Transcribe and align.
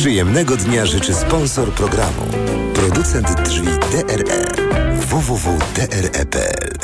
Przyjemnego 0.00 0.56
dnia 0.56 0.86
życzy 0.86 1.14
sponsor 1.14 1.72
programu. 1.72 2.22
Producent 2.74 3.42
drzwi 3.42 3.66
DRE. 3.66 4.44
www.dre.pl 4.92 6.78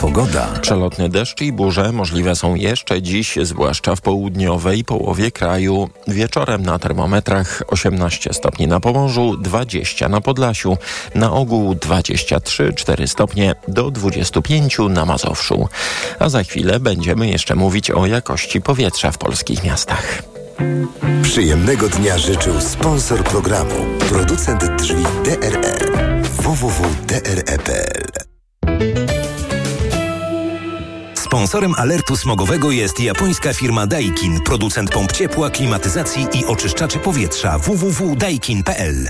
Pogoda. 0.00 0.46
Przelotny 0.60 1.08
deszcz 1.08 1.40
i 1.40 1.52
burze 1.52 1.92
możliwe 1.92 2.36
są 2.36 2.54
jeszcze 2.54 3.02
dziś, 3.02 3.38
zwłaszcza 3.42 3.96
w 3.96 4.00
południowej 4.00 4.84
połowie 4.84 5.30
kraju. 5.30 5.88
Wieczorem 6.08 6.62
na 6.62 6.78
termometrach 6.78 7.62
18 7.66 8.32
stopni 8.32 8.66
na 8.66 8.80
Pomorzu, 8.80 9.36
20 9.36 10.08
na 10.08 10.20
Podlasiu, 10.20 10.76
na 11.14 11.32
ogół 11.32 11.74
23-4 11.74 13.06
stopnie 13.06 13.54
do 13.68 13.90
25 13.90 14.78
na 14.90 15.04
Mazowszu. 15.04 15.68
A 16.18 16.28
za 16.28 16.44
chwilę 16.44 16.80
będziemy 16.80 17.28
jeszcze 17.28 17.54
mówić 17.54 17.90
o 17.90 18.06
jakości 18.06 18.60
powietrza 18.60 19.10
w 19.12 19.18
polskich 19.18 19.64
miastach. 19.64 20.31
Przyjemnego 21.22 21.88
dnia 21.88 22.18
życzył 22.18 22.60
sponsor 22.60 23.24
programu, 23.24 23.74
producent 24.08 24.64
drzwi 24.64 25.04
DRE. 25.24 25.92
www.dre.pl 26.22 28.02
Sponsorem 31.14 31.74
alertu 31.74 32.16
smogowego 32.16 32.70
jest 32.70 33.00
japońska 33.00 33.54
firma 33.54 33.86
Daikin, 33.86 34.40
producent 34.40 34.90
pomp 34.90 35.12
ciepła, 35.12 35.50
klimatyzacji 35.50 36.26
i 36.34 36.46
oczyszczaczy 36.46 36.98
powietrza 36.98 37.58
www.daikin.pl. 37.58 39.08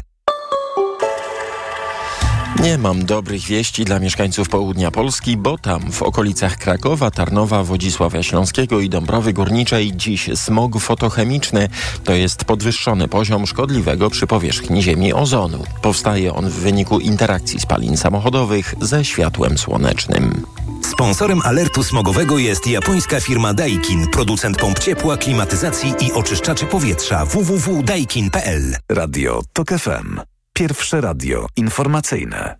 Nie 2.62 2.79
mam 2.79 3.05
dobrych 3.05 3.43
wieści 3.43 3.84
dla 3.84 3.98
mieszkańców 3.98 4.48
południa 4.48 4.91
Polski, 4.91 5.37
bo 5.37 5.59
tam 5.59 5.93
w 5.93 6.02
okolicach 6.02 6.57
Krakowa, 6.57 7.11
Tarnowa, 7.11 7.65
Wodzisławia 7.65 8.23
Śląskiego 8.23 8.80
i 8.80 8.88
Dąbrowy 8.88 9.33
Górniczej 9.33 9.93
dziś 9.97 10.30
smog 10.35 10.80
fotochemiczny. 10.80 11.69
To 12.05 12.12
jest 12.12 12.45
podwyższony 12.45 13.09
poziom 13.09 13.46
szkodliwego 13.46 14.10
przy 14.10 14.27
powierzchni 14.27 14.82
Ziemi 14.82 15.13
ozonu. 15.13 15.65
Powstaje 15.82 16.35
on 16.35 16.51
w 16.51 16.54
wyniku 16.54 16.99
interakcji 16.99 17.60
spalin 17.60 17.96
samochodowych 17.96 18.74
ze 18.80 19.04
światłem 19.04 19.59
słonecznym. 19.59 20.47
Sponsorem 20.93 21.41
alertu 21.45 21.85
smogowego 21.85 22.38
jest 22.38 22.66
japońska 22.66 23.21
firma 23.21 23.54
Daikin, 23.54 24.07
producent 24.09 24.59
pomp 24.59 24.79
ciepła, 24.79 25.16
klimatyzacji 25.16 25.95
i 26.01 26.13
oczyszczaczy 26.13 26.66
powietrza 26.66 27.26
www.daikin.pl. 27.26 28.76
Radio 28.88 29.43
TOK 29.52 29.69
FM. 29.69 30.32
Pierwsze 30.54 31.00
radio 31.00 31.46
informacyjne. 31.56 32.56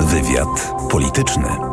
Wywiad 0.00 0.72
polityczny. 0.90 1.69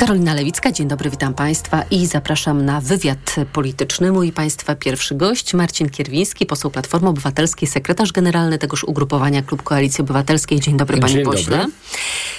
Karolina 0.00 0.34
Lewicka, 0.34 0.72
dzień 0.72 0.88
dobry, 0.88 1.10
witam 1.10 1.34
Państwa 1.34 1.82
i 1.90 2.06
zapraszam 2.06 2.64
na 2.64 2.80
wywiad 2.80 3.36
polityczny. 3.52 4.12
Mój 4.12 4.32
Państwa 4.32 4.74
pierwszy 4.74 5.14
gość, 5.14 5.54
Marcin 5.54 5.88
Kierwiński, 5.90 6.46
poseł 6.46 6.70
Platformy 6.70 7.08
Obywatelskiej, 7.08 7.68
sekretarz 7.68 8.12
generalny 8.12 8.58
tegoż 8.58 8.84
ugrupowania 8.84 9.42
Klub 9.42 9.62
Koalicji 9.62 10.02
Obywatelskiej. 10.02 10.60
Dzień 10.60 10.76
dobry, 10.76 10.98
panie 10.98 11.14
dzień 11.14 11.24
pośle. 11.24 11.58
Dobry. 11.58 11.72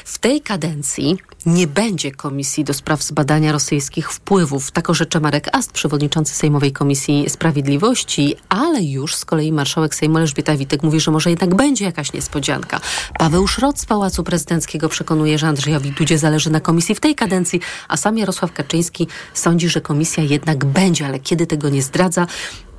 W 0.06 0.20
tej 0.20 0.42
kadencji 0.42 1.18
nie 1.46 1.68
będzie 1.68 2.12
komisji 2.12 2.64
do 2.64 2.74
spraw 2.74 3.04
zbadania 3.04 3.52
rosyjskich 3.52 4.12
wpływów. 4.12 4.72
Tak 4.72 4.90
orzecze 4.90 5.20
Marek 5.20 5.50
Ast, 5.52 5.72
przewodniczący 5.72 6.34
Sejmowej 6.34 6.72
Komisji 6.72 7.30
Sprawiedliwości, 7.30 8.36
ale 8.50 8.84
już 8.84 9.16
z 9.16 9.26
kolei 9.26 9.52
marszałek 9.52 9.96
Sejmu 9.96 10.18
Elżbieta 10.18 10.58
Witek 10.58 10.84
mówi, 10.84 11.00
że 11.00 11.12
może 11.12 11.30
jednak 11.30 11.56
będzie 11.56 11.86
jakaś 11.86 12.14
niespodzianka. 12.14 12.80
Paweł 13.20 13.48
Szrot 13.48 13.80
z 13.80 13.86
Pałacu 13.86 14.24
Prezydenckiego 14.24 14.90
przekonuje, 14.90 15.38
że 15.38 15.48
Andrzejowi 15.48 15.92
Dudzie 15.92 16.18
zależy 16.18 16.50
na 16.50 16.60
komisji 16.60 16.96
w 16.96 17.00
tej 17.00 17.16
kadencji, 17.16 17.51
a 17.88 17.98
sam 17.98 18.18
Jarosław 18.18 18.54
Kaczyński 18.54 19.08
sądzi, 19.34 19.70
że 19.70 19.82
komisja 19.82 20.24
jednak 20.24 20.66
będzie, 20.66 21.06
ale 21.06 21.20
kiedy 21.20 21.48
tego 21.48 21.70
nie 21.70 21.82
zdradza, 21.82 22.28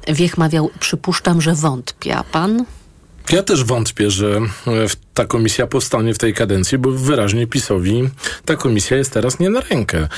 Wiech 0.09 0.39
mawiał, 0.39 0.71
przypuszczam, 0.81 1.41
że 1.41 1.55
wątpi. 1.55 2.13
A 2.13 2.25
pan? 2.25 2.65
Ja 3.31 3.43
też 3.43 3.65
wątpię, 3.65 4.11
że 4.11 4.41
ta 5.15 5.25
komisja 5.25 5.67
powstanie 5.67 6.15
w 6.15 6.19
tej 6.19 6.35
kadencji, 6.35 6.79
bo 6.79 6.91
wyraźnie 6.91 7.47
PiSowi 7.47 8.09
ta 8.45 8.57
komisja 8.57 8.97
jest 8.97 9.13
teraz 9.13 9.39
nie 9.39 9.51
na 9.51 9.61
rękę. 9.61 10.09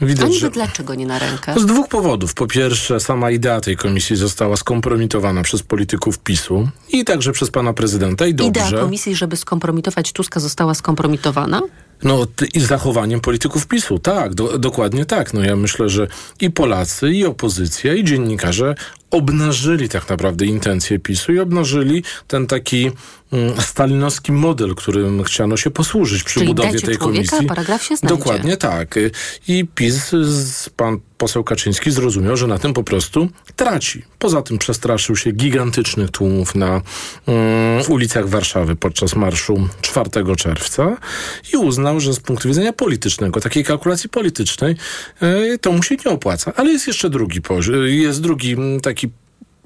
Widać, 0.00 0.24
A 0.24 0.28
niby 0.28 0.40
że... 0.40 0.50
dlaczego 0.50 0.94
nie 0.94 1.06
na 1.06 1.18
rękę? 1.18 1.54
Z 1.60 1.66
dwóch 1.66 1.88
powodów. 1.88 2.34
Po 2.34 2.46
pierwsze, 2.46 3.00
sama 3.00 3.30
idea 3.30 3.60
tej 3.60 3.76
komisji 3.76 4.16
została 4.16 4.56
skompromitowana 4.56 5.42
przez 5.42 5.62
polityków 5.62 6.18
PiSu 6.18 6.68
i 6.92 7.04
także 7.04 7.32
przez 7.32 7.50
pana 7.50 7.72
prezydenta 7.72 8.26
i 8.26 8.34
dobrze. 8.34 8.68
Idea 8.68 8.80
komisji, 8.80 9.16
żeby 9.16 9.36
skompromitować 9.36 10.12
Tuska 10.12 10.40
została 10.40 10.74
skompromitowana? 10.74 11.60
No 12.02 12.26
i 12.54 12.60
zachowaniem 12.60 13.20
polityków 13.20 13.66
PiSu, 13.66 13.98
tak, 13.98 14.34
do, 14.34 14.58
dokładnie 14.58 15.04
tak. 15.04 15.34
No 15.34 15.44
ja 15.44 15.56
myślę, 15.56 15.88
że 15.88 16.06
i 16.40 16.50
Polacy, 16.50 17.10
i 17.10 17.24
opozycja, 17.26 17.94
i 17.94 18.04
dziennikarze 18.04 18.74
obnażyli 19.10 19.88
tak 19.88 20.08
naprawdę 20.08 20.46
intencje 20.46 20.98
PiSu 20.98 21.32
i 21.32 21.38
obnażyli 21.38 22.02
ten 22.26 22.46
taki 22.46 22.90
stalinowski 23.60 24.32
model, 24.32 24.74
którym 24.74 25.22
chciano 25.24 25.56
się 25.56 25.70
posłużyć 25.70 26.22
przy 26.22 26.34
Czyli 26.34 26.46
budowie 26.46 26.70
tej 26.70 26.80
człowieka, 26.80 27.04
komisji. 27.04 27.46
paragraf 27.46 27.82
się 27.82 27.96
znajdzie. 27.96 28.16
Dokładnie 28.18 28.56
tak. 28.56 28.94
I 29.48 29.66
PiS, 29.74 30.10
pan 30.76 31.00
poseł 31.18 31.44
Kaczyński 31.44 31.90
zrozumiał, 31.90 32.36
że 32.36 32.46
na 32.46 32.58
tym 32.58 32.74
po 32.74 32.84
prostu 32.84 33.28
traci. 33.56 34.02
Poza 34.18 34.42
tym 34.42 34.58
przestraszył 34.58 35.16
się 35.16 35.32
gigantycznych 35.32 36.10
tłumów 36.10 36.54
na 36.54 36.82
mm, 37.26 37.82
ulicach 37.88 38.28
Warszawy 38.28 38.76
podczas 38.76 39.16
marszu 39.16 39.68
4 39.80 40.10
czerwca 40.36 40.96
i 41.52 41.56
uznał, 41.56 42.00
że 42.00 42.14
z 42.14 42.20
punktu 42.20 42.48
widzenia 42.48 42.72
politycznego, 42.72 43.40
takiej 43.40 43.64
kalkulacji 43.64 44.10
politycznej, 44.10 44.76
e, 45.20 45.58
to 45.58 45.72
mu 45.72 45.82
się 45.82 45.96
nie 46.04 46.10
opłaca. 46.10 46.52
Ale 46.56 46.70
jest 46.70 46.86
jeszcze 46.86 47.10
drugi 47.10 47.42
poziom, 47.42 47.74
jest 47.86 48.20
drugi 48.20 48.56
taki 48.82 49.08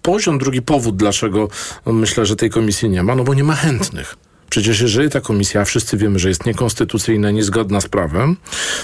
poziom, 0.03 0.39
drugi 0.39 0.63
powód, 0.63 0.97
dlaczego 0.97 1.49
myślę, 1.87 2.27
że 2.27 2.37
tej 2.37 2.51
komisji 2.51 2.89
nie 2.89 3.03
ma, 3.03 3.15
no 3.15 3.25
bo 3.25 3.35
nie 3.35 3.45
ma 3.45 3.55
chętnych. 3.55 4.17
Przecież 4.53 4.81
jeżeli 4.81 5.11
ta 5.11 5.21
komisja, 5.21 5.61
a 5.61 5.65
wszyscy 5.65 5.97
wiemy, 5.97 6.19
że 6.19 6.29
jest 6.29 6.47
niekonstytucyjna, 6.47 7.31
niezgodna 7.31 7.81
z 7.81 7.89
prawem, 7.89 8.37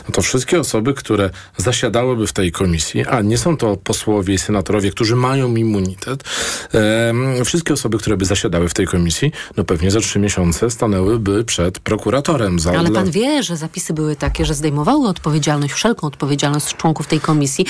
no 0.09 0.15
to 0.15 0.23
wszystkie 0.23 0.61
osoby, 0.61 0.95
które 0.95 1.31
zasiadałyby 1.57 2.27
w 2.27 2.33
tej 2.33 2.53
komisji, 2.53 3.07
a 3.07 3.21
nie 3.23 3.39
są 3.39 3.57
to 3.57 3.77
posłowie 3.77 4.35
i 4.35 4.39
senatorowie, 4.39 4.91
którzy 4.91 5.17
mają 5.17 5.57
immunitet, 5.57 6.25
e, 6.75 7.45
wszystkie 7.45 7.75
osoby, 7.75 7.99
które 7.99 8.17
by 8.17 8.25
zasiadały 8.25 8.69
w 8.69 8.75
tej 8.75 8.87
komisji, 8.87 9.33
no 9.57 9.65
pewnie 9.65 9.91
za 9.91 10.01
trzy 10.01 10.19
miesiące 10.19 10.71
stanęłyby 10.71 11.45
przed 11.45 11.79
prokuratorem. 11.79 12.59
Za 12.59 12.71
Ale 12.71 12.91
pan 12.91 13.11
wie, 13.11 13.43
że 13.43 13.57
zapisy 13.57 13.95
były 13.95 14.17
takie, 14.17 14.45
że 14.45 14.55
zdejmowały 14.55 15.09
odpowiedzialność, 15.09 15.75
wszelką 15.75 16.07
odpowiedzialność 16.07 16.67
z 16.67 16.75
członków 16.75 17.07
tej 17.07 17.21
komisji 17.21 17.67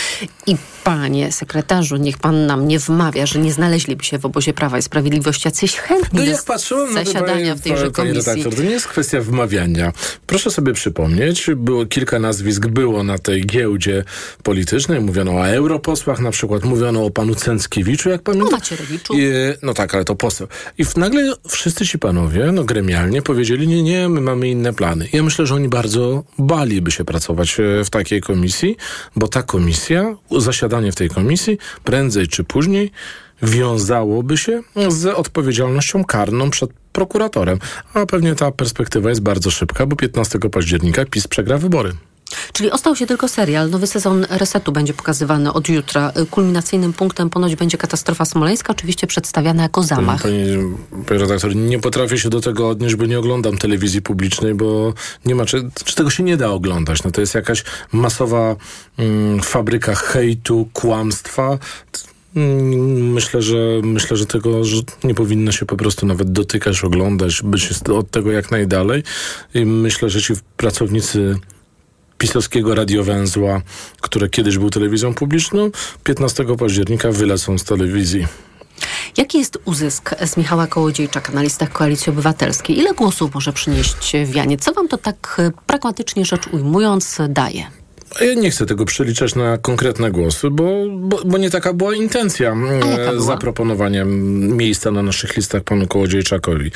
i 0.46 0.56
panie 0.84 1.32
sekretarzu, 1.32 1.96
niech 1.96 2.18
pan 2.18 2.46
nam 2.46 2.68
nie 2.68 2.78
wmawia, 2.78 3.26
że 3.26 3.38
nie 3.38 3.52
znaleźliby 3.52 4.04
się 4.04 4.18
w 4.18 4.26
obozie 4.26 4.52
Prawa 4.52 4.78
i 4.78 4.82
Sprawiedliwości 4.82 5.48
jacyś 5.48 5.76
chętni 5.76 6.18
no 6.18 6.24
do 6.24 6.30
jak 6.30 6.44
patrzyłem 6.44 6.94
zasiadania 6.94 7.54
w 7.54 7.60
tejże 7.60 7.87
Panie 7.90 8.12
redaktor, 8.12 8.54
to 8.54 8.62
nie 8.62 8.70
jest 8.70 8.88
kwestia 8.88 9.20
wmawiania. 9.20 9.92
Proszę 10.26 10.50
sobie 10.50 10.72
przypomnieć, 10.72 11.50
było 11.56 11.86
kilka 11.86 12.18
nazwisk 12.18 12.66
było 12.66 13.02
na 13.02 13.18
tej 13.18 13.46
giełdzie 13.46 14.04
politycznej. 14.42 15.00
Mówiono 15.00 15.32
o 15.32 15.48
europosłach, 15.48 16.20
na 16.20 16.30
przykład 16.30 16.64
mówiono 16.64 17.04
o 17.04 17.10
panu 17.10 17.34
Cęckiewiczu, 17.34 18.08
jak 18.08 18.22
pamiętam. 18.22 18.48
O 18.48 18.52
Macierewiczu. 18.52 19.14
I, 19.18 19.32
no 19.62 19.74
tak, 19.74 19.94
ale 19.94 20.04
to 20.04 20.14
poseł. 20.14 20.48
I 20.78 20.84
nagle 20.96 21.34
wszyscy 21.48 21.86
ci 21.86 21.98
panowie, 21.98 22.52
no 22.52 22.64
gremialnie, 22.64 23.22
powiedzieli, 23.22 23.68
nie, 23.68 23.82
nie, 23.82 24.08
my 24.08 24.20
mamy 24.20 24.48
inne 24.48 24.72
plany. 24.72 25.08
Ja 25.12 25.22
myślę, 25.22 25.46
że 25.46 25.54
oni 25.54 25.68
bardzo 25.68 26.24
baliby 26.38 26.90
się 26.90 27.04
pracować 27.04 27.60
e, 27.60 27.84
w 27.84 27.90
takiej 27.90 28.20
komisji, 28.20 28.76
bo 29.16 29.28
ta 29.28 29.42
komisja, 29.42 30.16
zasiadanie 30.38 30.92
w 30.92 30.94
tej 30.94 31.08
komisji, 31.08 31.58
prędzej 31.84 32.28
czy 32.28 32.44
później 32.44 32.92
wiązałoby 33.42 34.36
się 34.36 34.62
z 34.88 35.06
odpowiedzialnością 35.06 36.04
karną 36.04 36.50
przed 36.50 36.70
prokuratorem. 36.92 37.58
A 37.94 38.06
pewnie 38.06 38.34
ta 38.34 38.50
perspektywa 38.50 39.08
jest 39.08 39.20
bardzo 39.20 39.50
szybka, 39.50 39.86
bo 39.86 39.96
15 39.96 40.38
października 40.38 41.04
PiS 41.04 41.28
przegra 41.28 41.58
wybory. 41.58 41.92
Czyli 42.52 42.70
ostał 42.70 42.96
się 42.96 43.06
tylko 43.06 43.28
serial. 43.28 43.70
Nowy 43.70 43.86
sezon 43.86 44.26
Resetu 44.30 44.72
będzie 44.72 44.94
pokazywany 44.94 45.52
od 45.52 45.68
jutra. 45.68 46.12
Kulminacyjnym 46.30 46.92
punktem 46.92 47.30
ponoć 47.30 47.56
będzie 47.56 47.78
katastrofa 47.78 48.24
smoleńska, 48.24 48.72
oczywiście 48.72 49.06
przedstawiana 49.06 49.62
jako 49.62 49.82
zamach. 49.82 50.22
Panie, 50.22 50.44
panie 51.06 51.20
redaktor, 51.20 51.56
nie 51.56 51.78
potrafię 51.78 52.18
się 52.18 52.28
do 52.28 52.40
tego 52.40 52.68
odnieść, 52.68 52.94
bo 52.94 53.06
nie 53.06 53.18
oglądam 53.18 53.58
telewizji 53.58 54.02
publicznej, 54.02 54.54
bo 54.54 54.94
nie 55.24 55.34
ma, 55.34 55.44
czy, 55.44 55.70
czy 55.84 55.94
tego 55.94 56.10
się 56.10 56.22
nie 56.22 56.36
da 56.36 56.50
oglądać. 56.50 57.04
No 57.04 57.10
to 57.10 57.20
jest 57.20 57.34
jakaś 57.34 57.64
masowa 57.92 58.56
mm, 58.98 59.42
fabryka 59.42 59.94
hejtu, 59.94 60.68
kłamstwa. 60.72 61.58
Mm, 62.36 63.12
myślę, 63.12 63.42
że 63.42 63.56
myślę, 63.82 64.16
że 64.16 64.26
tego 64.26 64.64
że 64.64 64.76
nie 65.04 65.14
powinno 65.14 65.52
się 65.52 65.66
po 65.66 65.76
prostu 65.76 66.06
nawet 66.06 66.32
dotykać, 66.32 66.84
oglądać, 66.84 67.42
być 67.42 67.70
od 67.94 68.10
tego 68.10 68.32
jak 68.32 68.50
najdalej. 68.50 69.02
I 69.54 69.64
myślę, 69.64 70.10
że 70.10 70.22
ci 70.22 70.32
pracownicy 70.56 71.34
pisowskiego 72.18 72.74
radiowęzła, 72.74 73.62
które 74.00 74.28
kiedyś 74.28 74.58
był 74.58 74.70
telewizją 74.70 75.14
publiczną, 75.14 75.70
15 76.04 76.44
października 76.58 77.12
wylecą 77.12 77.58
z 77.58 77.64
telewizji. 77.64 78.26
Jaki 79.16 79.38
jest 79.38 79.58
uzysk 79.64 80.14
z 80.26 80.36
Michała 80.36 80.66
Kołodziejczaka 80.66 81.32
na 81.32 81.42
listach 81.42 81.72
Koalicji 81.72 82.10
Obywatelskiej? 82.10 82.78
Ile 82.78 82.94
głosów 82.94 83.34
może 83.34 83.52
przynieść 83.52 84.12
Wianie? 84.24 84.56
Co 84.58 84.72
wam 84.72 84.88
to 84.88 84.98
tak 84.98 85.40
pragmatycznie 85.66 86.24
rzecz 86.24 86.46
ujmując 86.46 87.18
daje? 87.28 87.77
Ja 88.20 88.34
nie 88.34 88.50
chcę 88.50 88.66
tego 88.66 88.84
przeliczać 88.84 89.34
na 89.34 89.58
konkretne 89.58 90.10
głosy, 90.10 90.50
bo, 90.50 90.64
bo, 90.98 91.20
bo 91.24 91.38
nie 91.38 91.50
taka 91.50 91.72
była 91.72 91.94
intencja 91.94 92.54
była? 92.54 93.20
zaproponowania 93.20 94.04
miejsca 94.04 94.90
na 94.90 95.02
naszych 95.02 95.36
listach 95.36 95.62
panu 95.62 95.86
Kołodziejczakowi. 95.86 96.70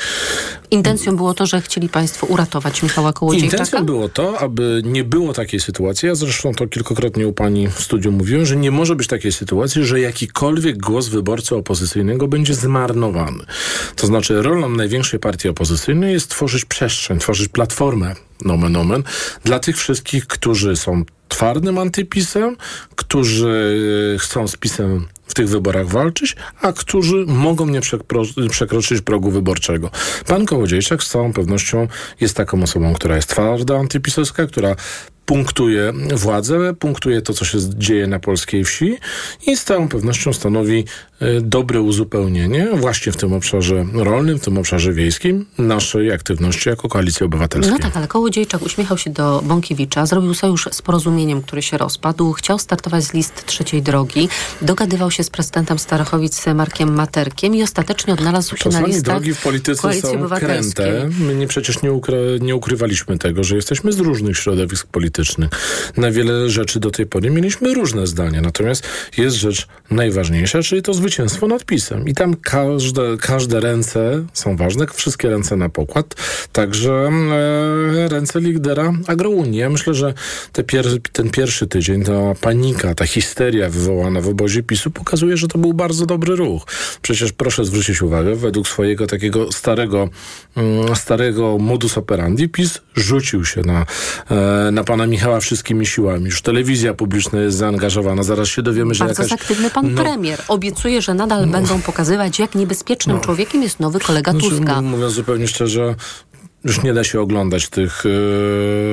Intencją 0.71 1.15
było 1.15 1.33
to, 1.33 1.45
że 1.45 1.61
chcieli 1.61 1.89
państwo 1.89 2.27
uratować 2.27 2.83
Michała 2.83 3.13
Kołodziejczaka? 3.13 3.63
Intencją 3.63 3.85
było 3.85 4.09
to, 4.09 4.39
aby 4.39 4.81
nie 4.85 5.03
było 5.03 5.33
takiej 5.33 5.59
sytuacji, 5.59 6.07
ja 6.07 6.15
zresztą 6.15 6.53
to 6.53 6.67
kilkakrotnie 6.67 7.27
u 7.27 7.33
pani 7.33 7.67
w 7.67 7.79
studiu 7.79 8.11
mówiłem, 8.11 8.45
że 8.45 8.55
nie 8.55 8.71
może 8.71 8.95
być 8.95 9.07
takiej 9.07 9.31
sytuacji, 9.31 9.83
że 9.83 9.99
jakikolwiek 9.99 10.77
głos 10.77 11.07
wyborcy 11.07 11.55
opozycyjnego 11.55 12.27
będzie 12.27 12.53
zmarnowany. 12.53 13.43
To 13.95 14.07
znaczy 14.07 14.41
rolą 14.41 14.69
największej 14.69 15.19
partii 15.19 15.49
opozycyjnej 15.49 16.13
jest 16.13 16.29
tworzyć 16.29 16.65
przestrzeń, 16.65 17.19
tworzyć 17.19 17.47
platformę, 17.47 18.15
nomen 18.45 18.75
omen, 18.75 19.03
dla 19.43 19.59
tych 19.59 19.77
wszystkich, 19.77 20.27
którzy 20.27 20.75
są 20.75 21.03
twardym 21.27 21.77
antypisem, 21.77 22.57
którzy 22.95 23.77
e, 24.15 24.19
chcą 24.19 24.47
z 24.47 24.57
pisem 24.57 25.07
w 25.27 25.33
tych 25.33 25.49
wyborach 25.49 25.87
walczyć, 25.87 26.35
a 26.61 26.73
którzy 26.73 27.25
mogą 27.27 27.65
nie 27.65 27.81
przekro- 27.81 28.49
przekroczyć 28.49 29.01
progu 29.01 29.31
wyborczego. 29.31 29.89
Pan 30.27 30.45
Kołodziejczak 30.45 31.03
z 31.03 31.09
całą 31.09 31.33
pewnością 31.33 31.87
jest 32.19 32.37
taką 32.37 32.63
osobą, 32.63 32.93
która 32.93 33.15
jest 33.15 33.29
twarda 33.29 33.79
antypisowska, 33.79 34.45
która 34.45 34.75
punktuje 35.25 35.93
władzę, 36.15 36.73
punktuje 36.79 37.21
to, 37.21 37.33
co 37.33 37.45
się 37.45 37.57
dzieje 37.77 38.07
na 38.07 38.19
polskiej 38.19 38.63
wsi 38.63 38.97
i 39.47 39.57
z 39.57 39.63
całą 39.63 39.87
pewnością 39.87 40.33
stanowi 40.33 40.85
e, 41.19 41.41
dobre 41.41 41.81
uzupełnienie 41.81 42.67
właśnie 42.73 43.11
w 43.11 43.17
tym 43.17 43.33
obszarze 43.33 43.85
rolnym, 43.93 44.39
w 44.39 44.41
tym 44.43 44.57
obszarze 44.57 44.93
wiejskim 44.93 45.45
naszej 45.57 46.11
aktywności 46.11 46.69
jako 46.69 46.89
Koalicji 46.89 47.25
Obywatelskiej. 47.25 47.73
No 47.73 47.79
tak, 47.79 47.97
ale 47.97 48.07
Kołodziejczak 48.07 48.61
uśmiechał 48.61 48.97
się 48.97 49.09
do 49.09 49.41
Bąkiewicza, 49.45 50.05
zrobił 50.05 50.33
sojusz 50.33 50.67
z 50.71 50.81
porozumieniem, 50.81 51.41
który 51.41 51.61
się 51.61 51.77
rozpadł, 51.77 52.33
chciał 52.33 52.59
startować 52.59 53.03
z 53.03 53.13
list 53.13 53.45
trzeciej 53.45 53.81
drogi, 53.81 54.29
dogadywał 54.61 55.11
się 55.11 55.23
z 55.23 55.29
prezydentem 55.29 55.79
Starachowic 55.79 56.45
Markiem 56.55 56.93
Materkiem 56.93 57.55
i 57.55 57.63
ostatecznie 57.63 58.13
odnalazł 58.13 58.57
się 58.57 58.69
na 58.69 58.71
Czasami 58.71 58.87
listach 58.87 59.03
drogi 59.03 59.33
w 59.33 59.41
polityce 59.43 59.81
Koalicji 59.81 60.09
są 60.09 60.15
Obywatelskiej. 60.19 60.73
kręte. 60.73 61.09
My 61.19 61.35
nie, 61.35 61.47
przecież 61.47 61.81
nie, 61.81 61.91
ukry- 61.91 62.41
nie 62.41 62.55
ukrywaliśmy 62.55 63.17
tego, 63.17 63.43
że 63.43 63.55
jesteśmy 63.55 63.91
z 63.91 63.99
różnych 63.99 64.37
środowisk 64.37 64.87
politycznych. 64.87 65.12
Na 65.97 66.11
wiele 66.11 66.49
rzeczy 66.49 66.79
do 66.79 66.91
tej 66.91 67.05
pory 67.05 67.29
mieliśmy 67.29 67.73
różne 67.73 68.07
zdania. 68.07 68.41
Natomiast 68.41 68.87
jest 69.17 69.35
rzecz 69.35 69.67
najważniejsza, 69.91 70.61
czyli 70.61 70.81
to 70.81 70.93
zwycięstwo 70.93 71.47
nad 71.47 71.65
PiSem. 71.65 72.07
I 72.07 72.13
tam 72.13 72.35
każde, 72.35 73.17
każde 73.17 73.59
ręce 73.59 74.25
są 74.33 74.57
ważne, 74.57 74.85
wszystkie 74.93 75.29
ręce 75.29 75.55
na 75.55 75.69
pokład. 75.69 76.15
Także 76.51 77.09
e, 78.03 78.09
ręce 78.09 78.39
lidera 78.39 78.93
agrounii. 79.07 79.59
Ja 79.59 79.69
myślę, 79.69 79.93
że 79.93 80.13
te 80.51 80.63
pier 80.63 80.85
ten 81.11 81.29
pierwszy 81.29 81.67
tydzień, 81.67 82.03
ta 82.03 82.35
panika, 82.41 82.95
ta 82.95 83.05
histeria 83.05 83.69
wywołana 83.69 84.21
w 84.21 84.27
obozie 84.27 84.63
PiSu 84.63 84.91
pokazuje, 84.91 85.37
że 85.37 85.47
to 85.47 85.57
był 85.57 85.73
bardzo 85.73 86.05
dobry 86.05 86.35
ruch. 86.35 86.65
Przecież 87.01 87.31
proszę 87.31 87.65
zwrócić 87.65 88.01
uwagę, 88.01 88.35
według 88.35 88.67
swojego 88.67 89.07
takiego 89.07 89.51
starego, 89.51 90.09
mm, 90.57 90.95
starego 90.95 91.57
modus 91.57 91.97
operandi 91.97 92.49
PiS 92.49 92.81
rzucił 92.95 93.45
się 93.45 93.61
na, 93.61 93.85
e, 94.31 94.71
na 94.71 94.83
pana 94.83 95.02
Michała 95.07 95.39
wszystkimi 95.39 95.85
siłami. 95.85 96.25
Już 96.25 96.41
telewizja 96.41 96.93
publiczna 96.93 97.39
jest 97.41 97.57
zaangażowana. 97.57 98.23
Zaraz 98.23 98.47
się 98.47 98.61
dowiemy, 98.61 98.93
że 98.93 99.05
Bardzo 99.05 99.23
jakaś... 99.23 99.31
jest 99.31 99.43
aktywny 99.43 99.69
pan 99.69 99.93
no- 99.93 100.03
premier. 100.03 100.41
Obiecuje, 100.47 101.01
że 101.01 101.13
nadal 101.13 101.47
będą 101.47 101.81
pokazywać, 101.81 102.39
jak 102.39 102.55
niebezpiecznym 102.55 103.19
człowiekiem 103.19 103.63
jest 103.63 103.79
nowy 103.79 103.99
kolega 103.99 104.31
Znaczy, 104.31 104.49
Tuska. 104.49 104.81
Mówiąc 104.81 105.13
zupełnie 105.13 105.47
szczerze, 105.47 105.95
już 106.63 106.83
nie 106.83 106.93
da 106.93 107.03
się 107.03 107.21
oglądać 107.21 107.69
tych, 107.69 108.03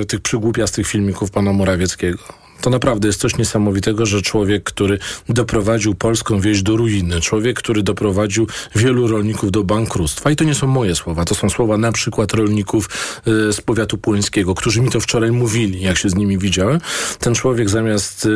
e, 0.03 0.05
tych 0.05 0.21
przygłupiastych 0.21 0.87
filmików 0.87 1.31
pana 1.31 1.53
Morawieckiego. 1.53 2.40
To 2.61 2.71
naprawdę 2.71 3.09
jest 3.09 3.21
coś 3.21 3.39
niesamowitego, 3.39 4.07
że 4.07 4.23
człowiek, 4.23 4.63
który 4.63 4.99
doprowadził 5.29 5.95
polską 5.95 6.41
wieś 6.41 6.63
do 6.63 6.77
ruiny, 6.77 7.21
człowiek, 7.21 7.59
który 7.59 7.83
doprowadził 7.83 8.47
wielu 8.75 9.07
rolników 9.09 9.51
do 9.51 9.65
bankructwa, 9.65 10.31
i 10.31 10.37
to 10.37 10.45
nie 10.45 10.55
są 10.55 10.67
moje 10.67 10.95
słowa, 10.95 11.25
to 11.25 11.35
są 11.35 11.51
słowa 11.51 11.79
na 11.79 11.93
przykład 11.93 12.33
rolników 12.33 12.89
e, 13.27 13.53
z 13.53 13.61
powiatu 13.61 13.99
płońskiego, 13.99 14.55
którzy 14.55 14.81
mi 14.81 14.91
to 14.91 15.01
wczoraj 15.01 15.33
mówili, 15.33 15.81
jak 15.81 15.99
się 15.99 16.11
z 16.11 16.15
nimi 16.15 16.39
widziałem. 16.39 16.81
Ten 17.19 17.35
człowiek 17.35 17.71
zamiast, 17.71 18.29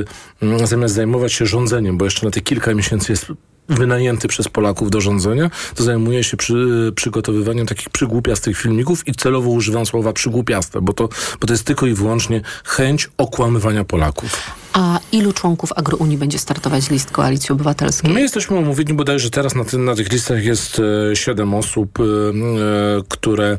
e, 0.43 0.67
zamiast 0.67 0.95
zajmować 0.95 1.33
się 1.33 1.47
rządzeniem, 1.47 1.99
bo 1.99 2.05
jeszcze 2.05 2.27
na 2.27 2.33
te 2.33 2.41
kilka 2.41 2.75
miesięcy 2.75 3.13
jest 3.13 3.27
wynajęty 3.69 4.29
przez 4.29 4.49
Polaków 4.49 4.91
do 4.91 5.01
rządzenia, 5.01 5.51
to 5.75 5.85
zajmuje 5.85 6.25
się 6.25 6.37
przy, 6.37 6.93
przygotowywaniem 6.95 7.67
takich 7.67 7.91
przygłupiastych 7.91 8.59
filmików 8.59 9.09
i 9.09 9.13
celowo 9.15 9.51
używam 9.51 9.87
słowa 9.87 10.13
przygłupiaste, 10.13 10.81
bo 10.81 10.93
to, 10.93 11.09
bo 11.41 11.47
to 11.47 11.53
jest 11.53 11.65
tylko 11.65 11.87
i 11.87 11.95
wyłącznie 11.95 12.41
chęć 12.65 13.11
okłamywania 13.19 13.85
Polaków. 13.85 14.51
A 14.73 15.01
ilu 15.13 15.33
członków 15.33 15.73
Agrounii 15.77 16.19
będzie 16.19 16.39
startować 16.39 16.83
z 16.83 16.91
list 16.91 17.11
Koalicji 17.11 17.53
Obywatelskiej? 17.53 18.13
My 18.13 18.21
jesteśmy 18.21 18.59
omówieni 18.59 18.95
bodajże 18.95 19.31
teraz 19.31 19.55
na, 19.55 19.65
tym, 19.65 19.85
na 19.85 19.95
tych 19.95 20.13
listach 20.13 20.45
jest 20.45 20.81
e, 21.11 21.17
siedem 21.17 21.55
osób, 21.55 21.99
e, 22.01 22.03
e, 22.03 23.03
które 23.09 23.59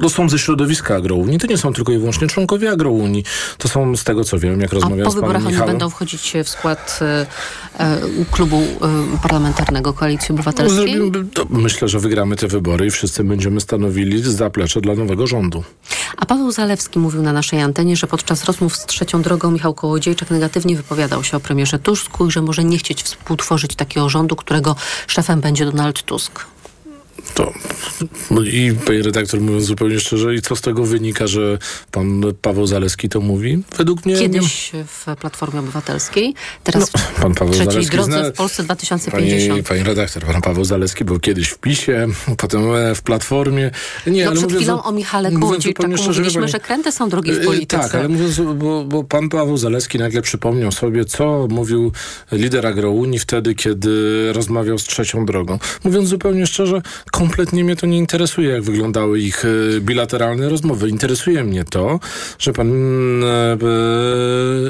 no 0.00 0.08
są 0.08 0.28
ze 0.28 0.38
środowiska 0.38 0.94
Agrounii. 0.94 1.38
To 1.38 1.46
nie 1.46 1.58
są 1.58 1.72
tylko 1.72 1.92
i 1.92 1.98
wyłącznie 1.98 2.26
członkowie 2.26 2.70
Agrounii. 2.70 3.24
To 3.58 3.68
są 3.68 3.96
z 3.96 4.04
tego, 4.04 4.24
co 4.24 4.38
wiem, 4.38 4.60
jak 4.60 4.72
rozmawiam 4.72 5.04
po 5.04 5.10
z 5.10 5.14
panem 5.14 5.26
wyborach 5.26 5.42
oni 5.42 5.52
Michałem. 5.52 5.70
będą 5.70 5.90
wchodzić 5.90 6.32
w 6.44 6.48
skład 6.48 6.98
e, 7.02 7.26
e, 7.78 8.00
klubu 8.30 8.56
e, 8.56 9.18
parlamentarnego 9.22 9.92
Koalicji 9.92 10.32
Obywatelskiej? 10.32 11.12
To 11.34 11.46
myślę, 11.50 11.88
że 11.88 11.98
wygramy 11.98 12.36
te 12.36 12.48
wybory 12.48 12.86
i 12.86 12.90
wszyscy 12.90 13.24
będziemy 13.24 13.60
stanowili 13.60 14.22
zaplecze 14.22 14.80
dla 14.80 14.94
nowego 14.94 15.26
rządu. 15.26 15.64
A 16.16 16.26
Paweł 16.26 16.52
Zalewski 16.52 16.98
mówił 16.98 17.22
na 17.22 17.32
naszej 17.32 17.62
antenie, 17.62 17.96
że 17.96 18.06
podczas 18.06 18.44
rozmów 18.44 18.76
z 18.76 18.86
trzecią 18.86 19.22
drogą 19.22 19.50
Michał 19.50 19.74
Kołodziejczak 19.74 20.30
negatywnie 20.30 20.76
wypowiadał 20.76 21.24
się 21.24 21.36
o 21.36 21.40
premierze 21.40 21.78
Tusku 21.78 22.26
i 22.26 22.30
że 22.30 22.42
może 22.42 22.64
nie 22.64 22.78
chcieć 22.78 23.02
współtworzyć 23.02 23.74
takiego 23.74 24.08
rządu, 24.08 24.36
którego 24.36 24.76
szefem 25.06 25.40
będzie 25.40 25.64
Donald 25.64 26.02
Tusk. 26.02 26.55
To, 27.36 27.52
no 28.30 28.42
i 28.42 28.72
panie 28.86 29.02
redaktor, 29.02 29.40
mówiąc 29.40 29.64
zupełnie 29.64 30.00
szczerze, 30.00 30.34
i 30.34 30.42
co 30.42 30.56
z 30.56 30.60
tego 30.60 30.84
wynika, 30.84 31.26
że 31.26 31.58
pan 31.90 32.22
Paweł 32.42 32.66
Zaleski 32.66 33.08
to 33.08 33.20
mówi? 33.20 33.62
Według 33.78 34.06
mnie... 34.06 34.16
Kiedyś 34.18 34.70
w 34.86 35.06
Platformie 35.20 35.60
Obywatelskiej, 35.60 36.34
teraz 36.64 36.90
w 36.90 37.20
Pan 37.22 37.34
Paweł 37.34 37.54
trzeciej 37.54 37.72
Zaleski 37.72 37.96
drodze 37.96 38.10
zna- 38.12 38.30
w 38.30 38.32
Polsce 38.32 38.56
Pani, 38.56 38.66
2050. 38.66 39.68
pani 39.68 39.82
redaktor, 39.82 40.24
pan 40.24 40.42
Paweł 40.42 40.64
Zaleski 40.64 41.04
był 41.04 41.20
kiedyś 41.20 41.48
w 41.48 41.58
PiSie, 41.58 42.06
potem 42.36 42.74
e, 42.74 42.94
w 42.94 43.02
Platformie. 43.02 43.70
Nie, 44.06 44.24
No 44.24 44.30
ale 44.30 44.40
przed 44.40 44.52
chwilą 44.52 44.82
o 44.82 44.92
Michale 44.92 45.32
Kołodziejczaku 45.32 45.82
zupełnie 45.82 45.96
szczerze, 45.98 46.20
mówiliśmy, 46.20 46.40
pani- 46.40 46.52
że 46.52 46.60
kręte 46.60 46.92
są 46.92 47.08
drogi 47.08 47.32
w 47.32 47.38
E, 47.38 47.44
polityce. 47.44 47.82
Tak, 47.82 47.94
ale 47.94 48.08
mówiąc, 48.08 48.40
bo, 48.54 48.84
bo 48.84 49.04
pan 49.04 49.28
Paweł 49.28 49.56
Zaleski 49.56 49.98
nagle 49.98 50.22
przypomniał 50.22 50.72
sobie, 50.72 51.04
co 51.04 51.46
mówił 51.50 51.92
lider 52.32 52.66
Agrounii 52.66 53.18
wtedy, 53.18 53.54
kiedy 53.54 54.32
rozmawiał 54.32 54.78
z 54.78 54.84
trzecią 54.84 55.26
drogą. 55.26 55.58
Mówiąc 55.84 56.08
zupełnie 56.08 56.46
szczerze, 56.46 56.82
kompletnie 57.26 57.64
mnie 57.64 57.76
to 57.76 57.86
nie 57.86 57.98
interesuje, 57.98 58.48
jak 58.48 58.62
wyglądały 58.62 59.20
ich 59.20 59.44
e, 59.44 59.80
bilateralne 59.80 60.48
rozmowy. 60.48 60.88
Interesuje 60.88 61.44
mnie 61.44 61.64
to, 61.64 62.00
że 62.38 62.52
pan, 62.52 62.68
e, 63.24 63.26
e, 63.26 63.58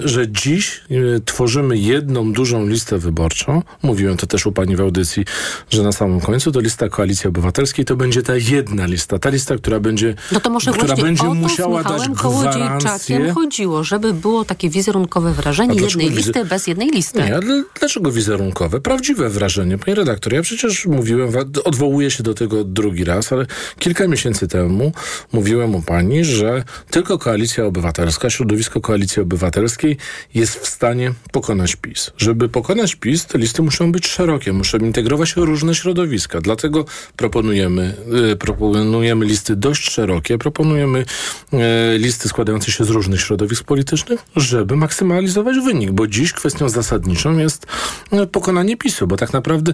że 0.08 0.28
dziś 0.28 0.80
tworzymy 1.24 1.78
jedną 1.78 2.32
dużą 2.32 2.66
listę 2.66 2.98
wyborczą. 2.98 3.62
Mówiłem 3.82 4.16
to 4.16 4.26
też 4.26 4.46
u 4.46 4.52
pani 4.52 4.76
w 4.76 4.80
audycji, 4.80 5.24
że 5.70 5.82
na 5.82 5.92
samym 5.92 6.20
końcu 6.20 6.52
to 6.52 6.60
lista 6.60 6.88
Koalicji 6.88 7.28
Obywatelskiej 7.28 7.84
to 7.84 7.96
będzie 7.96 8.22
ta 8.22 8.32
jedna 8.36 8.86
lista, 8.86 9.18
ta 9.18 9.30
lista, 9.30 9.56
która 9.56 9.80
będzie, 9.80 10.14
No 10.32 10.40
to 10.40 10.50
może 10.50 10.72
która 10.72 10.96
będzie 10.96 11.22
o 11.22 11.26
to 11.26 11.34
musiała 11.34 11.82
z 11.82 11.84
dać 11.84 12.08
gwarancję. 12.08 13.32
Chodziło, 13.32 13.84
żeby 13.84 14.14
było 14.14 14.44
takie 14.44 14.70
wizerunkowe 14.70 15.32
wrażenie 15.32 15.74
jednej 15.74 16.10
wizer- 16.10 16.16
listy 16.16 16.44
bez 16.44 16.66
jednej 16.66 16.88
listy. 16.88 17.18
Nie, 17.18 17.40
dlaczego 17.80 18.12
wizerunkowe? 18.12 18.80
Prawdziwe 18.80 19.28
wrażenie. 19.28 19.78
Panie 19.78 19.94
redaktor, 19.94 20.32
ja 20.32 20.42
przecież 20.42 20.86
mówiłem, 20.86 21.30
odwołuję 21.64 22.10
się 22.10 22.22
do 22.22 22.34
drugi 22.64 23.04
raz, 23.04 23.32
ale 23.32 23.46
kilka 23.78 24.08
miesięcy 24.08 24.48
temu 24.48 24.92
mówiłem 25.32 25.74
u 25.74 25.82
pani, 25.82 26.24
że 26.24 26.64
tylko 26.90 27.18
Koalicja 27.18 27.64
Obywatelska, 27.64 28.30
środowisko 28.30 28.80
Koalicji 28.80 29.22
Obywatelskiej 29.22 29.96
jest 30.34 30.58
w 30.58 30.66
stanie 30.66 31.12
pokonać 31.32 31.76
PiS. 31.76 32.10
Żeby 32.16 32.48
pokonać 32.48 32.94
PiS, 32.94 33.26
te 33.26 33.38
listy 33.38 33.62
muszą 33.62 33.92
być 33.92 34.06
szerokie, 34.06 34.52
muszą 34.52 34.78
integrować 34.78 35.36
różne 35.36 35.74
środowiska. 35.74 36.40
Dlatego 36.40 36.84
proponujemy, 37.16 37.94
y, 38.32 38.36
proponujemy 38.36 39.24
listy 39.24 39.56
dość 39.56 39.90
szerokie, 39.90 40.38
proponujemy 40.38 41.04
y, 41.52 41.98
listy 41.98 42.28
składające 42.28 42.72
się 42.72 42.84
z 42.84 42.90
różnych 42.90 43.20
środowisk 43.20 43.64
politycznych, 43.64 44.24
żeby 44.36 44.76
maksymalizować 44.76 45.56
wynik, 45.64 45.90
bo 45.90 46.06
dziś 46.06 46.32
kwestią 46.32 46.68
zasadniczą 46.68 47.38
jest 47.38 47.66
y, 48.12 48.26
pokonanie 48.26 48.76
PiSu, 48.76 49.06
bo 49.06 49.16
tak 49.16 49.32
naprawdę 49.32 49.72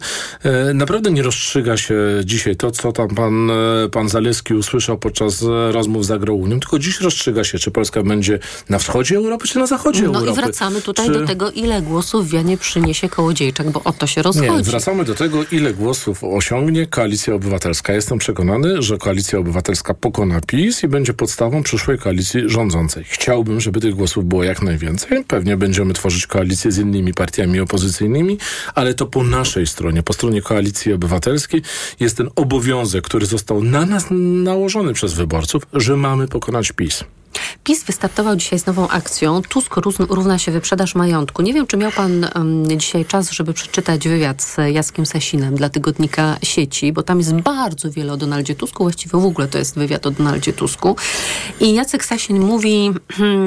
y, 0.70 0.74
naprawdę 0.74 1.10
nie 1.10 1.22
rozstrzyga 1.22 1.76
się 1.76 1.94
dzisiaj 2.24 2.56
to, 2.62 2.70
co 2.70 2.92
tam 2.92 3.08
pan, 3.08 3.50
y, 3.50 3.88
pan 3.90 4.08
Zaleski 4.08 4.54
usłyszał 4.54 4.98
podczas 4.98 5.42
y, 5.42 5.46
rozmów 5.72 6.06
z 6.06 6.10
Agrounią, 6.10 6.60
tylko 6.60 6.78
dziś 6.78 7.00
rozstrzyga 7.00 7.44
się, 7.44 7.58
czy 7.58 7.70
Polska 7.70 8.02
będzie 8.02 8.38
na 8.68 8.78
wschodzie 8.78 9.16
Europy, 9.16 9.48
czy 9.48 9.58
na 9.58 9.66
zachodzie 9.66 10.02
No 10.02 10.18
Europy. 10.18 10.30
i 10.30 10.34
wracamy 10.34 10.82
tutaj 10.82 11.06
czy... 11.06 11.12
do 11.12 11.26
tego, 11.26 11.50
ile 11.50 11.82
głosów 11.82 12.28
wianie 12.28 12.58
przyniesie 12.58 13.08
Kołodziejczak, 13.08 13.70
bo 13.70 13.82
o 13.84 13.92
to 13.92 14.06
się 14.06 14.22
rozchodzi. 14.22 14.50
Nie, 14.50 14.62
wracamy 14.62 15.04
do 15.04 15.14
tego, 15.14 15.44
ile 15.52 15.74
głosów 15.74 16.24
osiągnie 16.24 16.86
Koalicja 16.86 17.34
Obywatelska. 17.34 17.92
Jestem 17.92 18.18
przekonany, 18.18 18.82
że 18.82 18.98
Koalicja 18.98 19.38
Obywatelska 19.38 19.94
pokona 19.94 20.40
PiS 20.46 20.82
i 20.82 20.88
będzie 20.88 21.14
podstawą 21.14 21.62
przyszłej 21.62 21.98
koalicji 21.98 22.40
rządzącej. 22.46 23.04
Chciałbym, 23.08 23.60
żeby 23.60 23.80
tych 23.80 23.94
głosów 23.94 24.24
było 24.24 24.44
jak 24.44 24.62
najwięcej. 24.62 25.24
Pewnie 25.24 25.56
będziemy 25.56 25.94
tworzyć 25.94 26.26
koalicję 26.26 26.72
z 26.72 26.78
innymi 26.78 27.14
partiami 27.14 27.60
opozycyjnymi, 27.60 28.38
ale 28.74 28.94
to 28.94 29.06
po 29.06 29.22
naszej 29.22 29.66
stronie, 29.66 30.02
po 30.02 30.12
stronie 30.12 30.42
Koalicji 30.42 30.92
Obywatelskiej 30.92 31.62
jest 32.00 32.16
ten 32.16 32.30
obowiązek, 32.42 33.04
który 33.04 33.26
został 33.26 33.64
na 33.64 33.86
nas 33.86 34.06
nałożony 34.44 34.92
przez 34.92 35.14
wyborców, 35.14 35.62
że 35.72 35.96
mamy 35.96 36.28
pokonać 36.28 36.72
PiS. 36.72 37.04
PiS 37.64 37.84
wystartował 37.84 38.36
dzisiaj 38.36 38.58
z 38.58 38.66
nową 38.66 38.88
akcją. 38.88 39.42
Tusk 39.42 39.76
równa 39.98 40.38
się 40.38 40.52
wyprzedaż 40.52 40.94
majątku. 40.94 41.42
Nie 41.42 41.54
wiem, 41.54 41.66
czy 41.66 41.76
miał 41.76 41.92
pan 41.92 42.26
um, 42.34 42.80
dzisiaj 42.80 43.04
czas, 43.04 43.30
żeby 43.30 43.52
przeczytać 43.52 44.08
wywiad 44.08 44.42
z 44.42 44.56
Jackiem 44.72 45.06
Sasinem 45.06 45.54
dla 45.54 45.68
tygodnika 45.68 46.36
sieci, 46.42 46.92
bo 46.92 47.02
tam 47.02 47.18
jest 47.18 47.34
bardzo 47.34 47.90
wiele 47.90 48.12
o 48.12 48.16
Donaldzie 48.16 48.54
Tusku. 48.54 48.84
Właściwie 48.84 49.20
w 49.20 49.24
ogóle 49.24 49.48
to 49.48 49.58
jest 49.58 49.74
wywiad 49.78 50.06
o 50.06 50.10
Donaldzie 50.10 50.52
Tusku. 50.52 50.96
I 51.60 51.74
Jacek 51.74 52.04
Sasin 52.04 52.40
mówi, 52.40 52.90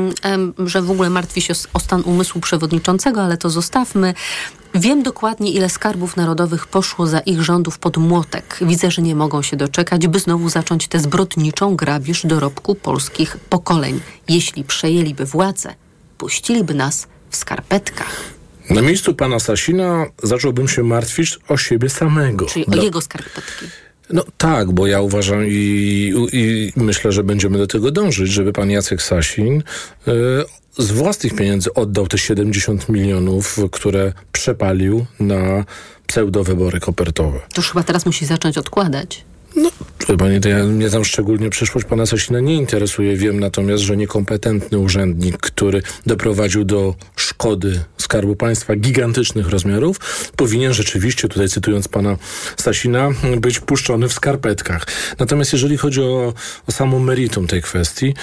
że 0.66 0.82
w 0.82 0.92
ogóle 0.92 1.10
martwi 1.10 1.42
się 1.42 1.54
o 1.74 1.80
stan 1.80 2.02
umysłu 2.06 2.42
przewodniczącego, 2.42 3.22
ale 3.22 3.38
to 3.38 3.50
zostawmy. 3.50 4.14
Wiem 4.76 5.04
dokładnie, 5.04 5.52
ile 5.52 5.70
skarbów 5.70 6.18
narodowych 6.18 6.68
poszło 6.68 7.08
za 7.08 7.20
ich 7.20 7.42
rządów 7.42 7.80
pod 7.80 7.98
młotek. 7.98 8.60
Widzę, 8.62 8.92
że 8.92 9.02
nie 9.02 9.16
mogą 9.16 9.42
się 9.42 9.58
doczekać, 9.58 10.08
by 10.08 10.20
znowu 10.20 10.50
zacząć 10.50 10.88
tę 10.88 11.00
zbrodniczą 11.00 11.76
grabież 11.76 12.26
dorobku 12.26 12.76
polskich 12.76 13.38
pokoleń. 13.38 14.00
Jeśli 14.30 14.64
przejęliby 14.64 15.26
władzę, 15.26 15.76
puściliby 16.18 16.74
nas 16.74 17.08
w 17.30 17.36
skarpetkach. 17.36 18.22
Na 18.70 18.82
miejscu 18.82 19.16
pana 19.16 19.40
Sasina 19.40 20.06
zacząłbym 20.24 20.68
się 20.68 20.84
martwić 20.84 21.40
o 21.48 21.58
siebie 21.58 21.90
samego. 21.90 22.46
Czyli 22.46 22.66
o 22.66 22.76
jego 22.76 23.02
skarpetki. 23.02 23.66
No 24.10 24.24
tak, 24.38 24.72
bo 24.72 24.88
ja 24.88 25.02
uważam 25.02 25.46
i, 25.48 26.14
i, 26.34 26.72
myślę, 26.76 27.12
że 27.12 27.24
będziemy 27.24 27.58
do 27.58 27.68
tego 27.68 27.92
dążyć, 27.92 28.32
żeby 28.32 28.54
pan 28.54 28.70
Jacek 28.70 29.02
Sasin 29.02 29.64
y, 30.08 30.12
z 30.78 30.92
własnych 30.92 31.36
pieniędzy 31.36 31.74
oddał 31.74 32.08
te 32.08 32.18
70 32.18 32.90
milionów, 32.90 33.60
które 33.72 34.14
przepalił 34.32 35.06
na 35.20 35.66
pseudowybory 36.08 36.80
kopertowe. 36.80 37.40
To 37.40 37.62
już 37.62 37.70
chyba 37.70 37.84
teraz 37.84 38.06
musi 38.06 38.26
zacząć 38.26 38.58
odkładać. 38.58 39.26
No, 39.56 39.72
Panie, 40.18 40.40
to 40.40 40.50
ja, 40.50 40.64
mnie 40.64 40.90
tam 40.90 41.06
szczególnie 41.06 41.50
przyszłość 41.50 41.88
pana 41.88 42.06
Sasina 42.06 42.40
nie 42.40 42.56
interesuje. 42.56 43.18
Wiem 43.18 43.40
natomiast, 43.40 43.84
że 43.84 43.98
niekompetentny 43.98 44.80
urzędnik, 44.80 45.38
który 45.38 45.82
doprowadził 46.06 46.66
do 46.66 46.96
szkody 47.16 47.84
Skarbu 47.98 48.36
Państwa 48.36 48.76
gigantycznych 48.76 49.50
rozmiarów, 49.50 50.00
powinien 50.36 50.74
rzeczywiście, 50.74 51.28
tutaj 51.28 51.50
cytując 51.50 51.88
pana 51.88 52.18
Sasina, 52.58 53.10
być 53.38 53.60
puszczony 53.60 54.10
w 54.10 54.14
skarpetkach. 54.14 54.86
Natomiast 55.20 55.54
jeżeli 55.54 55.78
chodzi 55.78 56.02
o, 56.02 56.34
o 56.68 56.72
samo 56.72 57.00
meritum 57.00 57.48
tej 57.48 57.62
kwestii, 57.62 58.14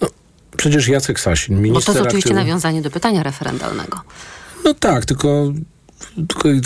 no, 0.00 0.08
przecież 0.56 0.88
Jacek 0.88 1.20
Sasin, 1.20 1.62
minister... 1.62 1.86
Bo 1.86 1.92
to 1.92 1.98
jest 1.98 2.08
oczywiście 2.08 2.30
aktywu... 2.30 2.46
nawiązanie 2.46 2.82
do 2.82 2.90
pytania 2.90 3.22
referendalnego. 3.22 4.00
No 4.64 4.74
tak, 4.74 5.04
tylko 5.04 5.22
tylko 5.22 5.52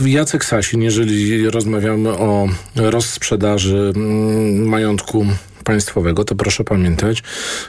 Jacek 0.06 0.44
Sasin, 0.44 0.82
jeżeli 0.82 1.50
rozmawiamy 1.50 2.08
o 2.08 2.48
rozsprzedaży 2.76 3.92
mm, 3.96 4.68
majątku 4.68 5.26
państwowego, 5.64 6.24
to 6.24 6.34
proszę 6.34 6.64
pamiętać, 6.64 7.22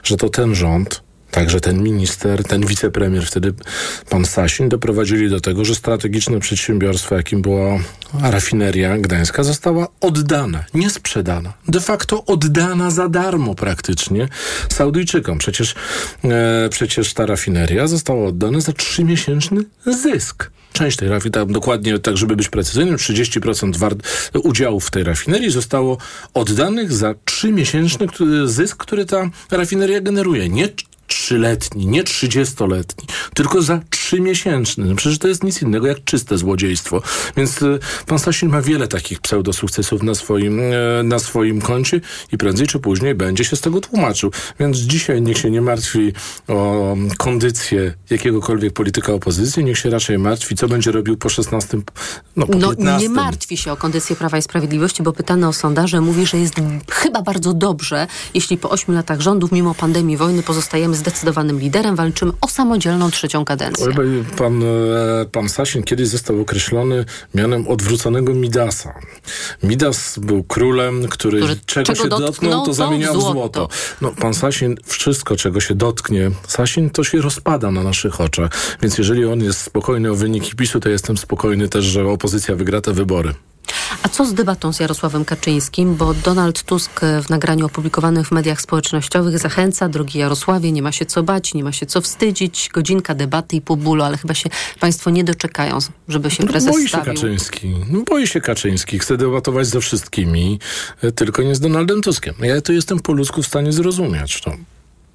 że 0.04 0.18
to 0.18 0.30
ten 0.30 0.56
rząd, 0.56 1.04
także 1.32 1.60
ten 1.60 1.84
minister, 1.84 2.44
ten 2.44 2.66
wicepremier, 2.66 3.26
wtedy 3.26 3.54
pan 4.10 4.26
Sasin, 4.26 4.70
doprowadzili 4.70 5.30
do 5.30 5.42
tego, 5.42 5.66
że 5.66 5.76
strategiczne 5.76 6.40
przedsiębiorstwo, 6.40 7.16
jakim 7.16 7.42
była 7.42 7.80
rafineria 8.22 8.98
gdańska, 8.98 9.44
została 9.44 9.88
oddana, 10.02 10.64
nie 10.74 10.90
sprzedana. 10.90 11.54
De 11.68 11.80
facto 11.80 12.26
oddana 12.26 12.92
za 12.92 13.10
darmo 13.10 13.56
praktycznie 13.56 14.28
Saudyjczykom. 14.70 15.38
Przecież, 15.38 15.76
e, 16.24 16.70
przecież 16.70 17.14
ta 17.14 17.26
rafineria 17.26 17.88
została 17.88 18.28
oddana 18.28 18.60
za 18.60 18.74
trzymiesięczny 18.74 19.64
zysk 19.86 20.50
część 20.78 20.98
tej 20.98 21.10
rafinerii, 21.10 21.54
dokładnie 21.54 22.00
tak, 22.00 22.18
żeby 22.18 22.36
być 22.36 22.50
precyzyjnym, 22.50 22.96
30% 22.96 23.96
udziałów 24.44 24.88
w 24.88 24.92
tej 24.92 25.04
rafinerii 25.04 25.52
zostało 25.52 25.98
oddanych 26.34 26.94
za 26.94 27.16
trzymiesięczny 27.26 28.08
zysk, 28.46 28.78
który 28.78 29.06
ta 29.06 29.30
rafineria 29.52 30.02
generuje. 30.02 30.50
Nie 30.50 30.70
trzyletni, 31.08 31.88
nie 31.88 32.04
trzydziestoletni, 32.04 33.08
tylko 33.34 33.62
za 33.62 33.82
trzymiesięczny. 34.08 34.86
No 34.86 34.96
przecież 34.96 35.20
to 35.20 35.28
jest 35.28 35.44
nic 35.44 35.62
innego 35.62 35.88
jak 35.88 36.04
czyste 36.04 36.38
złodziejstwo. 36.38 37.02
Więc 37.38 37.62
y, 37.62 37.80
pan 38.06 38.20
Sasin 38.20 38.50
ma 38.50 38.62
wiele 38.62 38.88
takich 38.88 39.20
pseudosukcesów 39.20 40.04
na 40.04 40.16
swoim, 40.16 40.60
y, 40.60 41.04
na 41.04 41.20
swoim 41.20 41.62
koncie 41.62 42.02
i 42.32 42.38
prędzej 42.38 42.68
czy 42.68 42.80
później 42.80 43.16
będzie 43.16 43.44
się 43.44 43.56
z 43.56 43.62
tego 43.62 43.82
tłumaczył. 43.82 44.32
Więc 44.60 44.78
dzisiaj 44.78 45.22
niech 45.22 45.38
się 45.38 45.52
nie 45.52 45.62
martwi 45.62 46.14
o 46.48 46.96
kondycję 47.18 47.94
jakiegokolwiek 48.10 48.74
polityka 48.74 49.14
opozycji, 49.14 49.64
niech 49.64 49.78
się 49.78 49.90
raczej 49.90 50.18
martwi, 50.18 50.56
co 50.56 50.68
będzie 50.68 50.92
robił 50.92 51.18
po 51.18 51.30
16, 51.30 51.78
no 52.36 52.48
po 52.48 52.58
no, 52.58 52.70
15. 52.70 53.08
nie 53.08 53.10
martwi 53.10 53.58
się 53.58 53.72
o 53.72 53.78
kondycję 53.78 54.16
Prawa 54.16 54.38
i 54.38 54.42
Sprawiedliwości, 54.42 55.04
bo 55.04 55.14
pytany 55.14 55.48
o 55.48 55.54
sondaże 55.54 56.02
mówi, 56.02 56.26
że 56.26 56.38
jest 56.38 56.56
chyba 56.92 57.22
bardzo 57.22 57.54
dobrze, 57.54 58.08
jeśli 58.34 58.58
po 58.58 58.70
ośmiu 58.70 58.94
latach 58.96 59.22
rządów, 59.22 59.52
mimo 59.52 59.76
pandemii 59.76 60.18
wojny, 60.18 60.44
pozostajemy 60.44 60.96
zdecydowanym 60.96 61.60
liderem, 61.60 61.96
walczymy 61.96 62.32
o 62.42 62.48
samodzielną 62.48 63.12
trzecią 63.12 63.46
kadencję. 63.46 63.97
Pan, 64.38 64.64
e, 64.64 65.26
pan 65.32 65.50
Sasin 65.50 65.84
kiedyś 65.84 66.08
został 66.08 66.42
określony 66.42 67.06
mianem 67.36 67.68
odwróconego 67.68 68.34
Midasa. 68.34 68.94
Midas 69.64 70.20
był 70.20 70.44
królem, 70.44 71.08
który, 71.08 71.42
który 71.42 71.56
czego, 71.66 71.96
się 71.96 72.04
dotknął, 72.04 72.20
dotknął, 72.20 72.66
to 72.66 72.74
zamieniał 72.74 73.14
w 73.14 73.22
złoto. 73.22 73.34
złoto. 73.34 73.70
No, 74.02 74.12
pan 74.12 74.34
Sasin, 74.34 74.76
wszystko 74.86 75.36
czego 75.36 75.60
się 75.60 75.76
dotknie, 75.76 76.32
Sasin 76.48 76.90
to 76.90 77.04
się 77.04 77.22
rozpada 77.22 77.72
na 77.72 77.84
naszych 77.84 78.22
oczach. 78.22 78.78
Więc 78.82 78.98
jeżeli 78.98 79.26
on 79.26 79.44
jest 79.44 79.62
spokojny 79.62 80.12
o 80.12 80.16
wyniki 80.16 80.56
PiSu, 80.56 80.80
to 80.80 80.90
jestem 80.90 81.18
spokojny 81.18 81.70
też, 81.70 81.86
że 81.86 82.08
opozycja 82.08 82.56
wygra 82.56 82.82
te 82.82 82.94
wybory. 82.94 83.34
A 84.04 84.10
co 84.10 84.26
z 84.26 84.34
debatą 84.34 84.74
z 84.74 84.80
Jarosławem 84.80 85.26
Kaczyńskim? 85.26 85.96
Bo 85.96 86.14
Donald 86.14 86.64
Tusk 86.64 87.02
w 87.24 87.30
nagraniu 87.30 87.66
opublikowanym 87.66 88.24
w 88.24 88.32
mediach 88.32 88.62
społecznościowych 88.62 89.40
zachęca, 89.40 89.90
drogi 89.90 90.20
Jarosławie, 90.20 90.72
nie 90.72 90.82
ma 90.82 90.92
się 90.92 91.06
co 91.06 91.24
bać, 91.24 91.54
nie 91.54 91.64
ma 91.64 91.72
się 91.72 91.86
co 91.86 92.02
wstydzić, 92.02 92.70
godzinka 92.74 93.16
debaty 93.16 93.56
i 93.56 93.62
po 93.62 93.76
bólu, 93.76 94.04
ale 94.04 94.18
chyba 94.18 94.34
się 94.34 94.50
państwo 94.80 95.10
nie 95.10 95.24
doczekają, 95.24 95.80
żeby 96.08 96.32
się 96.32 96.44
no, 96.44 96.50
prezes 96.50 96.72
boi 96.72 96.88
stawił. 96.88 97.06
Się 97.06 97.22
Kaczyński. 97.22 97.76
No, 97.90 98.02
boi 98.02 98.28
się 98.28 98.42
Kaczyński. 98.42 99.00
Chce 99.00 99.18
debatować 99.18 99.68
ze 99.68 99.82
wszystkimi, 99.82 100.60
e, 101.04 101.12
tylko 101.12 101.44
nie 101.44 101.56
z 101.56 101.60
Donaldem 101.60 102.02
Tuskiem. 102.02 102.36
Ja 102.42 102.62
to 102.62 102.74
jestem 102.74 103.00
po 103.00 103.14
ludzku 103.14 103.44
w 103.44 103.48
stanie 103.48 103.72
zrozumieć. 103.72 104.42
No. 104.46 104.54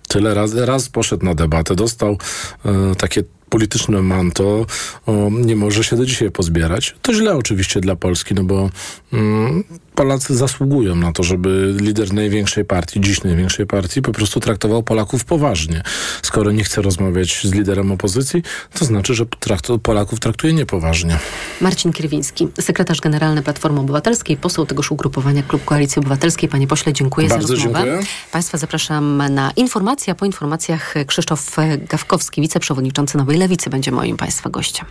Tyle 0.08 0.34
raz, 0.34 0.54
raz 0.54 0.88
poszedł 0.88 1.24
na 1.24 1.34
debatę, 1.34 1.74
dostał 1.74 2.18
e, 2.64 2.94
takie 2.94 3.24
polityczne 3.52 4.02
manto 4.02 4.66
o, 5.06 5.30
nie 5.30 5.56
może 5.56 5.84
się 5.84 5.96
do 5.96 6.06
dzisiaj 6.06 6.30
pozbierać. 6.30 6.94
To 7.02 7.14
źle 7.14 7.36
oczywiście 7.36 7.80
dla 7.80 7.96
Polski, 7.96 8.34
no 8.34 8.44
bo 8.44 8.70
mm, 9.12 9.64
Polacy 9.94 10.36
zasługują 10.36 10.94
na 10.94 11.12
to, 11.12 11.22
żeby 11.22 11.74
lider 11.80 12.12
największej 12.12 12.64
partii, 12.64 13.00
dziś 13.00 13.22
największej 13.22 13.66
partii, 13.66 14.02
po 14.02 14.12
prostu 14.12 14.40
traktował 14.40 14.82
Polaków 14.82 15.24
poważnie. 15.24 15.82
Skoro 16.22 16.52
nie 16.52 16.64
chce 16.64 16.82
rozmawiać 16.82 17.40
z 17.44 17.52
liderem 17.52 17.92
opozycji, 17.92 18.42
to 18.78 18.84
znaczy, 18.84 19.14
że 19.14 19.26
trakt 19.26 19.68
Polaków 19.82 20.20
traktuje 20.20 20.52
niepoważnie. 20.52 21.18
Marcin 21.60 21.92
Kierwiński, 21.92 22.48
sekretarz 22.60 23.00
generalny 23.00 23.42
Platformy 23.42 23.80
Obywatelskiej, 23.80 24.36
poseł 24.36 24.66
tegoż 24.66 24.90
ugrupowania 24.90 25.42
Klub 25.42 25.64
Koalicji 25.64 26.00
Obywatelskiej. 26.00 26.48
Panie 26.48 26.66
pośle, 26.66 26.92
dziękuję 26.92 27.28
Bardzo 27.28 27.46
za 27.48 27.54
rozmowę. 27.54 27.78
Dziękuję. 27.78 28.06
Państwa 28.32 28.58
zapraszam 28.58 29.22
na 29.30 29.50
informacje, 29.56 30.12
a 30.12 30.14
po 30.16 30.26
informacjach 30.26 30.94
Krzysztof 31.06 31.56
Gawkowski, 31.88 32.40
wiceprzewodniczący 32.40 33.18
Nowej 33.18 33.38
Lewicy, 33.38 33.70
będzie 33.70 33.92
moim 33.92 34.16
Państwa 34.16 34.50
gościem. 34.50 34.86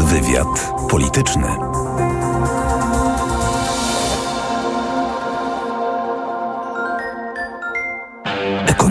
Wywiad 0.00 0.72
polityczny. 0.90 1.81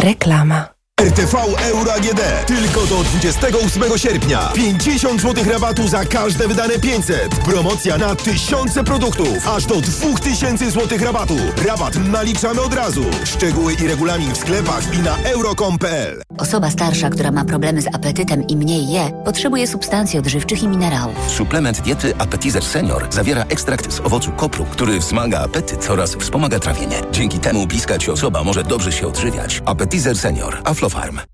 Reklama. 0.00 0.79
RTV 1.00 1.36
Euro 1.72 1.92
AGD. 1.92 2.46
Tylko 2.46 2.80
do 2.86 3.02
28 3.04 3.98
sierpnia. 3.98 4.50
50 4.54 5.20
zł 5.20 5.44
rabatu 5.52 5.88
za 5.88 6.04
każde 6.04 6.48
wydane 6.48 6.78
500. 6.78 7.28
Promocja 7.44 7.98
na 7.98 8.14
tysiące 8.14 8.84
produktów. 8.84 9.48
Aż 9.48 9.66
do 9.66 9.80
2000 9.80 10.70
zł 10.70 10.98
rabatu. 11.02 11.36
Rabat 11.66 11.94
naliczamy 11.96 12.60
od 12.60 12.74
razu. 12.74 13.04
Szczegóły 13.24 13.72
i 13.72 13.86
regulamin 13.86 14.32
w 14.32 14.36
sklepach 14.36 14.94
i 14.94 14.98
na 14.98 15.16
euro.com.pl. 15.16 16.22
Osoba 16.38 16.70
starsza, 16.70 17.10
która 17.10 17.30
ma 17.30 17.44
problemy 17.44 17.82
z 17.82 17.86
apetytem 17.94 18.46
i 18.46 18.56
mniej 18.56 18.90
je, 18.90 19.10
potrzebuje 19.24 19.66
substancji 19.66 20.18
odżywczych 20.18 20.62
i 20.62 20.68
minerałów. 20.68 21.16
Suplement 21.28 21.80
diety 21.80 22.14
Appetizer 22.18 22.64
Senior 22.64 23.06
zawiera 23.10 23.44
ekstrakt 23.44 23.92
z 23.92 24.00
owocu 24.00 24.32
kopru, 24.32 24.64
który 24.64 24.98
wzmaga 24.98 25.40
apetyt 25.40 25.90
oraz 25.90 26.14
wspomaga 26.14 26.58
trawienie. 26.58 26.96
Dzięki 27.12 27.38
temu 27.38 27.66
bliska 27.66 27.98
ci 27.98 28.10
osoba 28.10 28.44
może 28.44 28.64
dobrze 28.64 28.92
się 28.92 29.06
odżywiać. 29.06 29.62
Appetizer 29.66 30.18
Senior. 30.18 30.60
Aflofarm. 30.64 30.89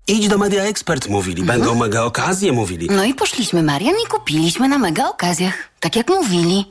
Idź 0.07 0.27
do 0.27 0.37
Media 0.37 0.63
Expert, 0.63 1.09
mówili. 1.09 1.43
Będą 1.43 1.75
mega 1.75 2.03
okazje, 2.03 2.51
mówili. 2.51 2.87
No 2.91 3.03
i 3.03 3.13
poszliśmy, 3.13 3.63
Marian, 3.63 3.95
i 4.05 4.07
kupiliśmy 4.07 4.67
na 4.69 4.77
mega 4.77 5.09
okazjach. 5.09 5.53
Tak 5.79 5.95
jak 5.95 6.09
mówili. 6.09 6.65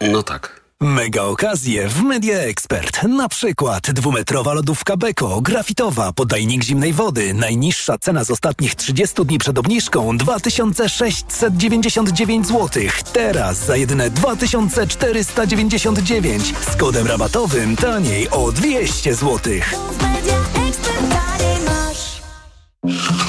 No 0.00 0.22
tak. 0.22 0.64
Mega 0.80 1.22
okazje 1.22 1.88
w 1.88 2.02
Media 2.02 2.38
Expert. 2.38 3.02
Na 3.02 3.28
przykład 3.28 3.90
dwumetrowa 3.90 4.54
lodówka 4.54 4.96
Beko, 4.96 5.40
grafitowa, 5.40 6.12
podajnik 6.12 6.64
zimnej 6.64 6.92
wody. 6.92 7.34
Najniższa 7.34 7.98
cena 7.98 8.24
z 8.24 8.30
ostatnich 8.30 8.74
30 8.74 9.24
dni 9.24 9.38
przed 9.38 9.58
obniżką 9.58 10.16
2699 10.16 12.46
zł. 12.46 12.82
Teraz 13.12 13.66
za 13.66 13.76
jedyne 13.76 14.10
2499 14.10 16.54
z 16.72 16.76
kodem 16.76 17.06
rabatowym 17.06 17.76
taniej 17.76 18.30
o 18.30 18.52
200 18.52 19.14
zł. 19.14 19.40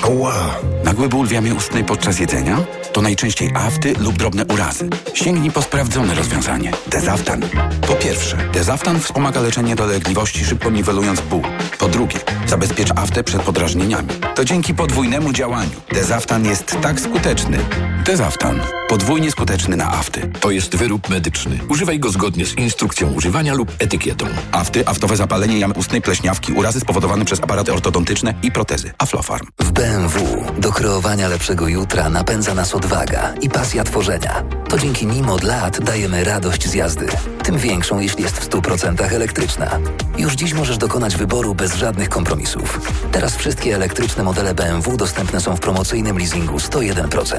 Ła! 0.09 0.55
Nagły 0.83 1.09
ból 1.09 1.27
w 1.27 1.31
jamie 1.31 1.53
ustnej 1.53 1.83
podczas 1.83 2.19
jedzenia? 2.19 2.57
To 2.93 3.01
najczęściej 3.01 3.51
afty 3.55 3.93
lub 3.99 4.17
drobne 4.17 4.45
urazy. 4.45 4.89
Sięgnij 5.13 5.51
po 5.51 5.61
sprawdzone 5.61 6.15
rozwiązanie. 6.15 6.71
Dezaftan. 6.87 7.41
Po 7.87 7.93
pierwsze, 7.93 8.37
Dezaftan 8.53 8.99
wspomaga 8.99 9.41
leczenie 9.41 9.75
dolegliwości, 9.75 10.45
szybko 10.45 10.69
niwelując 10.69 11.21
ból. 11.21 11.41
Po 11.79 11.87
drugie, 11.87 12.19
zabezpiecz 12.47 12.91
aftę 12.95 13.23
przed 13.23 13.41
podrażnieniami. 13.41 14.09
To 14.35 14.45
dzięki 14.45 14.73
podwójnemu 14.73 15.33
działaniu. 15.33 15.81
Dezaftan 15.93 16.45
jest 16.45 16.77
tak 16.81 16.99
skuteczny. 16.99 17.57
Dezaftan. 18.05 18.59
Podwójnie 18.87 19.31
skuteczny 19.31 19.77
na 19.77 19.91
afty. 19.91 20.31
To 20.39 20.51
jest 20.51 20.75
wyrób 20.75 21.09
medyczny. 21.09 21.59
Używaj 21.69 21.99
go 21.99 22.09
zgodnie 22.09 22.45
z 22.45 22.57
instrukcją 22.57 23.13
używania 23.13 23.53
lub 23.53 23.71
etykietą. 23.79 24.25
Afty, 24.51 24.87
aftowe 24.87 25.15
zapalenie 25.15 25.59
jamy 25.59 25.73
ustnej, 25.73 26.01
pleśniawki, 26.01 26.53
urazy 26.53 26.79
spowodowane 26.79 27.25
przez 27.25 27.39
aparaty 27.43 27.73
ortodontyczne 27.73 28.33
i 28.43 28.51
protezy. 28.51 28.91
Aflofarm. 28.97 29.47
W 29.59 29.71
BMW 29.71 30.45
do 30.57 30.71
kreowania 30.71 31.27
lepszego 31.27 31.67
jutra 31.67 32.09
napędza 32.09 32.53
nas 32.53 32.75
odwaga 32.75 33.33
i 33.41 33.49
pasja 33.49 33.83
tworzenia. 33.83 34.43
To 34.69 34.79
dzięki 34.79 35.07
nim 35.07 35.29
od 35.29 35.43
lat 35.43 35.79
dajemy 35.79 36.23
radość 36.23 36.67
z 36.67 36.73
jazdy. 36.73 37.07
Tym 37.43 37.57
większą, 37.57 37.99
jeśli 37.99 38.23
jest 38.23 38.37
w 38.37 38.49
100% 38.49 39.13
elektryczna. 39.13 39.79
Już 40.17 40.33
dziś 40.33 40.53
możesz 40.53 40.77
dokonać 40.77 41.15
wyboru 41.15 41.55
bez 41.55 41.75
żadnych 41.75 42.09
kompromisów. 42.09 42.91
Teraz 43.11 43.35
wszystkie 43.35 43.75
elektryczne 43.75 44.23
modele 44.23 44.53
BMW 44.53 44.97
dostępne 44.97 45.41
są 45.41 45.55
w 45.55 45.59
promocyjnym 45.59 46.17
leasingu 46.17 46.57
101%. 46.57 47.35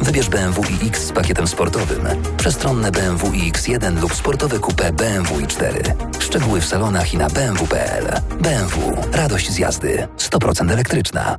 Wybierz 0.00 0.28
BMW 0.28 0.62
iX 0.82 1.06
z 1.06 1.12
pakietem 1.12 1.48
sportowym, 1.48 2.06
przestronne 2.36 2.90
BMW 2.90 3.30
iX1 3.30 4.00
lub 4.00 4.14
sportowe 4.14 4.58
coupe 4.58 4.92
BMW 4.92 5.40
i4. 5.40 5.94
Szczegóły 6.18 6.60
w 6.60 6.66
salonach 6.66 7.14
i 7.14 7.16
na 7.16 7.28
bmw.pl. 7.30 8.20
BMW. 8.40 8.96
Radość 9.12 9.50
z 9.50 9.58
jazdy. 9.58 10.08
100% 10.18 10.72
elektryczna. 10.72 11.38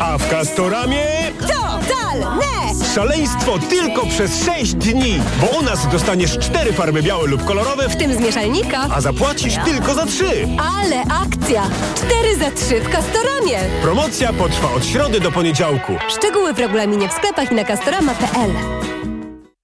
A 0.00 0.18
w 0.18 0.30
Castoramie... 0.30 1.06
Totalne! 1.40 2.44
Szaleństwo 2.94 3.58
tylko 3.70 4.06
przez 4.06 4.44
6 4.44 4.74
dni, 4.74 5.20
bo 5.40 5.58
u 5.58 5.62
nas 5.62 5.88
dostaniesz 5.92 6.38
cztery 6.38 6.72
farby 6.72 7.02
białe 7.02 7.26
lub 7.26 7.44
kolorowe, 7.44 7.88
W 7.88 7.96
tym 7.96 8.14
z 8.14 8.18
mieszalnika. 8.20 8.86
a 8.94 9.00
zapłacisz 9.00 9.54
tylko 9.64 9.94
za 9.94 10.06
trzy. 10.06 10.48
Ale 10.80 10.96
akcja! 11.02 11.62
4 11.96 12.36
za 12.38 12.50
3 12.50 12.80
w 12.80 12.88
Castoramie. 12.90 13.58
Promocja 13.82 14.32
potrwa 14.32 14.72
od 14.72 14.86
środy 14.86 15.20
do 15.20 15.32
poniedziałku. 15.32 15.92
Szczegóły 16.18 16.52
w 16.54 16.58
regulaminie 16.58 17.08
w 17.08 17.12
sklepach 17.12 17.52
i 17.52 17.54
na 17.54 17.64
castorama.pl. 17.64 18.50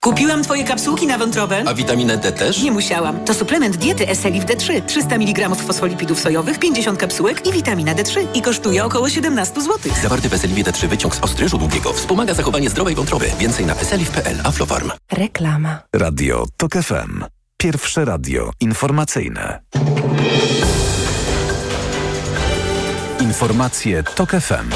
Kupiłam 0.05 0.43
twoje 0.45 0.65
kapsułki 0.65 1.07
na 1.07 1.19
wątrobę. 1.19 1.63
A 1.67 1.75
witaminę 1.75 2.17
D 2.17 2.33
też? 2.33 2.63
Nie 2.63 2.73
musiałam. 2.73 3.25
To 3.25 3.35
suplement 3.35 3.77
diety 3.77 4.09
Eselif 4.09 4.45
D3. 4.45 4.83
300 4.87 5.15
mg 5.15 5.49
fosfolipidów 5.55 6.21
sojowych, 6.21 6.59
50 6.59 6.99
kapsułek 6.99 7.47
i 7.47 7.53
witamina 7.53 7.95
D3. 7.95 8.27
I 8.35 8.43
kosztuje 8.43 8.85
około 8.85 9.09
17 9.09 9.63
zł. 9.63 9.79
Zawarty 10.03 10.29
w 10.29 10.35
Eseliwie 10.35 10.65
D3 10.65 10.87
wyciąg 10.89 11.15
z 11.17 11.21
ostryżu 11.21 11.59
długiego 11.59 11.93
wspomaga 11.93 12.35
zachowanie 12.35 12.71
zdrowej 12.71 12.95
wątroby. 12.95 13.27
Więcej 13.39 13.67
na 13.67 13.75
eselif.pl. 13.75 14.37
Aflofarm. 14.45 14.91
Reklama. 15.13 15.79
Radio 15.93 16.47
TOK 16.57 16.73
FM. 16.73 17.25
Pierwsze 17.57 18.05
radio 18.05 18.51
informacyjne. 18.61 19.61
Informacje 23.21 24.03
TOK 24.03 24.31
FM. 24.31 24.71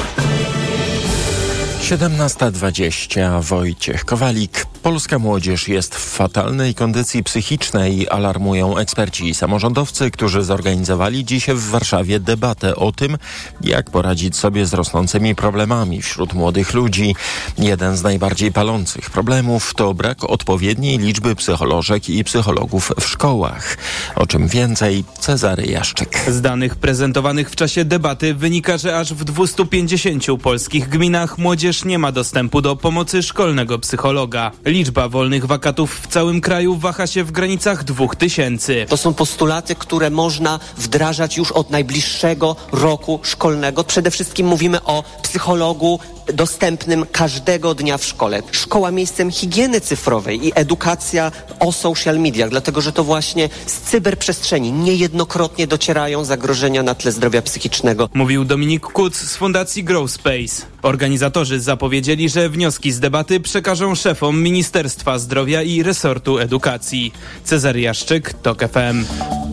17.20 1.81 3.41
Wojciech 3.43 4.05
Kowalik. 4.05 4.65
Polska 4.85 5.19
młodzież 5.19 5.67
jest 5.67 5.95
w 5.95 6.09
fatalnej 6.09 6.75
kondycji 6.75 7.23
psychicznej, 7.23 8.09
alarmują 8.09 8.77
eksperci 8.77 9.29
i 9.29 9.35
samorządowcy, 9.35 10.11
którzy 10.11 10.43
zorganizowali 10.43 11.25
dziś 11.25 11.47
w 11.47 11.69
Warszawie 11.69 12.19
debatę 12.19 12.75
o 12.75 12.91
tym, 12.91 13.17
jak 13.61 13.89
poradzić 13.89 14.35
sobie 14.35 14.65
z 14.65 14.73
rosnącymi 14.73 15.35
problemami 15.35 16.01
wśród 16.01 16.33
młodych 16.33 16.73
ludzi. 16.73 17.15
Jeden 17.57 17.97
z 17.97 18.03
najbardziej 18.03 18.51
palących 18.51 19.09
problemów 19.09 19.73
to 19.73 19.93
brak 19.93 20.23
odpowiedniej 20.23 20.97
liczby 20.97 21.35
psycholożek 21.35 22.09
i 22.09 22.23
psychologów 22.23 22.91
w 22.99 23.05
szkołach. 23.05 23.77
O 24.15 24.27
czym 24.27 24.47
więcej 24.47 25.03
Cezary 25.19 25.65
Jaszczyk. 25.65 26.19
Z 26.27 26.41
danych 26.41 26.75
prezentowanych 26.75 27.49
w 27.49 27.55
czasie 27.55 27.85
debaty 27.85 28.33
wynika, 28.33 28.77
że 28.77 28.99
aż 28.99 29.13
w 29.13 29.23
250 29.23 30.41
polskich 30.41 30.89
gminach 30.89 31.37
młodzież 31.37 31.85
nie 31.85 31.99
ma 31.99 32.11
dostępu 32.11 32.61
do 32.61 32.75
pomocy 32.75 33.23
szkolnego 33.23 33.79
psychologa. 33.79 34.51
Liczba 34.75 35.09
wolnych 35.09 35.45
wakatów 35.45 35.99
w 36.01 36.07
całym 36.07 36.41
kraju 36.41 36.75
waha 36.75 37.07
się 37.07 37.23
w 37.23 37.31
granicach 37.31 37.83
2000. 37.83 38.85
To 38.85 38.97
są 38.97 39.13
postulaty, 39.13 39.75
które 39.75 40.09
można 40.09 40.59
wdrażać 40.77 41.37
już 41.37 41.51
od 41.51 41.69
najbliższego 41.69 42.55
roku 42.71 43.19
szkolnego. 43.23 43.83
Przede 43.83 44.11
wszystkim 44.11 44.47
mówimy 44.47 44.83
o 44.83 45.03
psychologu 45.23 45.99
dostępnym 46.33 47.05
każdego 47.11 47.75
dnia 47.75 47.97
w 47.97 48.05
szkole. 48.05 48.43
Szkoła 48.51 48.91
miejscem 48.91 49.31
higieny 49.31 49.81
cyfrowej 49.81 50.47
i 50.47 50.51
edukacja 50.55 51.31
o 51.59 51.71
social 51.71 52.19
mediach, 52.19 52.49
dlatego 52.49 52.81
że 52.81 52.91
to 52.91 53.03
właśnie 53.03 53.49
z 53.65 53.73
cyberprzestrzeni 53.73 54.71
niejednokrotnie 54.71 55.67
docierają 55.67 56.25
zagrożenia 56.25 56.83
na 56.83 56.95
tle 56.95 57.11
zdrowia 57.11 57.41
psychicznego. 57.41 58.09
Mówił 58.13 58.45
Dominik 58.45 58.85
Kuc 58.85 59.15
z 59.15 59.35
Fundacji 59.35 59.83
Grow 59.83 60.11
Space. 60.11 60.65
Organizatorzy 60.81 61.59
zapowiedzieli, 61.59 62.29
że 62.29 62.49
wnioski 62.49 62.91
z 62.91 62.99
debaty 62.99 63.39
przekażą 63.39 63.95
szefom 63.95 64.43
Ministerstwa 64.65 65.19
Zdrowia 65.19 65.61
i 65.61 65.83
Resortu 65.83 66.37
Edukacji. 66.37 67.13
Cezary 67.43 67.81
Jaszczyk, 67.81 68.33
TOK 68.33 68.61
FM. 68.61 69.05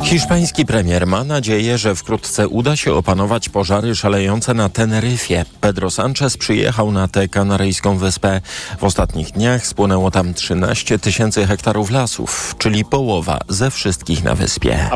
Hiszpański 0.04 0.66
premier 0.66 1.06
ma 1.06 1.24
nadzieję, 1.24 1.78
że 1.78 1.94
wkrótce 1.94 2.48
uda 2.48 2.76
się 2.76 2.94
opanować 2.94 3.48
pożary 3.48 3.94
szalejące 3.94 4.54
na 4.54 4.68
Teneryfie. 4.68 5.44
Pedro 5.60 5.90
Sanchez 5.90 6.36
przyjechał 6.36 6.92
na 6.92 7.08
tę 7.08 7.28
kanaryjską 7.28 7.98
wyspę. 7.98 8.40
W 8.78 8.84
ostatnich 8.84 9.30
dniach 9.30 9.66
spłonęło 9.66 10.10
tam 10.10 10.34
13 10.34 10.98
tysięcy 10.98 11.46
hektarów 11.46 11.90
lasów, 11.90 12.54
czyli 12.58 12.84
połowa 12.84 13.38
ze 13.48 13.70
wszystkich 13.70 14.24
na 14.24 14.34
wyspie. 14.34 14.90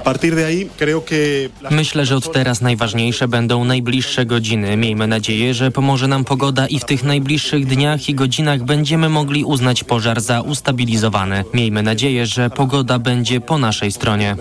Myślę, 1.71 2.07
że 2.07 2.17
od 2.17 2.33
teraz 2.33 2.61
najważniejsze 2.61 3.29
będą 3.29 3.65
najbliższe 3.65 4.27
godziny. 4.27 4.77
Miejmy 4.77 5.07
nadzieję, 5.07 5.55
że 5.55 5.71
pomoże 5.71 6.09
nam 6.09 6.25
pogoda 6.25 6.67
i 6.67 6.79
w 6.79 6.85
tych 6.85 7.05
najbliższych 7.05 7.67
dniach 7.67 8.09
i 8.09 8.15
godzinach 8.15 8.65
będziemy 8.65 9.09
mogli 9.09 9.45
uznać 9.45 9.85
pożar 9.85 9.96
za 10.01 10.41
ustabilizowany. 10.41 11.45
Miejmy 11.55 11.83
nadzieję, 11.83 12.27
że 12.27 12.51
pogoda 12.51 12.99
będzie 12.99 13.41
po 13.41 13.59
naszej 13.59 13.93
stronie. 13.93 14.37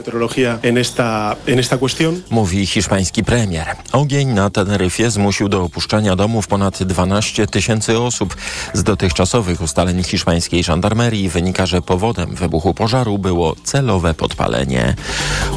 Mówi 2.30 2.66
hiszpański 2.66 3.24
premier. 3.24 3.68
Ogień 3.92 4.28
na 4.28 4.50
Teneryfie 4.50 5.12
zmusił 5.12 5.50
do 5.50 5.64
opuszczenia 5.64 6.16
domów 6.16 6.48
ponad 6.48 6.84
12 6.84 7.48
tysięcy 7.48 8.00
osób. 8.00 8.36
Z 8.74 8.84
dotychczasowych 8.84 9.62
ustaleń 9.62 10.04
hiszpańskiej 10.04 10.64
żandarmerii 10.64 11.30
wynika, 11.30 11.66
że 11.66 11.82
powodem 11.82 12.36
wybuchu 12.36 12.74
pożaru 12.74 13.18
było 13.18 13.56
celowe 13.64 14.14
podpalenie. 14.14 14.96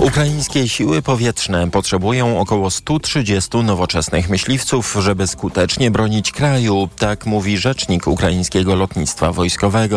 Ukraińskie 0.01 0.69
siły 0.69 1.03
powietrzne 1.03 1.71
potrzebują 1.71 2.41
około 2.41 2.71
130 2.71 3.59
nowoczesnych 3.59 4.29
myśliwców, 4.29 4.97
żeby 5.01 5.27
skutecznie 5.27 5.91
bronić 5.91 6.33
kraju, 6.33 6.89
tak 6.99 7.27
mówi 7.27 7.59
rzecznik 7.59 8.07
ukraińskiego 8.07 8.75
lotnictwa 8.75 9.33
wojskowego. 9.33 9.88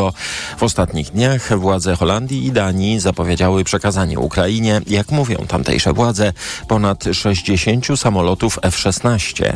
W 0.58 0.64
ostatnich 0.64 1.12
dniach 1.12 1.60
władze 1.60 1.96
Holandii 1.96 2.46
i 2.46 2.52
Danii 2.52 3.00
zapowiedziały 3.00 3.64
przekazanie 3.64 4.20
Ukrainie, 4.20 4.82
jak 4.88 5.12
mówią 5.12 5.38
tamtejsze 5.48 5.94
władze, 5.94 6.34
ponad 6.68 7.04
60 7.14 7.88
samolotów 8.00 8.60
F-16. 8.62 9.54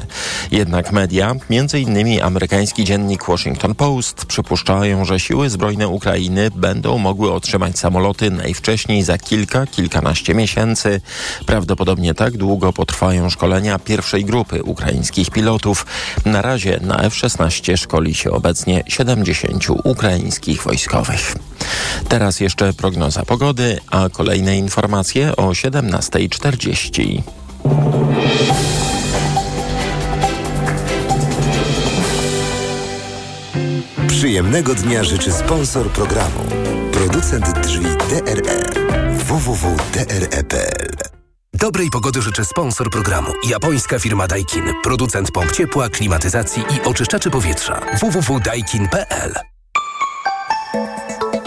Jednak 0.52 0.92
media, 0.92 1.36
m.in. 1.50 2.24
amerykański 2.24 2.84
dziennik 2.84 3.28
Washington 3.28 3.76
Post, 3.76 4.26
przypuszczają, 4.26 5.06
że 5.06 5.20
siły 5.20 5.50
zbrojne 5.50 5.88
Ukrainy 5.88 6.52
będą 6.56 6.98
mogły 6.98 7.34
otrzymać 7.34 7.80
samoloty 7.80 8.32
najwcześniej 8.32 9.04
za 9.04 9.18
kilka, 9.18 9.68
kilkanaście 9.68 10.36
miesięcy. 10.36 11.02
Prawdopodobnie 11.46 12.14
tak 12.14 12.38
długo 12.38 12.74
potrwają 12.74 13.30
szkolenia 13.30 13.80
pierwszej 13.80 14.26
grupy 14.26 14.64
ukraińskich 14.64 15.30
pilotów. 15.30 15.86
Na 16.26 16.42
razie 16.42 16.80
na 16.82 17.02
F-16 17.02 17.78
szkoli 17.78 18.16
się 18.16 18.32
obecnie 18.32 18.84
70 18.88 19.68
ukraińskich 20.26 20.64
wojskowych. 20.64 21.36
Teraz 22.10 22.40
jeszcze 22.40 22.74
prognoza 22.74 23.26
pogody, 23.26 23.80
a 23.92 24.10
kolejne 24.10 24.58
informacje 24.58 25.36
o 25.36 25.50
17.40. 25.50 27.22
Przyjemnego 34.08 34.76
dnia 34.76 35.04
życzy 35.04 35.32
sponsor 35.32 35.90
programu. 35.90 36.40
Producent 36.92 37.60
drzwi 37.60 37.86
DRE 38.10 38.64
www.dre.pl 39.14 40.96
Dobrej 41.54 41.90
pogody 41.90 42.22
życzę 42.22 42.46
sponsor 42.46 42.90
programu. 42.90 43.32
Japońska 43.50 44.00
firma 44.00 44.28
Daikin. 44.28 44.64
Producent 44.84 45.32
pomp 45.32 45.52
ciepła, 45.52 45.90
klimatyzacji 45.90 46.64
i 46.64 46.88
oczyszczaczy 46.88 47.30
powietrza. 47.32 47.82
www.daikin.pl 48.00 49.55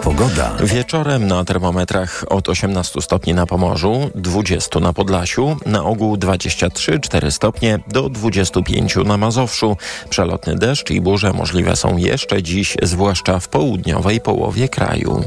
Pogoda. 0.09 0.57
Wieczorem 0.61 1.27
na 1.27 1.45
termometrach 1.45 2.25
od 2.29 2.49
18 2.49 3.03
stopni 3.03 3.35
na 3.35 3.47
Pomorzu, 3.47 4.11
20 4.15 4.81
na 4.81 4.93
Podlasiu, 4.93 5.57
na 5.67 5.85
ogół 5.85 6.17
23-4 6.17 7.31
stopnie 7.31 7.79
do 7.89 8.09
25 8.09 8.97
na 8.97 9.17
Mazowszu. 9.17 9.77
Przelotny 10.11 10.55
deszcz 10.55 10.91
i 10.91 11.01
burze 11.01 11.33
możliwe 11.33 11.77
są 11.77 11.97
jeszcze 11.97 12.43
dziś, 12.43 12.77
zwłaszcza 12.83 13.41
w 13.41 13.49
południowej 13.49 14.21
połowie 14.21 14.69
kraju. 14.69 15.25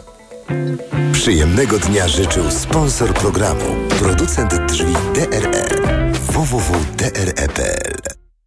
Przyjemnego 1.14 1.80
dnia 1.80 2.08
życzył 2.08 2.52
sponsor 2.52 3.14
programu. 3.14 3.66
Producent 4.00 4.54
drzwi 4.68 4.94
DRE 5.14 5.70
www.dre.pl 6.14 7.92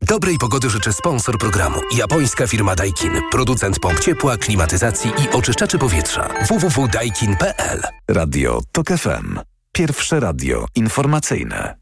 Dobrej 0.08 0.38
pogody 0.38 0.70
życzę 0.70 0.92
sponsor 0.92 1.38
programu. 1.38 1.80
Japońska 1.96 2.46
firma 2.46 2.74
Daikin. 2.74 3.12
Producent 3.30 3.78
pomp 3.78 4.00
ciepła, 4.00 4.36
klimatyzacji 4.36 5.10
i 5.10 5.36
oczyszczaczy 5.36 5.78
powietrza. 5.78 6.28
www.daikin.pl 6.48 7.82
Radio 8.08 8.60
TOK 8.72 8.88
FM. 8.88 9.38
Pierwsze 9.72 10.20
radio 10.20 10.66
informacyjne. 10.74 11.76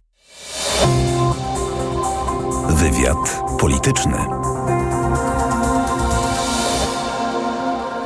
Wywiad 2.68 3.42
polityczny. 3.60 4.18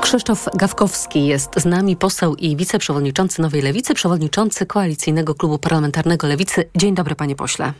Krzysztof 0.00 0.48
Gawkowski 0.54 1.26
jest 1.26 1.50
z 1.56 1.64
nami, 1.64 1.96
poseł 1.96 2.34
i 2.34 2.56
wiceprzewodniczący 2.56 3.42
Nowej 3.42 3.62
Lewicy, 3.62 3.94
przewodniczący 3.94 4.66
Koalicyjnego 4.66 5.34
Klubu 5.34 5.58
Parlamentarnego 5.58 6.26
Lewicy. 6.26 6.70
Dzień 6.76 6.94
dobry, 6.94 7.14
panie 7.14 7.36
pośle. 7.36 7.72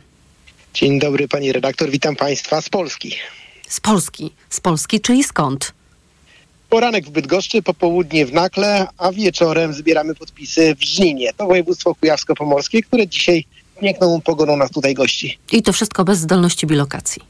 Dzień 0.77 0.99
dobry, 0.99 1.27
pani 1.27 1.51
redaktor. 1.51 1.89
Witam 1.89 2.15
państwa 2.15 2.61
z 2.61 2.69
Polski. 2.69 3.15
Z 3.67 3.79
Polski. 3.79 4.31
Z 4.49 4.59
Polski, 4.59 5.01
czyli 5.01 5.23
skąd? 5.23 5.73
Poranek 6.69 7.05
w 7.05 7.09
Bydgoszczy, 7.09 7.61
popołudnie 7.61 8.25
w 8.25 8.33
Nakle, 8.33 8.87
a 8.97 9.11
wieczorem 9.11 9.73
zbieramy 9.73 10.15
podpisy 10.15 10.75
w 10.75 10.83
Żninie. 10.83 11.33
To 11.37 11.47
województwo 11.47 11.95
kujawsko-pomorskie, 11.95 12.83
które 12.83 13.07
dzisiaj 13.07 13.45
piękną 13.81 14.21
pogodą 14.21 14.57
nas 14.57 14.71
tutaj 14.71 14.93
gości. 14.93 15.37
I 15.51 15.63
to 15.63 15.73
wszystko 15.73 16.03
bez 16.03 16.19
zdolności 16.19 16.67
bilokacji. 16.67 17.21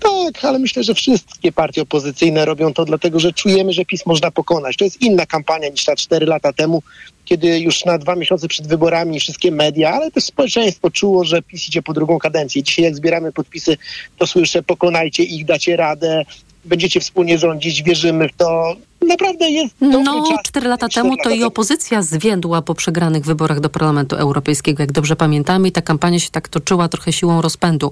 Tak, 0.00 0.44
ale 0.44 0.58
myślę, 0.58 0.84
że 0.84 0.94
wszystkie 0.94 1.52
partie 1.52 1.82
opozycyjne 1.82 2.44
robią 2.44 2.74
to 2.74 2.84
dlatego, 2.84 3.20
że 3.20 3.32
czujemy, 3.32 3.72
że 3.72 3.84
PiS 3.84 4.06
można 4.06 4.30
pokonać. 4.30 4.76
To 4.76 4.84
jest 4.84 5.02
inna 5.02 5.26
kampania 5.26 5.68
niż 5.68 5.84
ta 5.84 5.96
cztery 5.96 6.26
lata 6.26 6.52
temu, 6.52 6.82
kiedy 7.24 7.58
już 7.60 7.84
na 7.84 7.98
dwa 7.98 8.16
miesiące 8.16 8.48
przed 8.48 8.66
wyborami 8.66 9.20
wszystkie 9.20 9.50
media, 9.50 9.92
ale 9.92 10.10
też 10.10 10.24
społeczeństwo 10.24 10.90
czuło, 10.90 11.24
że 11.24 11.42
PiS 11.42 11.68
idzie 11.68 11.82
po 11.82 11.92
drugą 11.92 12.18
kadencję. 12.18 12.62
Dzisiaj 12.62 12.84
jak 12.84 12.96
zbieramy 12.96 13.32
podpisy, 13.32 13.76
to 14.18 14.26
słyszę, 14.26 14.62
pokonajcie 14.62 15.22
ich, 15.22 15.44
dacie 15.44 15.76
radę, 15.76 16.24
będziecie 16.64 17.00
wspólnie 17.00 17.38
rządzić, 17.38 17.82
wierzymy 17.82 18.28
w 18.28 18.36
to 18.36 18.76
naprawdę 19.08 19.50
jest 19.50 19.74
No, 19.80 20.24
cztery 20.44 20.68
lata 20.68 20.88
temu 20.88 21.16
to 21.24 21.30
i 21.30 21.44
opozycja 21.44 22.02
zwiędła 22.02 22.62
po 22.62 22.74
przegranych 22.74 23.24
wyborach 23.24 23.60
do 23.60 23.68
Parlamentu 23.68 24.16
Europejskiego, 24.16 24.82
jak 24.82 24.92
dobrze 24.92 25.16
pamiętamy, 25.16 25.68
i 25.68 25.72
ta 25.72 25.82
kampania 25.82 26.20
się 26.20 26.30
tak 26.30 26.48
toczyła 26.48 26.88
trochę 26.88 27.12
siłą 27.12 27.42
rozpędu. 27.42 27.90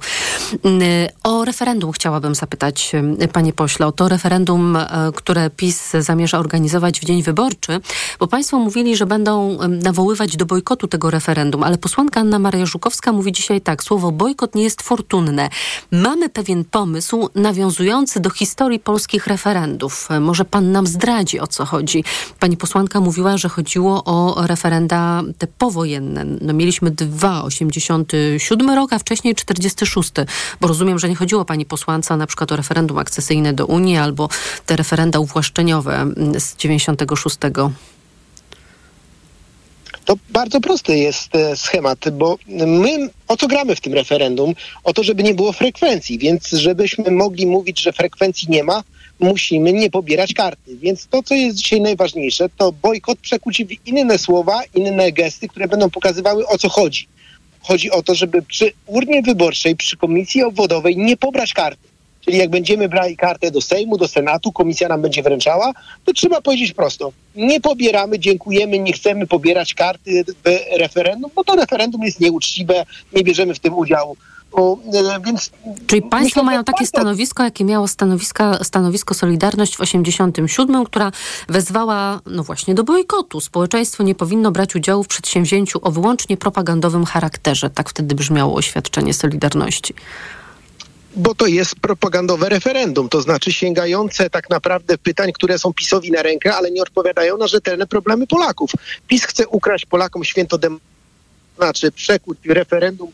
Mm, 0.65 0.83
o 1.25 1.45
referendum 1.45 1.93
chciałabym 1.93 2.35
zapytać, 2.35 2.93
panie 3.33 3.53
pośle, 3.53 3.87
o 3.87 3.93
to 3.93 4.09
referendum, 4.09 4.77
e, 4.77 4.87
które 5.15 5.51
PiS 5.51 5.93
zamierza 5.99 6.39
organizować 6.39 7.01
w 7.01 7.05
dzień 7.05 7.23
wyborczy, 7.23 7.81
bo 8.19 8.27
państwo 8.27 8.59
mówili, 8.59 8.97
że 8.97 9.07
będą 9.07 9.59
nawoływać 9.69 10.37
do 10.37 10.47
bojkotu 10.47 10.89
tego 10.89 11.11
referendum, 11.11 11.63
ale 11.63 11.79
posłanka 11.79 12.21
Anna 12.21 12.39
Maria 12.39 12.67
Żukowska 12.67 13.13
mówi 13.13 13.33
dzisiaj 13.33 13.61
tak, 13.61 13.83
słowo 13.83 14.13
bojkot 14.13 14.55
nie 14.55 14.63
jest 14.63 14.83
fortunne. 14.83 15.49
Mamy 15.91 16.29
pewien 16.29 16.65
pomysł 16.65 17.29
nawiązujący 17.35 18.21
do 18.21 18.31
historii 18.31 18.79
polskich 18.79 19.27
referendów. 19.27 20.09
Może 20.21 20.45
pan 20.45 20.73
nam 20.73 20.87
zdradzi, 21.03 21.41
o 21.41 21.47
co 21.47 21.65
chodzi. 21.65 22.05
Pani 22.41 22.57
posłanka 22.57 23.01
mówiła, 23.01 23.39
że 23.39 23.49
chodziło 23.49 24.05
o 24.05 24.47
referenda 24.47 25.23
te 25.39 25.47
powojenne. 25.47 26.25
No, 26.25 26.53
mieliśmy 26.53 26.91
dwa, 26.91 27.43
87 27.43 28.71
rok, 28.71 28.93
a 28.93 28.99
wcześniej 28.99 29.35
46. 29.35 30.11
Bo 30.61 30.69
rozumiem, 30.69 30.99
że 30.99 31.09
nie 31.09 31.15
chodziło 31.15 31.45
pani 31.45 31.67
posłance 31.67 32.17
na 32.17 32.27
przykład 32.27 32.53
o 32.53 32.57
referendum 32.57 32.99
akcesyjne 32.99 33.53
do 33.53 33.67
Unii 33.67 33.97
albo 33.97 34.29
te 34.67 34.77
referenda 34.77 35.19
uwłaszczeniowe 35.19 36.07
z 36.39 36.57
96. 36.57 37.37
To 40.05 40.15
bardzo 40.31 40.61
prosty 40.61 40.97
jest 40.97 41.35
e, 41.35 41.57
schemat, 41.57 41.99
bo 42.13 42.39
my 42.67 43.11
o 43.29 43.37
co 43.37 43.49
gramy 43.49 43.77
w 43.77 43.81
tym 43.81 43.95
referendum? 43.95 44.55
O 44.85 44.93
to, 44.93 45.03
żeby 45.03 45.23
nie 45.23 45.35
było 45.35 45.53
frekwencji, 45.53 46.19
więc 46.19 46.49
żebyśmy 46.51 47.11
mogli 47.11 47.47
mówić, 47.47 47.81
że 47.81 47.93
frekwencji 47.93 48.49
nie 48.51 48.65
ma, 48.65 48.83
musimy 49.23 49.73
nie 49.73 49.91
pobierać 49.91 50.35
karty. 50.35 50.77
Więc 50.77 51.07
to, 51.07 51.23
co 51.23 51.35
jest 51.35 51.57
dzisiaj 51.57 51.81
najważniejsze, 51.81 52.49
to 52.57 52.73
bojkot 52.73 53.19
przekuć 53.19 53.65
w 53.65 53.87
inne 53.87 54.19
słowa, 54.19 54.61
inne 54.75 55.13
gesty, 55.13 55.49
które 55.49 55.69
będą 55.69 55.91
pokazywały 55.91 56.47
o 56.47 56.59
co 56.59 56.69
chodzi. 56.69 57.07
Chodzi 57.61 57.91
o 57.91 58.03
to, 58.03 58.15
żeby 58.15 58.43
przy 58.43 58.73
urnie 58.87 59.23
wyborczej, 59.23 59.77
przy 59.77 59.97
komisji 59.97 60.43
obwodowej 60.43 60.97
nie 60.97 61.17
pobrać 61.17 61.53
karty. 61.53 61.93
Czyli 62.25 62.39
jak 62.39 62.51
będziemy 62.51 62.89
brali 62.89 63.17
kartę 63.17 63.51
do 63.51 63.61
Sejmu, 63.61 63.99
do 63.99 64.09
Senatu, 64.09 64.53
komisja 64.53 64.89
nam 64.89 65.03
będzie 65.03 65.23
wręczała, 65.23 65.73
to 66.05 66.13
trzeba 66.13 66.41
powiedzieć 66.41 66.73
prosto. 66.73 67.13
Nie 67.37 67.61
pobieramy, 67.61 68.19
dziękujemy, 68.19 68.79
nie 68.79 68.93
chcemy 68.93 69.27
pobierać 69.27 69.75
karty 69.75 70.25
w 70.25 70.59
referendum, 70.79 71.31
bo 71.35 71.45
to 71.45 71.57
referendum 71.57 72.03
jest 72.03 72.21
nieuczciwe, 72.21 72.87
nie 73.13 73.23
bierzemy 73.23 73.55
w 73.55 73.59
tym 73.59 73.75
udziału. 73.75 74.17
E, 74.59 75.21
więc 75.27 75.51
Czyli 75.87 76.03
państwo 76.03 76.43
mają 76.43 76.65
takie 76.65 76.87
stanowisko, 76.87 77.43
jakie 77.43 77.65
miało 77.65 77.89
stanowiska, 77.89 78.65
stanowisko 78.65 79.15
Solidarność 79.15 79.77
w 79.77 79.81
87, 79.81 80.85
która 80.85 81.13
wezwała 81.49 82.21
no 82.27 82.43
właśnie 82.43 82.75
do 82.75 82.85
bojkotu. 82.85 83.41
Społeczeństwo 83.41 84.03
nie 84.03 84.15
powinno 84.15 84.51
brać 84.51 84.77
udziału 84.77 85.05
w 85.05 85.09
przedsięwzięciu 85.09 85.79
o 85.83 85.91
wyłącznie 85.91 86.37
propagandowym 86.37 87.05
charakterze. 87.05 87.71
Tak 87.71 87.91
wtedy 87.91 88.15
brzmiało 88.15 88.55
oświadczenie 88.55 89.15
Solidarności 89.15 89.95
bo 91.17 91.35
to 91.35 91.47
jest 91.47 91.75
propagandowe 91.75 92.49
referendum, 92.49 93.09
to 93.09 93.21
znaczy 93.21 93.53
sięgające 93.53 94.31
tak 94.31 94.51
naprawdę 94.51 94.99
pytań, 94.99 95.33
które 95.33 95.59
są 95.59 95.73
PiSowi 95.73 96.11
na 96.11 96.23
rękę, 96.23 96.55
ale 96.55 96.71
nie 96.71 96.83
odpowiadają 96.83 97.39
na 97.39 97.47
rzetelne 97.47 97.87
problemy 97.87 98.27
Polaków. 98.27 98.71
PiS 99.09 99.25
chce 99.25 99.49
ukraść 99.49 99.87
Polakom 99.87 100.25
święto 100.25 100.59
demokracji, 100.59 100.93
znaczy 101.57 101.93
przekuć 101.93 102.39
referendum 102.47 103.13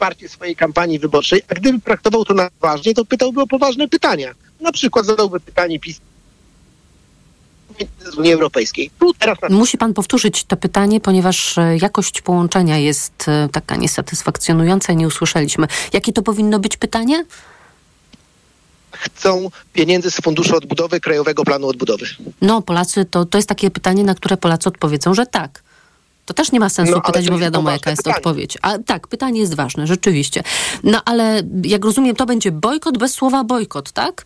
wsparcie 0.00 0.28
swojej 0.28 0.56
kampanii 0.56 0.98
wyborczej, 0.98 1.42
a 1.48 1.54
gdyby 1.54 1.80
traktował 1.80 2.24
to 2.24 2.34
na 2.34 2.50
poważnie, 2.60 2.94
to 2.94 3.04
pytałby 3.04 3.40
o 3.40 3.46
poważne 3.46 3.88
pytania. 3.88 4.34
Na 4.60 4.72
przykład 4.72 5.06
zadałby 5.06 5.40
pytanie 5.40 5.80
PiS 5.80 6.00
z 8.12 8.14
Unii 8.14 8.32
Europejskiej. 8.32 8.90
Tu 8.98 9.14
teraz 9.14 9.38
na... 9.42 9.48
Musi 9.48 9.78
pan 9.78 9.94
powtórzyć 9.94 10.44
to 10.44 10.56
pytanie, 10.56 11.00
ponieważ 11.00 11.58
e, 11.58 11.76
jakość 11.82 12.20
połączenia 12.20 12.78
jest 12.78 13.28
e, 13.28 13.48
taka 13.52 13.76
niesatysfakcjonująca 13.76 14.92
nie 14.92 15.06
usłyszeliśmy. 15.06 15.66
Jakie 15.92 16.12
to 16.12 16.22
powinno 16.22 16.58
być 16.58 16.76
pytanie? 16.76 17.24
Chcą 18.92 19.50
pieniędzy 19.72 20.10
z 20.10 20.20
Funduszu 20.20 20.56
Odbudowy, 20.56 21.00
Krajowego 21.00 21.44
Planu 21.44 21.68
Odbudowy. 21.68 22.06
No, 22.40 22.62
Polacy, 22.62 23.04
to, 23.04 23.24
to 23.24 23.38
jest 23.38 23.48
takie 23.48 23.70
pytanie, 23.70 24.04
na 24.04 24.14
które 24.14 24.36
Polacy 24.36 24.68
odpowiedzą, 24.68 25.14
że 25.14 25.26
tak. 25.26 25.62
To 26.30 26.34
też 26.34 26.52
nie 26.52 26.60
ma 26.60 26.68
sensu 26.68 26.92
No, 26.92 27.00
pytać, 27.00 27.30
bo 27.30 27.38
wiadomo, 27.38 27.70
jaka 27.70 27.90
jest 27.90 28.02
pytanie. 28.02 28.16
odpowiedź. 28.16 28.58
A 28.62 28.78
tak, 28.78 29.06
pytanie 29.08 29.40
jest 29.40 29.54
ważne, 29.54 29.86
rzeczywiście. 29.86 30.42
No 30.84 31.02
ale 31.04 31.42
jak 31.64 31.84
rozumiem, 31.84 32.16
to 32.16 32.26
będzie 32.26 32.50
bojkot 32.52 32.98
bez 32.98 33.14
słowa 33.14 33.44
bojkot, 33.44 33.92
tak? 33.92 34.24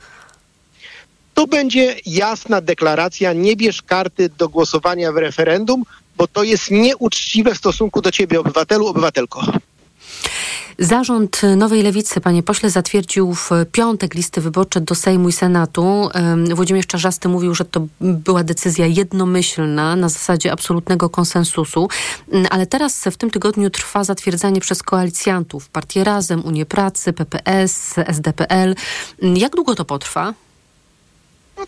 To 1.35 1.47
będzie 1.47 1.97
jasna 2.07 2.61
deklaracja, 2.61 3.33
nie 3.33 3.57
bierz 3.57 3.83
karty 3.83 4.29
do 4.39 4.49
głosowania 4.49 5.13
w 5.13 5.17
referendum, 5.17 5.83
bo 6.17 6.27
to 6.29 6.43
jest 6.43 6.71
nieuczciwe 6.71 7.55
w 7.55 7.59
stosunku 7.59 8.01
do 8.03 8.11
ciebie, 8.11 8.41
obywatelu, 8.41 8.87
obywatelko. 8.87 9.43
Zarząd 10.79 11.41
Nowej 11.57 11.83
Lewicy, 11.83 12.21
panie 12.21 12.43
pośle, 12.43 12.71
zatwierdził 12.71 13.35
w 13.35 13.51
piątek 13.73 14.15
listy 14.15 14.41
wyborcze 14.41 14.81
do 14.81 14.95
Sejmu 14.95 15.29
i 15.29 15.33
Senatu. 15.33 16.09
Włodzimierz 16.55 16.87
Czarzasty 16.87 17.29
mówił, 17.29 17.55
że 17.55 17.65
to 17.65 17.87
była 18.01 18.45
decyzja 18.45 18.87
jednomyślna, 18.87 19.97
na 19.97 20.09
zasadzie 20.09 20.53
absolutnego 20.53 21.09
konsensusu, 21.11 21.89
Mm, 22.33 22.47
ale 22.51 22.67
teraz 22.67 23.05
w 23.05 23.17
tym 23.17 23.31
tygodniu 23.31 23.71
trwa 23.71 24.05
zatwierdzanie 24.05 24.61
przez 24.61 24.83
koalicjantów, 24.83 25.69
Partię 25.69 26.05
Razem, 26.05 26.45
Unię 26.45 26.67
Pracy, 26.67 27.13
PPS, 27.13 27.95
SDPL. 28.07 28.75
Mm, 29.23 29.37
Jak 29.37 29.53
długo 29.57 29.75
to 29.75 29.85
potrwa? 29.85 30.35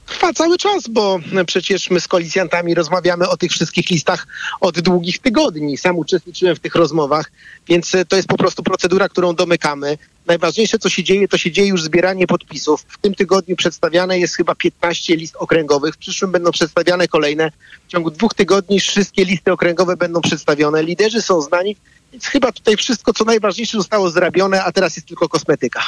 Trwa 0.06 0.32
cały 0.32 0.58
czas, 0.58 0.88
bo 0.88 1.18
przecież 1.46 1.90
my 1.90 2.00
z 2.00 2.08
koalicjantami 2.08 2.74
rozmawiamy 2.74 3.28
o 3.28 3.36
tych 3.36 3.50
wszystkich 3.50 3.90
listach 3.90 4.26
od 4.60 4.80
długich 4.80 5.18
tygodni. 5.18 5.76
Sam 5.76 5.98
uczestniczyłem 5.98 6.56
w 6.56 6.60
tych 6.60 6.74
rozmowach, 6.74 7.30
więc 7.68 7.94
e, 7.94 8.04
to 8.04 8.16
jest 8.16 8.28
po 8.28 8.36
prostu 8.36 8.62
procedura, 8.62 9.08
którą 9.08 9.34
domykamy. 9.34 9.98
Najważniejsze, 10.26 10.78
co 10.78 10.88
się 10.88 11.04
dzieje, 11.04 11.28
to 11.28 11.38
się 11.38 11.50
dzieje 11.50 11.68
już 11.68 11.82
zbieranie 11.82 12.26
podpisów. 12.26 12.84
W 12.88 12.98
tym 12.98 13.14
tygodniu 13.14 13.56
przedstawiane 13.56 14.18
jest 14.18 14.36
chyba 14.36 14.54
15 14.54 15.16
list 15.16 15.36
okręgowych. 15.36 15.94
W 15.94 15.98
przyszłym 15.98 16.32
będą 16.32 16.50
przedstawiane 16.50 17.08
kolejne. 17.08 17.52
W 17.88 17.90
ciągu 17.90 18.10
dwóch 18.10 18.34
tygodni 18.34 18.80
wszystkie 18.80 19.24
listy 19.24 19.52
okręgowe 19.52 19.96
będą 19.96 20.20
przedstawione. 20.20 20.82
Liderzy 20.82 21.22
są 21.22 21.40
znani, 21.40 21.76
więc 22.16 22.26
chyba 22.26 22.52
tutaj 22.52 22.76
wszystko, 22.76 23.12
co 23.12 23.24
najważniejsze, 23.24 23.78
zostało 23.78 24.10
zrobione, 24.10 24.64
a 24.64 24.72
teraz 24.72 24.96
jest 24.96 25.08
tylko 25.08 25.28
kosmetyka. 25.28 25.82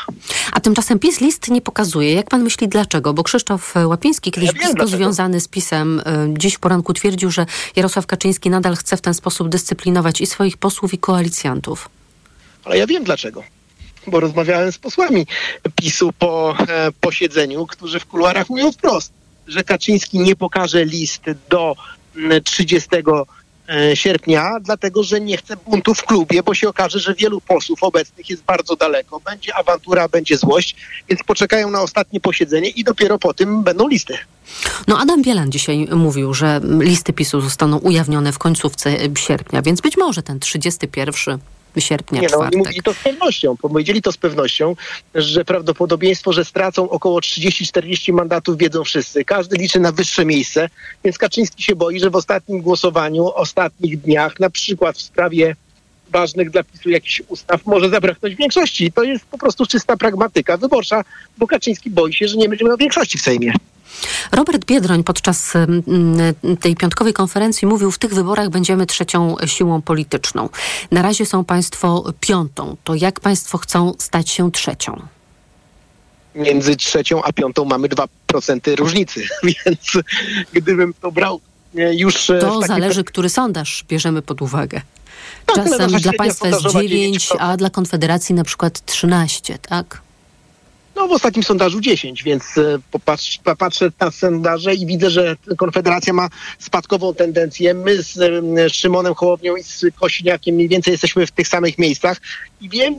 A 0.52 0.60
tymczasem 0.60 0.98
PiS 0.98 1.20
list 1.20 1.48
nie 1.48 1.60
pokazuje. 1.60 2.14
Jak 2.14 2.28
pan 2.28 2.42
myśli 2.42 2.68
dlaczego? 2.68 3.14
Bo 3.14 3.22
Krzysztof 3.22 3.74
Łapiński, 3.84 4.30
kiedyś 4.30 4.52
blisko 4.52 4.74
dlaczego. 4.74 4.96
związany 4.96 5.40
z 5.40 5.48
PiSem, 5.48 6.00
y, 6.00 6.02
dziś 6.38 6.54
w 6.54 6.58
poranku 6.58 6.94
twierdził, 6.94 7.30
że 7.30 7.46
Jarosław 7.76 8.06
Kaczyński 8.06 8.50
nadal 8.50 8.76
chce 8.76 8.96
w 8.96 9.00
ten 9.00 9.14
sposób 9.14 9.48
dyscyplinować 9.48 10.20
i 10.20 10.26
swoich 10.26 10.56
posłów, 10.56 10.94
i 10.94 10.98
koalicjantów. 10.98 11.88
Ale 12.64 12.78
ja 12.78 12.86
wiem 12.86 13.04
dlaczego. 13.04 13.42
Bo 14.06 14.20
rozmawiałem 14.20 14.72
z 14.72 14.78
posłami 14.78 15.26
PiSu 15.76 16.12
po 16.18 16.56
e, 16.58 16.92
posiedzeniu, 17.00 17.66
którzy 17.66 18.00
w 18.00 18.06
kuluarach 18.06 18.48
mówią 18.48 18.72
wprost, 18.72 19.12
że 19.46 19.64
Kaczyński 19.64 20.18
nie 20.18 20.36
pokaże 20.36 20.84
list 20.84 21.22
do 21.50 21.76
mm, 22.16 22.42
30 22.42 22.88
e, 22.96 23.02
sierpnia, 23.94 24.52
dlatego 24.60 25.02
że 25.02 25.20
nie 25.20 25.36
chce 25.36 25.56
buntu 25.56 25.94
w 25.94 26.02
klubie, 26.02 26.42
bo 26.42 26.54
się 26.54 26.68
okaże, 26.68 26.98
że 26.98 27.14
wielu 27.14 27.40
posłów 27.40 27.82
obecnych 27.82 28.30
jest 28.30 28.42
bardzo 28.42 28.76
daleko. 28.76 29.20
Będzie 29.20 29.56
awantura, 29.56 30.08
będzie 30.08 30.36
złość, 30.36 30.76
więc 31.08 31.22
poczekają 31.22 31.70
na 31.70 31.82
ostatnie 31.82 32.20
posiedzenie 32.20 32.68
i 32.68 32.84
dopiero 32.84 33.18
po 33.18 33.34
tym 33.34 33.62
będą 33.62 33.88
listy. 33.88 34.18
No 34.86 34.98
Adam 34.98 35.22
Bielan 35.22 35.52
dzisiaj 35.52 35.88
mówił, 35.90 36.34
że 36.34 36.60
listy 36.80 37.12
PiSu 37.12 37.40
zostaną 37.40 37.78
ujawnione 37.78 38.32
w 38.32 38.38
końcówce 38.38 38.96
sierpnia, 39.18 39.62
więc 39.62 39.80
być 39.80 39.96
może 39.96 40.22
ten 40.22 40.40
31 40.40 41.38
sierpnia, 41.78 42.20
Nie 42.20 42.28
no, 42.32 42.38
oni 42.38 42.56
mówili 42.56 42.82
to 42.82 42.94
z 42.94 42.96
pewnością. 42.96 43.56
Powiedzieli 43.56 44.02
to 44.02 44.12
z 44.12 44.16
pewnością, 44.16 44.76
że 45.14 45.44
prawdopodobieństwo, 45.44 46.32
że 46.32 46.44
stracą 46.44 46.90
około 46.90 47.20
30-40 47.20 48.12
mandatów, 48.12 48.58
wiedzą 48.58 48.84
wszyscy. 48.84 49.24
Każdy 49.24 49.56
liczy 49.56 49.80
na 49.80 49.92
wyższe 49.92 50.24
miejsce, 50.24 50.68
więc 51.04 51.18
Kaczyński 51.18 51.62
się 51.62 51.76
boi, 51.76 52.00
że 52.00 52.10
w 52.10 52.16
ostatnim 52.16 52.62
głosowaniu, 52.62 53.26
ostatnich 53.34 54.00
dniach, 54.00 54.40
na 54.40 54.50
przykład 54.50 54.96
w 54.96 55.02
sprawie 55.02 55.56
ważnych 56.10 56.50
dla 56.50 56.62
PiSu 56.62 56.90
jakichś 56.90 57.22
ustaw, 57.28 57.66
może 57.66 57.88
zabraknąć 57.90 58.34
większości. 58.34 58.92
To 58.92 59.02
jest 59.02 59.24
po 59.24 59.38
prostu 59.38 59.66
czysta 59.66 59.96
pragmatyka 59.96 60.56
wyborcza, 60.56 61.04
bo 61.38 61.46
Kaczyński 61.46 61.90
boi 61.90 62.14
się, 62.14 62.28
że 62.28 62.36
nie 62.36 62.48
będzie 62.48 62.64
miał 62.64 62.76
większości 62.76 63.18
w 63.18 63.22
Sejmie. 63.22 63.52
Robert 64.32 64.64
Biedroń 64.64 65.04
podczas 65.04 65.56
mm, 65.56 66.34
tej 66.60 66.76
piątkowej 66.76 67.12
konferencji 67.12 67.68
mówił, 67.68 67.90
w 67.90 67.98
tych 67.98 68.14
wyborach 68.14 68.48
będziemy 68.48 68.86
trzecią 68.86 69.36
siłą 69.46 69.82
polityczną. 69.82 70.48
Na 70.90 71.02
razie 71.02 71.26
są 71.26 71.44
państwo 71.44 72.12
piątą. 72.20 72.76
To 72.84 72.94
jak 72.94 73.20
państwo 73.20 73.58
chcą 73.58 73.94
stać 73.98 74.30
się 74.30 74.52
trzecią? 74.52 75.02
Między 76.34 76.76
trzecią 76.76 77.22
a 77.22 77.32
piątą 77.32 77.64
mamy 77.64 77.88
2% 77.88 78.76
różnicy, 78.76 79.28
więc 79.66 79.92
gdybym 80.52 80.94
to 81.00 81.12
brał 81.12 81.40
e, 81.76 81.94
już... 81.94 82.30
e, 82.30 82.38
To 82.38 82.62
zależy, 82.62 83.04
który 83.04 83.28
sondaż 83.28 83.84
bierzemy 83.88 84.22
pod 84.22 84.42
uwagę. 84.42 84.80
Tak, 85.54 85.66
ale 85.66 85.78
Czasem 85.78 86.00
dla 86.00 86.12
państwa 86.12 86.46
jest 86.46 86.60
sondażowa 86.60 86.82
9, 86.82 87.28
a 87.38 87.56
dla 87.56 87.70
Konfederacji 87.70 88.34
na 88.34 88.44
przykład 88.44 88.84
13, 88.84 89.58
tak? 89.58 90.02
No 90.96 91.08
w 91.08 91.12
ostatnim 91.12 91.42
sondażu 91.42 91.80
10, 91.80 92.22
więc 92.22 92.58
e, 92.58 92.78
popatrz, 92.90 93.38
patrzę 93.58 93.90
na 94.00 94.10
sondaże 94.10 94.74
i 94.74 94.86
widzę, 94.86 95.10
że 95.10 95.36
Konfederacja 95.56 96.12
ma 96.12 96.28
spadkową 96.58 97.14
tendencję. 97.14 97.74
My 97.74 98.02
z 98.02 98.18
e, 98.58 98.70
Szymonem 98.70 99.14
Hołownią 99.14 99.56
i 99.56 99.62
z 99.62 99.84
Kosiniakiem 100.00 100.54
mniej 100.54 100.68
więcej 100.68 100.92
jesteśmy 100.92 101.26
w 101.26 101.30
tych 101.30 101.48
samych 101.48 101.78
miejscach 101.78 102.20
i 102.60 102.68
wiem, 102.68 102.94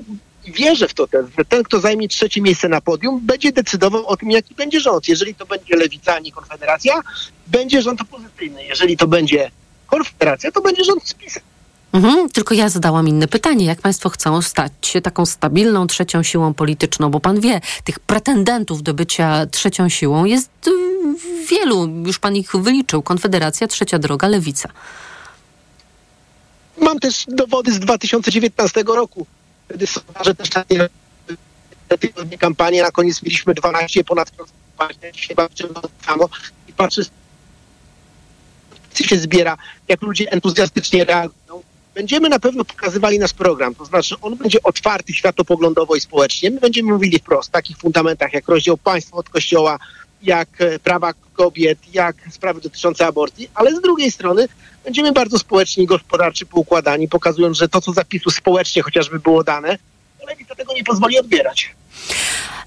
wierzę 0.47 0.87
w 0.87 0.93
to 0.93 1.07
też, 1.07 1.25
że 1.37 1.45
ten, 1.45 1.63
kto 1.63 1.79
zajmie 1.79 2.07
trzecie 2.07 2.41
miejsce 2.41 2.69
na 2.69 2.81
podium, 2.81 3.19
będzie 3.23 3.51
decydował 3.51 4.07
o 4.07 4.17
tym, 4.17 4.31
jaki 4.31 4.55
będzie 4.55 4.79
rząd. 4.79 5.07
Jeżeli 5.07 5.35
to 5.35 5.45
będzie 5.45 5.75
Lewica, 5.75 6.15
a 6.15 6.19
nie 6.19 6.31
Konfederacja, 6.31 7.01
będzie 7.47 7.81
rząd 7.81 8.01
opozycyjny. 8.01 8.65
Jeżeli 8.65 8.97
to 8.97 9.07
będzie 9.07 9.51
Konfederacja, 9.87 10.51
to 10.51 10.61
będzie 10.61 10.83
rząd 10.83 11.09
z 11.09 11.13
PiSem. 11.13 11.43
Mhm, 11.93 12.29
tylko 12.29 12.53
ja 12.53 12.69
zadałam 12.69 13.07
inne 13.07 13.27
pytanie. 13.27 13.65
Jak 13.65 13.81
państwo 13.81 14.09
chcą 14.09 14.41
stać 14.41 14.71
się 14.81 15.01
taką 15.01 15.25
stabilną 15.25 15.87
trzecią 15.87 16.23
siłą 16.23 16.53
polityczną? 16.53 17.11
Bo 17.11 17.19
pan 17.19 17.39
wie, 17.39 17.61
tych 17.83 17.99
pretendentów 17.99 18.83
do 18.83 18.93
bycia 18.93 19.45
trzecią 19.45 19.89
siłą 19.89 20.25
jest 20.25 20.49
y, 20.67 20.71
wielu. 21.49 21.87
Już 22.05 22.19
pan 22.19 22.35
ich 22.35 22.51
wyliczył. 22.51 23.01
Konfederacja, 23.01 23.67
Trzecia 23.67 23.99
Droga, 23.99 24.27
Lewica. 24.27 24.69
Mam 26.81 26.99
też 26.99 27.25
dowody 27.27 27.73
z 27.73 27.79
2019 27.79 28.83
roku. 28.87 29.25
Wtedy 29.65 29.87
sondaże 29.87 30.35
też 30.35 30.49
takie 30.49 30.89
tygodnie 31.99 32.37
kampanii, 32.37 32.81
na 32.81 32.91
koniec 32.91 33.23
mieliśmy 33.23 33.53
12 33.53 34.03
ponad 34.03 34.31
dzisiaj 35.13 35.35
walczymy 35.35 35.73
o 35.73 35.81
to 35.81 35.89
samo 36.05 36.29
i 36.67 36.73
patrzę, 36.73 37.01
się 38.93 39.17
zbiera, 39.17 39.57
jak 39.87 40.01
ludzie 40.01 40.31
entuzjastycznie 40.31 41.05
reagują. 41.05 41.63
Będziemy 41.99 42.29
na 42.29 42.39
pewno 42.39 42.65
pokazywali 42.65 43.19
nasz 43.19 43.33
program, 43.33 43.75
to 43.75 43.85
znaczy 43.85 44.15
on 44.21 44.35
będzie 44.35 44.63
otwarty 44.63 45.13
światopoglądowo 45.13 45.95
i 45.95 46.01
społecznie. 46.01 46.51
My 46.51 46.59
będziemy 46.59 46.91
mówili 46.91 47.19
wprost, 47.19 47.49
w 47.49 47.51
takich 47.51 47.77
fundamentach 47.77 48.33
jak 48.33 48.47
rozdział 48.47 48.77
państwa 48.77 49.17
od 49.17 49.29
kościoła, 49.29 49.79
jak 50.23 50.49
e, 50.61 50.79
prawa 50.79 51.13
kobiet, 51.33 51.79
jak 51.93 52.15
sprawy 52.31 52.61
dotyczące 52.61 53.07
aborcji, 53.07 53.49
ale 53.55 53.75
z 53.75 53.81
drugiej 53.81 54.11
strony 54.11 54.47
będziemy 54.83 55.11
bardzo 55.11 55.39
społecznie 55.39 55.83
i 55.83 55.87
gospodarczy 55.87 56.45
poukładani, 56.45 57.07
pokazując, 57.07 57.57
że 57.57 57.69
to, 57.69 57.81
co 57.81 57.93
zapisu 57.93 58.29
społecznie 58.29 58.81
chociażby 58.81 59.19
było 59.19 59.43
dane, 59.43 59.77
lewica 60.27 60.55
tego 60.55 60.73
nie 60.73 60.83
pozwoli 60.83 61.19
odbierać. 61.19 61.75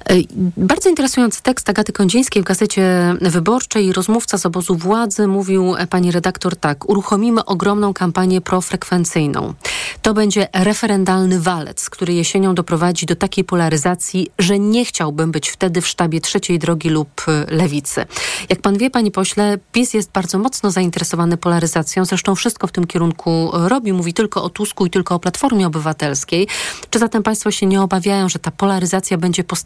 Ej, 0.06 0.28
Bardzo 0.56 0.88
interesujący 0.88 1.42
tekst 1.42 1.70
Agaty 1.70 1.92
Kądzińskiej 1.92 2.42
w 2.42 2.44
Gazecie 2.44 3.14
Wyborczej. 3.20 3.92
Rozmówca 3.92 4.38
z 4.38 4.46
obozu 4.46 4.76
władzy 4.76 5.26
mówił 5.26 5.76
e, 5.76 5.86
pani 5.86 6.10
redaktor 6.10 6.56
tak. 6.56 6.88
Uruchomimy 6.88 7.44
ogromną 7.44 7.94
kampanię 7.94 8.40
profrekwencyjną. 8.40 9.54
To 10.02 10.14
będzie 10.14 10.48
referendalny 10.52 11.40
walec, 11.40 11.90
który 11.90 12.14
jesienią 12.14 12.54
doprowadzi 12.54 13.06
do 13.06 13.16
takiej 13.16 13.44
polaryzacji, 13.44 14.28
że 14.38 14.58
nie 14.58 14.84
chciałbym 14.84 15.32
być 15.32 15.48
wtedy 15.50 15.80
w 15.80 15.88
sztabie 15.88 16.20
trzeciej 16.20 16.58
drogi 16.58 16.88
lub 16.88 17.22
e, 17.28 17.54
lewicy. 17.54 18.04
Jak 18.48 18.60
pan 18.60 18.78
wie, 18.78 18.90
panie 18.90 19.10
pośle, 19.10 19.58
PiS 19.72 19.94
jest 19.94 20.10
bardzo 20.10 20.38
mocno 20.38 20.70
zainteresowany 20.70 21.36
polaryzacją. 21.36 22.04
Zresztą 22.04 22.34
wszystko 22.34 22.66
w 22.66 22.72
tym 22.72 22.86
kierunku 22.86 23.50
robi. 23.52 23.92
Mówi 23.92 24.14
tylko 24.14 24.44
o 24.44 24.48
Tusku 24.48 24.86
i 24.86 24.90
tylko 24.90 25.14
o 25.14 25.18
Platformie 25.18 25.66
Obywatelskiej. 25.66 26.48
Czy 26.90 26.98
zatem 26.98 27.22
państwo 27.22 27.50
się 27.50 27.66
nie 27.66 27.82
obawiają, 27.82 28.28
że 28.28 28.38
ta 28.38 28.50
polaryzacja 28.50 29.18
będzie 29.18 29.44
postępować 29.44 29.61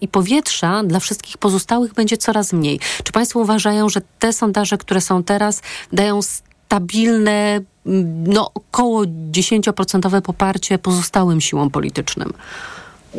i 0.00 0.08
powietrza 0.08 0.82
dla 0.84 1.00
wszystkich 1.00 1.38
pozostałych 1.38 1.94
będzie 1.94 2.16
coraz 2.16 2.52
mniej? 2.52 2.80
Czy 3.04 3.12
państwo 3.12 3.40
uważają, 3.40 3.88
że 3.88 4.00
te 4.18 4.32
sondaże, 4.32 4.78
które 4.78 5.00
są 5.00 5.22
teraz, 5.22 5.62
dają 5.92 6.20
stabilne, 6.22 7.60
mm, 7.86 8.24
no 8.26 8.50
około 8.54 9.04
10% 9.30 10.22
poparcie 10.22 10.78
pozostałym 10.78 11.40
siłom 11.40 11.70
politycznym. 11.70 12.32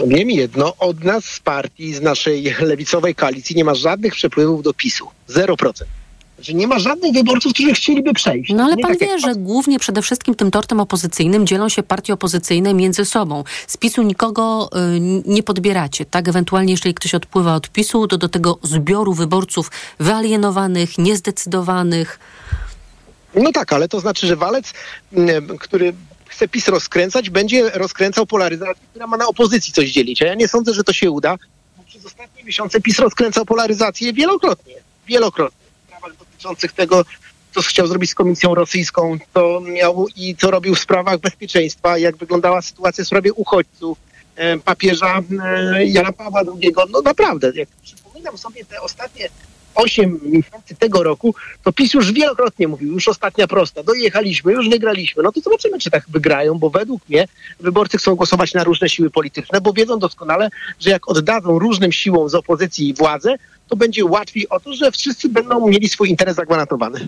Wiem 0.08 0.30
jedno, 0.30 0.74
od 0.80 1.04
nas 1.04 1.26
z 1.26 1.40
partii, 1.40 1.94
z 1.94 2.02
naszej 2.02 2.56
lewicowej 2.62 3.16
koalicji 3.16 3.56
nie 3.56 3.64
ma 3.64 3.76
żadnych 3.76 4.14
przepływów 4.14 4.64
do 4.64 4.74
PiSu. 4.74 5.08
0%. 5.30 5.86
Znaczy 6.38 6.54
nie 6.54 6.68
ma 6.68 6.80
żadnych 6.80 7.14
wyborców, 7.14 7.54
którzy 7.54 7.74
chcieliby 7.74 8.14
przejść. 8.14 8.52
No 8.54 8.64
ale 8.64 8.76
nie 8.76 8.82
pan 8.82 8.92
tak 8.92 9.00
wie, 9.00 9.20
że 9.20 9.36
głównie 9.36 9.80
przede 9.80 10.02
wszystkim 10.02 10.36
tym 10.36 10.52
tortem 10.52 10.80
opozycyjnym 10.80 11.48
dzielą 11.48 11.70
się 11.70 11.84
partie 11.84 12.14
opozycyjne 12.14 12.74
między 12.74 13.06
sobą. 13.06 13.44
Z 13.68 13.78
PiSu 13.78 14.04
nikogo 14.04 14.70
y, 14.96 15.00
nie 15.26 15.44
podbieracie, 15.44 16.06
tak? 16.06 16.28
Ewentualnie 16.28 16.74
jeżeli 16.74 16.96
ktoś 16.96 17.16
odpływa 17.16 17.56
od 17.56 17.70
PiSu, 17.70 18.08
to 18.08 18.18
do 18.18 18.30
tego 18.30 18.60
zbioru 18.64 19.14
wyborców 19.14 19.72
wyalienowanych, 20.00 20.98
niezdecydowanych. 20.98 22.20
No 23.36 23.52
tak, 23.52 23.74
ale 23.74 23.88
to 23.88 24.00
znaczy, 24.00 24.28
że 24.28 24.36
walec, 24.36 24.74
mm, 25.14 25.58
który 25.58 25.94
chce 26.26 26.48
PiS 26.48 26.68
rozkręcać, 26.68 27.30
będzie 27.30 27.70
rozkręcał 27.70 28.26
polaryzację, 28.26 28.84
która 28.90 29.08
ma 29.08 29.18
na 29.18 29.28
opozycji 29.28 29.74
coś 29.74 29.92
dzielić. 29.92 30.22
A 30.22 30.26
ja 30.26 30.36
nie 30.36 30.48
sądzę, 30.48 30.74
że 30.74 30.84
to 30.84 30.94
się 30.94 31.12
uda, 31.12 31.38
przez 31.86 32.06
ostatnie 32.06 32.44
miesiące 32.44 32.82
PiS 32.82 33.00
rozkręcał 33.00 33.46
polaryzację 33.46 34.14
wielokrotnie. 34.14 34.76
Wielokrotnie. 35.08 35.67
Dotyczących 36.38 36.74
tego, 36.74 37.06
co 37.56 37.62
chciał 37.62 37.88
zrobić 37.88 38.10
z 38.10 38.16
Komisją 38.16 38.56
Rosyjską, 38.56 39.18
co 39.34 39.62
miał 39.62 40.08
i 40.16 40.36
co 40.36 40.52
robił 40.52 40.76
w 40.76 40.80
sprawach 40.80 41.20
bezpieczeństwa, 41.20 41.98
jak 41.98 42.18
wyglądała 42.18 42.62
sytuacja 42.62 43.04
w 43.04 43.08
sprawie 43.08 43.34
uchodźców, 43.34 43.98
e, 44.36 44.58
papieża 44.58 45.22
e, 45.44 45.86
Jana 45.86 46.12
Pawła 46.12 46.42
II. 46.42 46.74
No 46.90 47.02
naprawdę, 47.02 47.52
jak 47.56 47.70
przypominam 47.84 48.38
sobie 48.38 48.66
te 48.66 48.82
ostatnie 48.82 49.30
8 49.76 50.20
miesięcy 50.24 50.76
tego 50.80 51.04
roku, 51.04 51.36
to 51.64 51.74
PiS 51.74 51.94
już 51.94 52.12
wielokrotnie 52.12 52.68
mówił, 52.68 52.94
już 52.94 53.08
ostatnia 53.08 53.48
prosta, 53.48 53.84
dojechaliśmy, 53.84 54.52
już 54.52 54.70
wygraliśmy. 54.70 55.24
No 55.24 55.32
to 55.32 55.42
zobaczymy, 55.42 55.80
czy 55.80 55.92
tak 55.92 56.04
wygrają, 56.10 56.60
bo 56.60 56.70
według 56.70 57.10
mnie 57.10 57.28
wyborcy 57.60 57.98
chcą 57.98 58.16
głosować 58.16 58.54
na 58.54 58.64
różne 58.64 58.90
siły 58.90 59.10
polityczne, 59.10 59.62
bo 59.62 59.74
wiedzą 59.74 60.00
doskonale, 60.00 60.50
że 60.80 60.90
jak 60.90 61.10
oddadzą 61.10 61.60
różnym 61.60 61.92
siłom 61.92 62.30
z 62.30 62.36
opozycji 62.36 62.94
władzę, 62.94 63.36
to 63.68 63.76
będzie 63.76 64.06
łatwiej 64.06 64.50
o 64.50 64.60
to, 64.60 64.74
że 64.74 64.92
wszyscy 64.92 65.30
będą 65.30 65.68
mieli 65.68 65.90
swój 65.90 66.10
interes 66.10 66.36
zagwarantowany. 66.36 67.08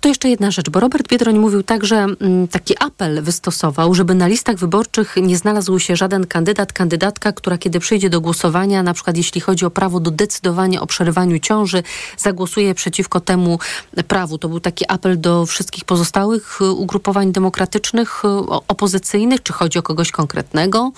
To 0.00 0.08
jeszcze 0.08 0.28
jedna 0.28 0.50
rzecz, 0.50 0.70
bo 0.70 0.80
Robert 0.80 1.08
Biedroń 1.08 1.38
mówił 1.38 1.62
tak, 1.62 1.84
że 1.84 1.96
mm, 1.96 2.48
taki 2.48 2.74
apel 2.80 3.22
wystosował, 3.22 3.94
żeby 3.94 4.14
na 4.14 4.26
listach 4.26 4.56
wyborczych 4.56 5.16
nie 5.22 5.36
znalazł 5.36 5.78
się 5.78 5.96
żaden 5.96 6.26
kandydat, 6.26 6.72
kandydatka, 6.72 7.32
która 7.32 7.58
kiedy 7.58 7.80
przyjdzie 7.80 8.10
do 8.10 8.20
głosowania, 8.20 8.82
na 8.82 8.94
przykład 8.94 9.16
jeśli 9.16 9.40
chodzi 9.40 9.64
o 9.64 9.70
prawo 9.70 10.00
do 10.00 10.10
decydowania 10.10 10.80
o 10.80 10.86
przerywaniu 10.86 11.38
ciąży, 11.38 11.82
zagłosuje 12.16 12.74
przeciwko 12.74 13.20
temu 13.20 13.58
prawu. 14.08 14.38
To 14.38 14.48
był 14.48 14.60
taki 14.60 14.84
apel 14.88 15.20
do 15.20 15.46
wszystkich 15.46 15.84
pozostałych 15.84 16.60
y, 16.60 16.70
ugrupowań 16.70 17.32
demokratycznych, 17.32 18.22
y, 18.24 18.28
opozycyjnych, 18.68 19.42
czy 19.42 19.52
chodzi 19.52 19.78
o 19.78 19.82
kogoś 19.82 20.10
konkretnego? 20.10 20.92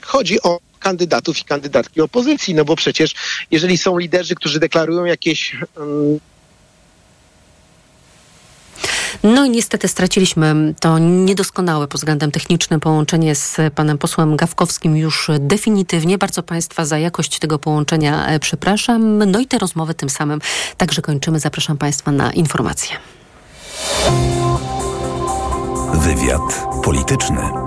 Chodzi 0.00 0.42
o 0.42 0.58
kandydatów 0.84 1.38
i 1.38 1.44
kandydatki 1.44 2.00
opozycji, 2.00 2.54
no 2.54 2.64
bo 2.64 2.76
przecież 2.76 3.14
jeżeli 3.50 3.78
są 3.78 3.98
liderzy, 3.98 4.34
którzy 4.34 4.60
deklarują 4.60 5.04
jakieś 5.04 5.56
um, 5.76 6.20
No 9.22 9.44
i 9.44 9.50
niestety 9.50 9.88
straciliśmy 9.88 10.74
to 10.80 10.98
niedoskonałe 10.98 11.88
pod 11.88 12.00
względem 12.00 12.30
technicznym 12.30 12.80
połączenie 12.80 13.34
z 13.34 13.56
panem 13.74 13.98
posłem 13.98 14.36
Gawkowskim 14.36 14.96
już 14.96 15.30
definitywnie. 15.40 16.18
Bardzo 16.18 16.42
państwa 16.42 16.84
za 16.84 16.98
jakość 16.98 17.38
tego 17.38 17.58
połączenia 17.58 18.26
e, 18.26 18.40
przepraszam. 18.40 19.30
No 19.30 19.40
i 19.40 19.46
te 19.46 19.58
rozmowy 19.58 19.94
tym 19.94 20.10
samym 20.10 20.40
także 20.76 21.02
kończymy. 21.02 21.40
Zapraszam 21.40 21.78
państwa 21.78 22.12
na 22.12 22.32
informacje. 22.32 22.96
Wywiad 25.94 26.66
polityczny. 26.84 27.63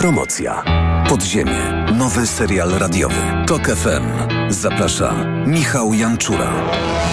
Autopromocja. 0.00 0.62
Podziemie. 1.08 1.86
nowy 1.94 2.26
serial 2.26 2.70
radiowy. 2.70 3.14
TOK 3.46 3.66
FM. 3.66 4.04
Zaprasza 4.48 5.14
Michał 5.46 5.94
Janczura. 5.94 6.52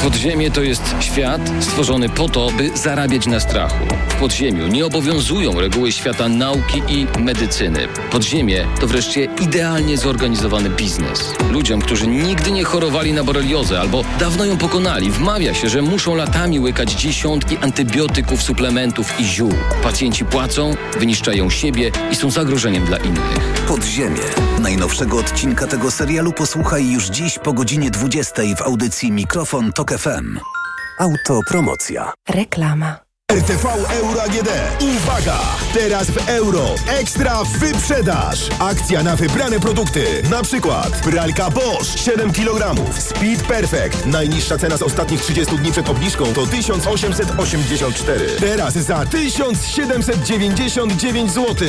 Podziemie 0.03 0.51
to 0.51 0.61
jest 0.61 0.95
świat 1.17 1.41
stworzony 1.59 2.09
po 2.09 2.29
to, 2.29 2.51
by 2.57 2.77
zarabiać 2.77 3.27
na 3.27 3.39
strachu. 3.39 3.85
W 4.09 4.15
podziemiu 4.15 4.67
nie 4.67 4.85
obowiązują 4.85 5.59
reguły 5.59 5.91
świata 5.91 6.29
nauki 6.29 6.81
i 6.87 7.19
medycyny. 7.19 7.87
Podziemie 8.11 8.65
to 8.79 8.87
wreszcie 8.87 9.27
idealnie 9.41 9.97
zorganizowany 9.97 10.69
biznes. 10.69 11.33
Ludziom, 11.51 11.81
którzy 11.81 12.07
nigdy 12.07 12.51
nie 12.51 12.63
chorowali 12.63 13.13
na 13.13 13.23
boreliozę 13.23 13.79
albo 13.79 14.03
dawno 14.19 14.45
ją 14.45 14.57
pokonali, 14.57 15.11
wmawia 15.11 15.53
się, 15.53 15.69
że 15.69 15.81
muszą 15.81 16.15
latami 16.15 16.59
łykać 16.59 16.91
dziesiątki 16.91 17.57
antybiotyków, 17.57 18.43
suplementów 18.43 19.19
i 19.19 19.25
ziół. 19.25 19.53
Pacjenci 19.83 20.25
płacą, 20.25 20.75
wyniszczają 20.99 21.49
siebie 21.49 21.91
i 22.11 22.15
są 22.15 22.31
zagrożeniem 22.31 22.85
dla 22.85 22.97
innych. 22.97 23.63
Podziemie. 23.67 24.23
Najnowszego 24.59 25.17
odcinka 25.17 25.67
tego 25.67 25.91
serialu 25.91 26.33
posłuchaj 26.33 26.91
już 26.91 27.07
dziś 27.07 27.39
po 27.39 27.53
godzinie 27.53 27.91
20 27.91 28.41
w 28.57 28.61
audycji 28.61 29.11
Mikrofon 29.11 29.73
Tok 29.73 29.91
FM. 29.91 30.56
Autopromocja. 30.99 32.13
Reklama. 32.29 33.06
RTV 33.31 33.65
Euro 33.89 34.23
AGD. 34.23 34.49
Uwaga! 34.81 35.39
Teraz 35.73 36.11
w 36.11 36.29
euro. 36.29 36.75
Ekstra 36.87 37.43
wyprzedaż. 37.43 38.49
Akcja 38.59 39.03
na 39.03 39.15
wybrane 39.15 39.59
produkty. 39.59 40.23
Na 40.29 40.43
przykład 40.43 41.01
pralka 41.01 41.49
Bosch 41.49 41.99
7 41.99 42.33
kg. 42.33 42.75
Speed 42.99 43.43
Perfect. 43.47 44.05
Najniższa 44.05 44.57
cena 44.57 44.77
z 44.77 44.81
ostatnich 44.81 45.21
30 45.21 45.57
dni 45.57 45.71
przed 45.71 45.89
obniżką 45.89 46.33
to 46.33 46.45
1884. 46.45 48.27
Teraz 48.39 48.73
za 48.73 49.05
1799 49.05 51.31
zł. 51.31 51.67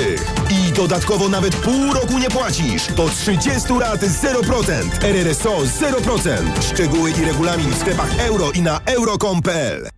I 0.51 0.73
dodatkowo 0.73 1.29
nawet 1.29 1.57
pół 1.57 1.93
roku 1.93 2.19
nie 2.19 2.31
płacisz. 2.31 2.87
Do 2.87 3.09
30 3.09 3.73
lat 3.81 4.01
0%. 4.01 5.05
RRSO 5.05 5.59
0%. 5.59 6.63
Szczegóły 6.73 7.11
i 7.11 7.25
regulamin 7.25 7.71
w 7.71 7.79
sklepach 7.79 8.19
euro 8.19 8.51
i 8.51 8.63
na 8.63 8.81
euro.com.pl. 8.87 9.98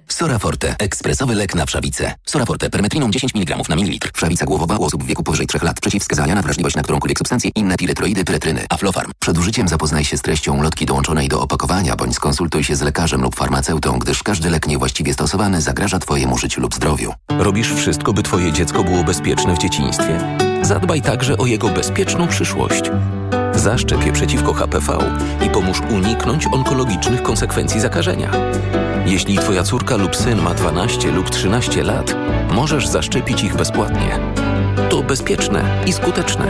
Soraforte. 0.13 0.75
Ekspresowy 0.79 1.35
lek 1.35 1.55
na 1.55 1.65
wszawicę. 1.65 2.13
Soraforte. 2.25 2.69
Permetriną 2.69 3.11
10 3.11 3.35
mg 3.35 3.57
na 3.69 3.75
mililitr. 3.75 4.11
Wszawica 4.13 4.45
głowowa 4.45 4.77
u 4.77 4.83
osób 4.83 5.03
w 5.03 5.07
wieku 5.07 5.23
powyżej 5.23 5.47
3 5.47 5.59
lat. 5.61 5.79
Przeciwwskazania 5.79 6.35
na 6.35 6.41
wrażliwość 6.41 6.75
na 6.75 6.83
którąkolwiek 6.83 7.17
substancję. 7.17 7.51
Inne 7.55 7.77
piretroidy, 7.77 8.25
pyretryny. 8.25 8.65
Aflofarm. 8.69 9.11
Przed 9.19 9.37
użyciem 9.37 9.67
zapoznaj 9.67 10.05
się 10.05 10.17
z 10.17 10.21
treścią 10.21 10.63
lotki 10.63 10.85
dołączonej 10.85 11.29
do 11.29 11.41
opakowania, 11.41 11.95
bądź 11.95 12.15
skonsultuj 12.15 12.63
się 12.63 12.75
z 12.75 12.81
lekarzem 12.81 13.21
lub 13.21 13.35
farmaceutą, 13.35 13.99
gdyż 13.99 14.23
każdy 14.23 14.49
lek 14.49 14.67
niewłaściwie 14.67 15.13
stosowany 15.13 15.61
zagraża 15.61 15.99
Twojemu 15.99 16.37
życiu 16.37 16.61
lub 16.61 16.75
zdrowiu. 16.75 17.13
Robisz 17.29 17.73
wszystko, 17.73 18.13
by 18.13 18.23
Twoje 18.23 18.51
dziecko 18.51 18.83
było 18.83 19.03
bezpieczne 19.03 19.55
w 19.55 19.57
dzieciństwie? 19.57 20.37
Zadbaj 20.61 21.01
także 21.01 21.37
o 21.37 21.45
jego 21.45 21.69
bezpieczną 21.69 22.27
przyszłość. 22.27 22.83
Zaszczep 23.61 24.05
je 24.05 24.11
przeciwko 24.11 24.53
HPV 24.53 24.97
i 25.45 25.49
pomóż 25.49 25.81
uniknąć 25.89 26.47
onkologicznych 26.51 27.23
konsekwencji 27.23 27.79
zakażenia. 27.79 28.31
Jeśli 29.05 29.37
Twoja 29.37 29.63
córka 29.63 29.97
lub 29.97 30.15
syn 30.15 30.41
ma 30.41 30.53
12 30.53 31.11
lub 31.11 31.29
13 31.29 31.83
lat, 31.83 32.15
możesz 32.51 32.87
zaszczepić 32.87 33.43
ich 33.43 33.55
bezpłatnie. 33.55 34.19
To 34.89 35.03
bezpieczne 35.03 35.83
i 35.87 35.93
skuteczne. 35.93 36.45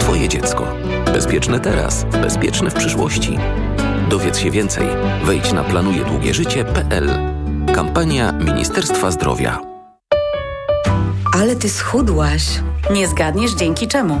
Twoje 0.00 0.28
dziecko. 0.28 0.66
Bezpieczne 1.12 1.60
teraz, 1.60 2.04
bezpieczne 2.04 2.70
w 2.70 2.74
przyszłości. 2.74 3.38
Dowiedz 4.08 4.38
się 4.38 4.50
więcej. 4.50 4.86
Wejdź 5.24 5.52
na 5.52 5.64
planujedługieżycie.pl. 5.64 7.10
Kampania 7.74 8.32
Ministerstwa 8.32 9.10
Zdrowia. 9.10 9.60
Ale 11.32 11.56
ty 11.56 11.68
schudłaś. 11.68 12.62
Nie 12.90 13.08
zgadniesz 13.08 13.54
dzięki 13.54 13.88
czemu. 13.88 14.20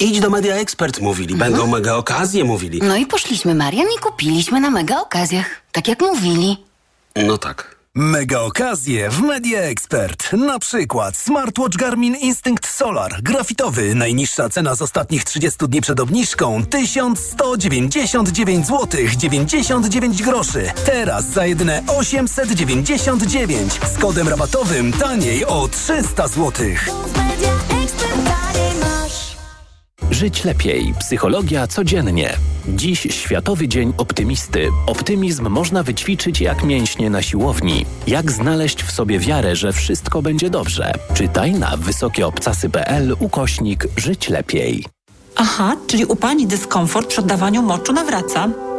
Idź 0.00 0.20
do 0.20 0.30
Media 0.30 0.54
Expert, 0.54 1.00
mówili. 1.00 1.34
Będą 1.34 1.66
mega 1.66 1.94
okazje, 1.94 2.44
mówili. 2.44 2.80
No 2.82 2.96
i 2.96 3.06
poszliśmy, 3.06 3.54
Marian, 3.54 3.86
i 3.96 3.98
kupiliśmy 4.00 4.60
na 4.60 4.70
mega 4.70 5.00
okazjach. 5.00 5.46
Tak 5.72 5.88
jak 5.88 6.00
mówili. 6.00 6.56
No 7.26 7.38
tak. 7.38 7.78
Mega 7.94 8.40
okazje 8.40 9.10
w 9.10 9.20
Media 9.20 9.60
Expert. 9.60 10.32
Na 10.32 10.58
przykład 10.58 11.16
smartwatch 11.16 11.76
Garmin 11.76 12.16
Instinct 12.16 12.68
Solar. 12.68 13.22
Grafitowy. 13.22 13.94
Najniższa 13.94 14.48
cena 14.48 14.74
z 14.74 14.82
ostatnich 14.82 15.24
30 15.24 15.58
dni 15.68 15.80
przed 15.80 16.00
obniżką 16.00 16.64
1199 16.64 18.66
zł 18.66 19.00
99 19.16 20.22
groszy. 20.22 20.70
Teraz 20.86 21.24
za 21.24 21.46
jedyne 21.46 21.82
899 21.86 23.80
z 23.94 23.98
kodem 23.98 24.28
rabatowym 24.28 24.92
taniej 24.92 25.44
o 25.44 25.68
300 25.68 26.28
zł. 26.28 26.52
Żyć 30.10 30.44
lepiej. 30.44 30.94
Psychologia 31.00 31.66
codziennie. 31.66 32.36
Dziś 32.68 33.00
Światowy 33.00 33.68
Dzień 33.68 33.92
Optymisty. 33.98 34.68
Optymizm 34.86 35.48
można 35.48 35.82
wyćwiczyć 35.82 36.40
jak 36.40 36.64
mięśnie 36.64 37.10
na 37.10 37.22
siłowni. 37.22 37.86
Jak 38.06 38.32
znaleźć 38.32 38.82
w 38.82 38.90
sobie 38.90 39.18
wiarę, 39.18 39.56
że 39.56 39.72
wszystko 39.72 40.22
będzie 40.22 40.50
dobrze? 40.50 40.92
Czytaj 41.14 41.52
na 41.52 41.76
wysokieobcasy.pl 41.76 43.16
ukośnik 43.20 43.86
Żyć 43.96 44.28
lepiej. 44.28 44.84
Aha, 45.36 45.76
czyli 45.86 46.04
u 46.04 46.16
pani 46.16 46.46
dyskomfort 46.46 47.08
przy 47.08 47.20
oddawaniu 47.20 47.62
moczu 47.62 47.92
nawraca? 47.92 48.48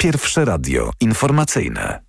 Pierwsze 0.00 0.44
radio 0.44 0.90
informacyjne. 1.00 2.00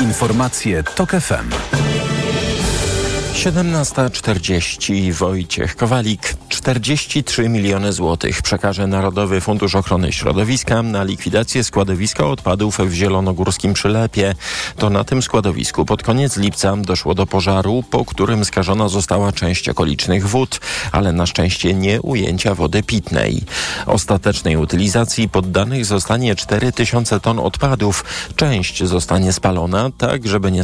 Informacje 0.00 0.82
TOK 0.82 1.10
FM. 1.10 1.50
17.40 3.34 5.12
Wojciech 5.12 5.76
Kowalik 5.76 6.34
43 6.60 7.48
miliony 7.48 7.92
złotych 7.92 8.42
przekaże 8.42 8.86
Narodowy 8.86 9.40
Fundusz 9.40 9.74
Ochrony 9.74 10.12
Środowiska 10.12 10.82
na 10.82 11.04
likwidację 11.04 11.64
składowiska 11.64 12.26
odpadów 12.26 12.78
w 12.78 12.92
Zielonogórskim 12.92 13.74
Przylepie. 13.74 14.34
To 14.76 14.90
na 14.90 15.04
tym 15.04 15.22
składowisku 15.22 15.84
pod 15.84 16.02
koniec 16.02 16.36
lipca 16.36 16.76
doszło 16.76 17.14
do 17.14 17.26
pożaru, 17.26 17.84
po 17.90 18.04
którym 18.04 18.44
skażona 18.44 18.88
została 18.88 19.32
część 19.32 19.68
okolicznych 19.68 20.28
wód, 20.28 20.60
ale 20.92 21.12
na 21.12 21.26
szczęście 21.26 21.74
nie 21.74 22.02
ujęcia 22.02 22.54
wody 22.54 22.82
pitnej. 22.82 23.42
Ostatecznej 23.86 24.56
utylizacji 24.56 25.28
poddanych 25.28 25.84
zostanie 25.84 26.34
4000 26.34 27.20
ton 27.20 27.38
odpadów. 27.38 28.04
Część 28.36 28.84
zostanie 28.84 29.32
spalona, 29.32 29.90
tak 29.98 30.28
żeby 30.28 30.52
nie, 30.52 30.62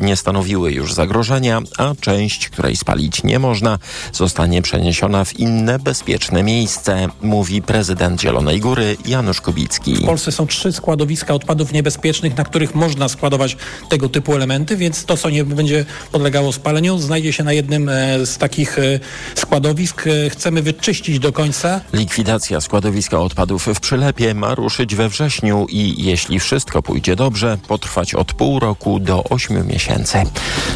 nie 0.00 0.16
stanowiły 0.16 0.72
już 0.72 0.94
zagrożenia, 0.94 1.60
a 1.78 1.94
część, 2.00 2.48
której 2.48 2.76
spalić 2.76 3.22
nie 3.22 3.38
można, 3.38 3.78
zostanie 4.12 4.62
przeniesiona 4.62 5.11
przeniesiona 5.12 5.24
w 5.24 5.38
inne 5.38 5.78
bezpieczne 5.78 6.42
miejsce, 6.42 7.08
mówi 7.22 7.62
prezydent 7.62 8.20
Zielonej 8.20 8.60
Góry 8.60 8.96
Janusz 9.06 9.40
Kubicki. 9.40 9.94
W 9.94 10.04
Polsce 10.04 10.32
są 10.32 10.46
trzy 10.46 10.72
składowiska 10.72 11.34
odpadów 11.34 11.72
niebezpiecznych, 11.72 12.36
na 12.36 12.44
których 12.44 12.74
można 12.74 13.08
składować 13.08 13.56
tego 13.88 14.08
typu 14.08 14.34
elementy, 14.34 14.76
więc 14.76 15.04
to, 15.04 15.16
co 15.16 15.30
nie 15.30 15.44
będzie 15.44 15.84
podlegało 16.12 16.52
spaleniu, 16.52 16.98
znajdzie 16.98 17.32
się 17.32 17.44
na 17.44 17.52
jednym 17.52 17.88
e, 17.88 18.26
z 18.26 18.38
takich 18.38 18.78
e, 18.78 19.00
składowisk. 19.34 20.06
E, 20.06 20.30
Chcemy 20.30 20.62
wyczyścić 20.62 21.18
do 21.18 21.32
końca. 21.32 21.80
Likwidacja 21.92 22.60
składowiska 22.60 23.20
odpadów 23.20 23.66
w 23.66 23.80
Przylepie 23.80 24.34
ma 24.34 24.54
ruszyć 24.54 24.94
we 24.94 25.08
wrześniu 25.08 25.66
i 25.68 26.04
jeśli 26.04 26.40
wszystko 26.40 26.82
pójdzie 26.82 27.16
dobrze, 27.16 27.58
potrwać 27.68 28.14
od 28.14 28.32
pół 28.32 28.60
roku 28.60 29.00
do 29.00 29.24
ośmiu 29.24 29.64
miesięcy. 29.64 30.22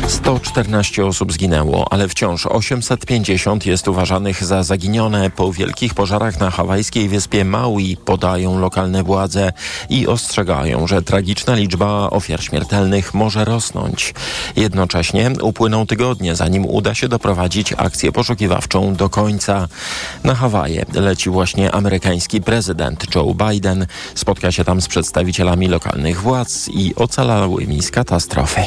114 0.09 1.07
osób 1.07 1.33
zginęło, 1.33 1.93
ale 1.93 2.09
wciąż 2.09 2.47
850 2.47 3.67
jest 3.67 3.89
uważanych 3.89 4.26
za 4.35 4.63
zaginione 4.63 5.31
po 5.31 5.53
wielkich 5.53 5.95
pożarach 5.95 6.41
na 6.41 6.51
hawajskiej 6.51 7.09
wyspie 7.09 7.45
Maui, 7.45 7.97
podają 7.97 8.59
lokalne 8.59 9.03
władze 9.03 9.53
i 9.89 10.07
ostrzegają, 10.07 10.87
że 10.87 11.03
tragiczna 11.03 11.55
liczba 11.55 12.11
ofiar 12.11 12.43
śmiertelnych 12.43 13.15
może 13.15 13.45
rosnąć. 13.45 14.15
Jednocześnie 14.57 15.31
upłyną 15.43 15.87
tygodnie, 15.87 16.37
zanim 16.37 16.67
uda 16.67 16.95
się 16.95 17.09
doprowadzić 17.09 17.73
akcję 17.73 18.13
poszukiwawczą 18.13 18.95
do 18.95 19.09
końca. 19.09 19.69
Na 20.25 20.35
Hawaje 20.35 20.85
leci 20.95 21.31
właśnie 21.31 21.73
amerykański 21.73 22.41
prezydent 22.41 23.15
Joe 23.15 23.35
Biden. 23.35 23.87
Spotka 24.15 24.53
się 24.53 24.65
tam 24.65 24.81
z 24.81 24.89
przedstawicielami 24.89 25.69
lokalnych 25.69 26.21
władz 26.21 26.69
i 26.69 26.95
ocalałymi 26.95 27.83
z 27.83 27.91
katastrofy. 27.91 28.61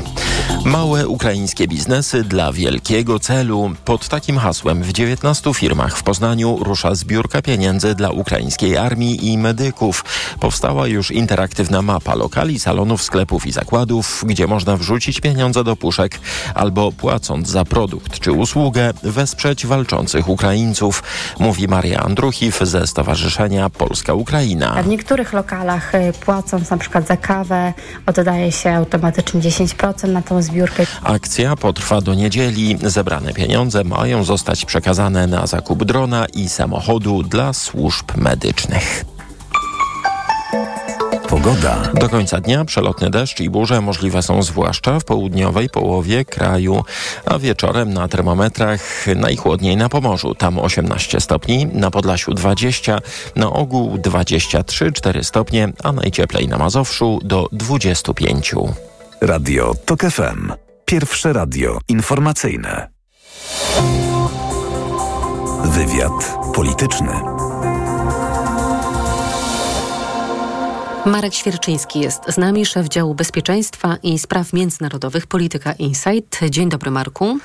Małe 0.66 1.08
ukraińskie 1.08 1.68
biznesy 1.68 2.24
dla 2.24 2.54
wielkiego 2.54 3.20
celu. 3.20 3.72
Pod 3.86 4.08
takim 4.08 4.38
hasłem 4.38 4.84
w 4.84 4.94
19 4.94 5.49
firmach 5.54 5.98
w 5.98 6.04
Poznaniu 6.04 6.58
rusza 6.62 6.96
zbiórka 6.96 7.42
pieniędzy 7.42 7.96
dla 7.96 8.10
ukraińskiej 8.10 8.78
armii 8.78 9.32
i 9.32 9.38
medyków. 9.38 10.06
Powstała 10.40 10.88
już 10.88 11.12
interaktywna 11.12 11.82
mapa 11.82 12.16
lokali, 12.16 12.60
salonów, 12.60 13.04
sklepów 13.04 13.46
i 13.46 13.52
zakładów, 13.52 14.24
gdzie 14.28 14.48
można 14.48 14.78
wrzucić 14.78 15.22
pieniądze 15.22 15.64
do 15.64 15.76
puszek 15.76 16.20
albo 16.56 16.92
płacąc 16.92 17.50
za 17.50 17.66
produkt 17.66 18.20
czy 18.20 18.32
usługę 18.32 18.94
wesprzeć 19.04 19.66
walczących 19.66 20.30
Ukraińców, 20.30 21.04
mówi 21.40 21.68
Maria 21.68 22.00
Andruchiw 22.00 22.60
ze 22.62 22.88
Stowarzyszenia 22.88 23.70
Polska-Ukraina. 23.70 24.84
W 24.84 24.88
niektórych 24.88 25.34
lokalach 25.34 25.96
y, 25.96 26.14
płacąc 26.20 26.70
na 26.70 26.78
przykład 26.78 27.08
za 27.08 27.18
kawę 27.18 27.74
oddaje 28.06 28.52
się 28.52 28.74
automatycznie 28.74 29.42
10% 29.42 30.08
na 30.08 30.22
tą 30.22 30.42
zbiórkę. 30.42 30.86
Akcja 31.04 31.56
potrwa 31.56 32.02
do 32.02 32.14
niedzieli. 32.14 32.78
Zebrane 32.84 33.34
pieniądze 33.34 33.84
mają 33.84 34.24
zostać 34.24 34.66
przekazane 34.66 35.28
na 35.28 35.39
zakup 35.48 35.84
drona 35.84 36.26
i 36.34 36.50
samochodu 36.50 37.24
dla 37.24 37.54
służb 37.54 38.18
medycznych. 38.18 39.06
Pogoda. 41.30 41.92
Do 41.94 42.10
końca 42.10 42.42
dnia 42.42 42.66
przelotny 42.66 43.10
deszcz 43.10 43.40
i 43.40 43.50
burze 43.50 43.82
możliwe 43.82 44.22
są 44.22 44.44
zwłaszcza 44.44 45.00
w 45.00 45.04
południowej 45.04 45.70
połowie 45.70 46.26
kraju, 46.26 46.84
a 47.26 47.40
wieczorem 47.40 47.94
na 47.94 48.08
termometrach 48.08 49.06
najchłodniej 49.16 49.78
na 49.78 49.90
Pomorzu, 49.90 50.36
tam 50.36 50.60
18 50.60 51.20
stopni, 51.20 51.66
na 51.66 51.92
Podlasiu 51.92 52.34
20, 52.34 53.00
na 53.36 53.50
ogół 53.50 53.98
23-4 53.98 55.24
stopnie, 55.24 55.72
a 55.84 55.92
najcieplej 55.92 56.48
na 56.48 56.58
Mazowszu 56.58 57.20
do 57.24 57.50
25. 57.52 58.56
Radio 59.22 59.76
TOK 59.86 60.02
FM. 60.02 60.52
Pierwsze 60.86 61.34
radio 61.34 61.80
informacyjne. 61.88 62.90
Wywiad 65.64 66.38
polityczny. 66.56 67.12
Marek 71.06 71.34
Świerczyński 71.34 72.00
jest 72.00 72.22
z 72.28 72.38
nami, 72.38 72.66
szef 72.66 72.88
działu 72.88 73.16
bezpieczeństwa 73.16 73.98
i 74.04 74.20
spraw 74.20 74.54
międzynarodowych 74.54 75.28
Polityka 75.28 75.74
Insight. 75.74 76.40
Dzień 76.50 76.70
dobry 76.70 76.92
Marku. 76.92 77.40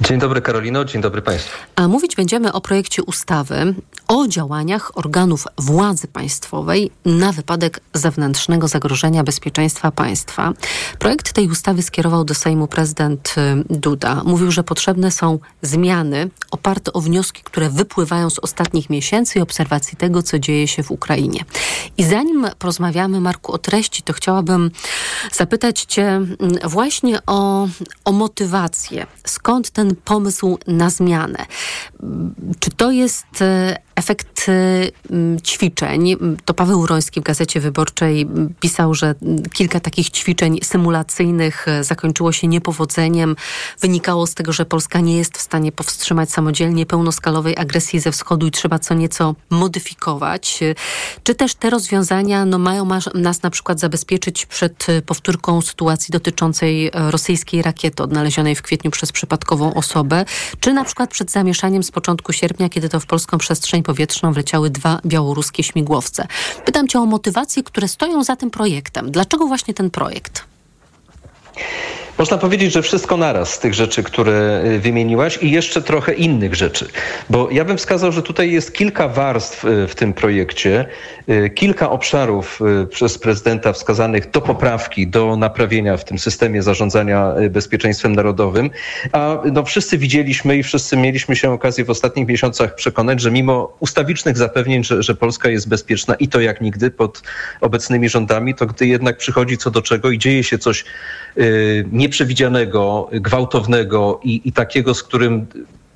Dzień 0.00 0.18
dobry 0.18 0.40
Karolino, 0.40 0.84
dzień 0.84 1.02
dobry 1.02 1.22
Państwu. 1.22 1.56
A 1.76 1.88
mówić 1.88 2.16
będziemy 2.16 2.52
o 2.52 2.60
projekcie 2.60 3.02
ustawy 3.02 3.74
o 4.08 4.28
działaniach 4.28 4.98
organów 4.98 5.44
władzy 5.58 6.08
państwowej 6.08 6.90
na 7.04 7.32
wypadek 7.32 7.80
zewnętrznego 7.94 8.68
zagrożenia 8.68 9.24
bezpieczeństwa 9.24 9.90
państwa. 9.90 10.52
Projekt 10.98 11.32
tej 11.32 11.48
ustawy 11.48 11.82
skierował 11.82 12.24
do 12.24 12.34
Sejmu 12.34 12.66
prezydent 12.66 13.34
y, 13.70 13.78
Duda. 13.78 14.22
Mówił, 14.24 14.50
że 14.50 14.64
potrzebne 14.64 15.10
są 15.10 15.38
zmiany 15.62 16.30
oparte 16.50 16.92
o 16.92 17.00
wnioski, 17.00 17.42
które 17.42 17.70
wypływają 17.70 18.30
z 18.30 18.38
ostatnich 18.38 18.90
miesięcy 18.90 19.38
i 19.38 19.42
obserwacji 19.42 19.96
tego, 19.96 20.22
co 20.22 20.38
dzieje 20.38 20.68
się 20.68 20.82
w 20.82 20.90
Ukrainie. 20.90 21.44
I 21.96 22.04
zanim 22.04 22.46
porozmawiamy, 22.58 23.20
Marku, 23.20 23.52
o 23.52 23.58
treści, 23.58 24.02
to 24.02 24.12
chciałabym 24.12 24.70
zapytać 25.32 25.84
Cię 25.84 26.06
mm, 26.06 26.36
właśnie 26.64 27.18
o, 27.26 27.68
o 28.04 28.12
motywację. 28.12 29.06
Skąd 29.24 29.70
ten 29.70 29.87
pomysł 29.94 30.58
na 30.66 30.90
zmianę? 30.90 31.46
Czy 32.58 32.70
to 32.70 32.90
jest 32.90 33.42
e, 33.42 33.76
efekt 33.98 34.46
e, 34.48 35.40
ćwiczeń? 35.40 36.16
To 36.44 36.54
Paweł 36.54 36.80
Uroński 36.80 37.20
w 37.20 37.24
Gazecie 37.24 37.60
Wyborczej 37.60 38.26
pisał, 38.60 38.94
że 38.94 39.14
kilka 39.52 39.80
takich 39.80 40.10
ćwiczeń 40.10 40.58
symulacyjnych 40.62 41.68
e, 41.68 41.84
zakończyło 41.84 42.32
się 42.32 42.46
niepowodzeniem. 42.48 43.36
Wynikało 43.80 44.26
z 44.26 44.34
tego, 44.34 44.52
że 44.52 44.64
Polska 44.64 45.00
nie 45.00 45.16
jest 45.16 45.38
w 45.38 45.40
stanie 45.40 45.72
powstrzymać 45.72 46.30
samodzielnie 46.30 46.86
pełnoskalowej 46.86 47.56
agresji 47.56 48.00
ze 48.00 48.12
wschodu 48.12 48.46
i 48.46 48.50
trzeba 48.50 48.78
co 48.78 48.94
nieco 48.94 49.34
modyfikować. 49.50 50.60
Czy 51.22 51.34
też 51.34 51.54
te 51.54 51.70
rozwiązania 51.70 52.44
no, 52.44 52.58
mają 52.58 52.88
nas 53.14 53.42
na 53.42 53.50
przykład 53.50 53.80
zabezpieczyć 53.80 54.46
przed 54.46 54.86
powtórką 55.06 55.60
sytuacji 55.60 56.12
dotyczącej 56.12 56.90
rosyjskiej 56.94 57.62
rakiety 57.62 58.02
odnalezionej 58.02 58.54
w 58.54 58.62
kwietniu 58.62 58.90
przez 58.90 59.12
przypadkową 59.12 59.74
osobę, 59.74 60.24
czy 60.60 60.72
na 60.72 60.84
przykład 60.84 61.10
przed 61.10 61.30
zamieszaniem 61.30 61.82
z 61.82 61.90
początku 61.90 62.32
sierpnia, 62.32 62.68
kiedy 62.68 62.88
to 62.88 63.00
w 63.00 63.06
polską 63.06 63.38
przestrzeń 63.38 63.82
powietrzną 63.88 64.32
wleciały 64.32 64.70
dwa 64.70 65.00
białoruskie 65.06 65.62
śmigłowce. 65.62 66.26
Pytam 66.64 66.88
cię 66.88 67.00
o 67.00 67.06
motywacje, 67.06 67.62
które 67.62 67.88
stoją 67.88 68.24
za 68.24 68.36
tym 68.36 68.50
projektem. 68.50 69.10
Dlaczego 69.10 69.46
właśnie 69.46 69.74
ten 69.74 69.90
projekt? 69.90 70.44
Można 72.18 72.38
powiedzieć, 72.38 72.72
że 72.72 72.82
wszystko 72.82 73.16
naraz 73.16 73.54
z 73.54 73.58
tych 73.58 73.74
rzeczy, 73.74 74.02
które 74.02 74.62
y, 74.64 74.78
wymieniłaś 74.78 75.38
i 75.42 75.50
jeszcze 75.50 75.82
trochę 75.82 76.12
innych 76.12 76.54
rzeczy. 76.54 76.88
Bo 77.30 77.48
ja 77.50 77.64
bym 77.64 77.76
wskazał, 77.76 78.12
że 78.12 78.22
tutaj 78.22 78.52
jest 78.52 78.74
kilka 78.74 79.08
warstw 79.08 79.64
y, 79.64 79.86
w 79.86 79.94
tym 79.94 80.12
projekcie, 80.12 80.86
y, 81.28 81.50
kilka 81.50 81.90
obszarów 81.90 82.60
przez 82.90 83.18
prezydenta 83.18 83.72
wskazanych 83.72 84.30
do 84.30 84.40
poprawki, 84.40 85.06
do 85.06 85.36
naprawienia 85.36 85.96
w 85.96 86.04
tym 86.04 86.18
systemie 86.18 86.62
zarządzania 86.62 87.34
bezpieczeństwem 87.50 88.14
narodowym. 88.14 88.70
A 89.12 89.38
no, 89.52 89.64
wszyscy 89.64 89.98
widzieliśmy 89.98 90.56
i 90.56 90.62
wszyscy 90.62 90.96
mieliśmy 90.96 91.36
się 91.36 91.50
okazję 91.50 91.84
w 91.84 91.90
ostatnich 91.90 92.28
miesiącach 92.28 92.74
przekonać, 92.74 93.20
że 93.20 93.30
mimo 93.30 93.76
ustawicznych 93.80 94.36
zapewnień, 94.36 94.84
że, 94.84 95.02
że 95.02 95.14
Polska 95.14 95.48
jest 95.48 95.68
bezpieczna 95.68 96.14
i 96.14 96.28
to 96.28 96.40
jak 96.40 96.60
nigdy 96.60 96.90
pod 96.90 97.22
obecnymi 97.60 98.08
rządami, 98.08 98.54
to 98.54 98.66
gdy 98.66 98.86
jednak 98.86 99.16
przychodzi 99.16 99.58
co 99.58 99.70
do 99.70 99.82
czego 99.82 100.10
i 100.10 100.18
dzieje 100.18 100.44
się 100.44 100.58
coś 100.58 100.84
nie 101.92 102.07
nieprzewidzianego, 102.08 103.08
gwałtownego 103.12 104.20
i, 104.24 104.40
i 104.44 104.52
takiego, 104.52 104.94
z 104.94 105.02
którym 105.02 105.46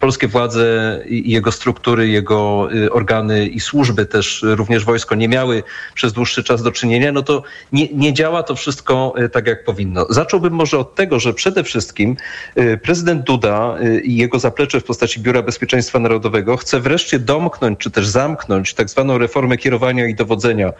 polskie 0.02 0.28
władze 0.28 0.98
i 1.06 1.30
jego 1.30 1.52
struktury, 1.52 2.08
jego 2.08 2.68
y, 2.74 2.92
organy 2.92 3.46
i 3.46 3.60
służby, 3.60 4.06
też 4.06 4.44
również 4.46 4.84
wojsko 4.84 5.14
nie 5.14 5.28
miały 5.28 5.62
przez 5.94 6.12
dłuższy 6.12 6.44
czas 6.44 6.62
do 6.62 6.72
czynienia, 6.72 7.12
no 7.12 7.22
to 7.22 7.42
nie, 7.72 7.88
nie 7.88 8.12
działa 8.12 8.42
to 8.42 8.54
wszystko 8.54 9.14
y, 9.18 9.28
tak, 9.28 9.46
jak 9.46 9.64
powinno. 9.64 10.06
Zacząłbym 10.10 10.52
może 10.52 10.78
od 10.78 10.94
tego, 10.94 11.20
że 11.20 11.34
przede 11.34 11.64
wszystkim 11.64 12.16
y, 12.58 12.78
prezydent 12.82 13.22
Duda 13.22 13.76
i 14.02 14.16
jego 14.16 14.38
zaplecze 14.38 14.80
w 14.80 14.84
postaci 14.84 15.20
Biura 15.20 15.42
Bezpieczeństwa 15.42 15.98
Narodowego 15.98 16.56
chce 16.56 16.80
wreszcie 16.80 17.18
domknąć, 17.18 17.78
czy 17.78 17.90
też 17.90 18.06
zamknąć 18.08 18.74
tak 18.74 18.90
zwaną 18.90 19.18
reformę 19.18 19.56
kierowania 19.56 20.06
i 20.06 20.14
dowodzenia 20.14 20.72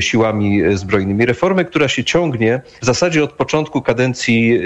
siłami 0.00 0.62
zbrojnymi. 0.74 1.26
Reformę, 1.26 1.64
która 1.64 1.88
się 1.88 2.04
ciągnie 2.04 2.60
w 2.82 2.84
zasadzie 2.84 3.24
od 3.24 3.32
początku 3.32 3.82
kadencji 3.82 4.60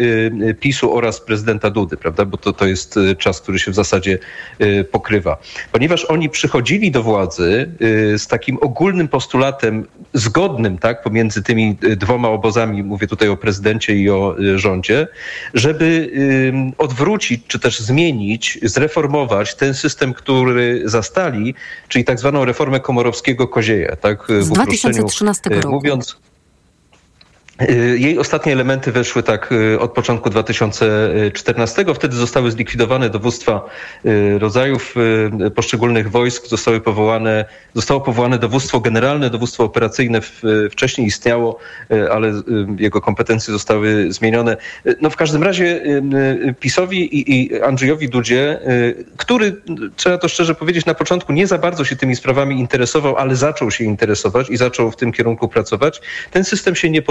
PiSu 0.60 0.96
oraz 0.96 1.20
prezydenta 1.20 1.70
Dudy, 1.70 1.96
prawda? 1.96 2.24
Bo 2.24 2.36
to, 2.36 2.52
to 2.52 2.66
jest 2.66 2.98
czas, 3.18 3.40
który 3.40 3.58
się 3.58 3.70
w 3.70 3.81
zasadzie 3.84 4.18
y, 4.60 4.84
pokrywa. 4.84 5.36
Ponieważ 5.72 6.04
oni 6.04 6.28
przychodzili 6.28 6.90
do 6.90 7.02
władzy 7.02 7.70
y, 8.14 8.18
z 8.18 8.26
takim 8.26 8.58
ogólnym 8.60 9.08
postulatem 9.08 9.86
zgodnym 10.12 10.78
tak, 10.78 11.02
pomiędzy 11.02 11.42
tymi 11.42 11.76
y, 11.84 11.96
dwoma 11.96 12.28
obozami, 12.28 12.82
mówię 12.82 13.06
tutaj 13.06 13.28
o 13.28 13.36
prezydencie 13.36 13.96
i 13.96 14.10
o 14.10 14.36
rządzie, 14.56 15.08
żeby 15.54 16.12
odwrócić 16.78 17.44
czy 17.46 17.58
też 17.58 17.80
zmienić, 17.80 18.58
zreformować 18.62 19.54
ten 19.54 19.74
system, 19.74 20.14
który 20.14 20.82
zastali, 20.84 21.54
czyli 21.88 22.04
tak 22.04 22.18
zwaną 22.18 22.44
reformę 22.44 22.80
komorowskiego 22.80 23.48
kozieja. 23.48 23.96
Tak, 23.96 24.26
z 24.40 24.48
2013 24.48 25.50
roku. 25.50 25.70
Mówiąc, 25.70 26.16
jej 27.96 28.18
ostatnie 28.18 28.52
elementy 28.52 28.92
weszły 28.92 29.22
tak 29.22 29.52
y, 29.52 29.80
od 29.80 29.92
początku 29.92 30.30
2014. 30.30 31.84
Wtedy 31.94 32.16
zostały 32.16 32.50
zlikwidowane 32.50 33.10
dowództwa 33.10 33.68
y, 34.06 34.38
rodzajów 34.38 34.94
poszczególnych 35.54 36.10
wojsk, 36.10 36.46
zostały 36.46 36.80
powołane, 36.80 37.44
zostało 37.74 38.00
powołane 38.00 38.38
dowództwo 38.38 38.80
generalne, 38.80 39.30
dowództwo 39.30 39.64
operacyjne 39.64 40.20
wcześniej 40.70 41.06
istniało, 41.06 41.58
ale 42.12 42.42
jego 42.78 43.00
kompetencje 43.00 43.52
zostały 43.52 44.12
zmienione. 44.12 44.56
No 45.00 45.10
w 45.10 45.16
każdym 45.16 45.42
razie 45.42 45.82
PiSowi 46.60 47.30
i, 47.32 47.62
Andrzejowi 47.62 48.08
Dudzie, 48.08 48.60
który, 49.16 49.56
trzeba 49.96 50.18
to 50.18 50.28
szczerze 50.28 50.54
powiedzieć, 50.54 50.86
na 50.86 50.94
początku 50.94 51.32
nie 51.32 51.46
za 51.46 51.58
bardzo 51.58 51.84
się 51.84 51.96
tymi 51.96 52.16
sprawami 52.16 52.60
interesował, 52.60 53.16
ale 53.16 53.36
zaczął 53.36 53.70
się 53.70 53.84
interesować 53.84 54.50
i 54.50 54.56
zaczął 54.56 54.90
w 54.90 54.96
tym 54.96 55.12
kierunku 55.12 55.48
pracować, 55.48 56.00
ten 56.30 56.44
system 56.44 56.74
się 56.74 56.90
nie 56.90 57.02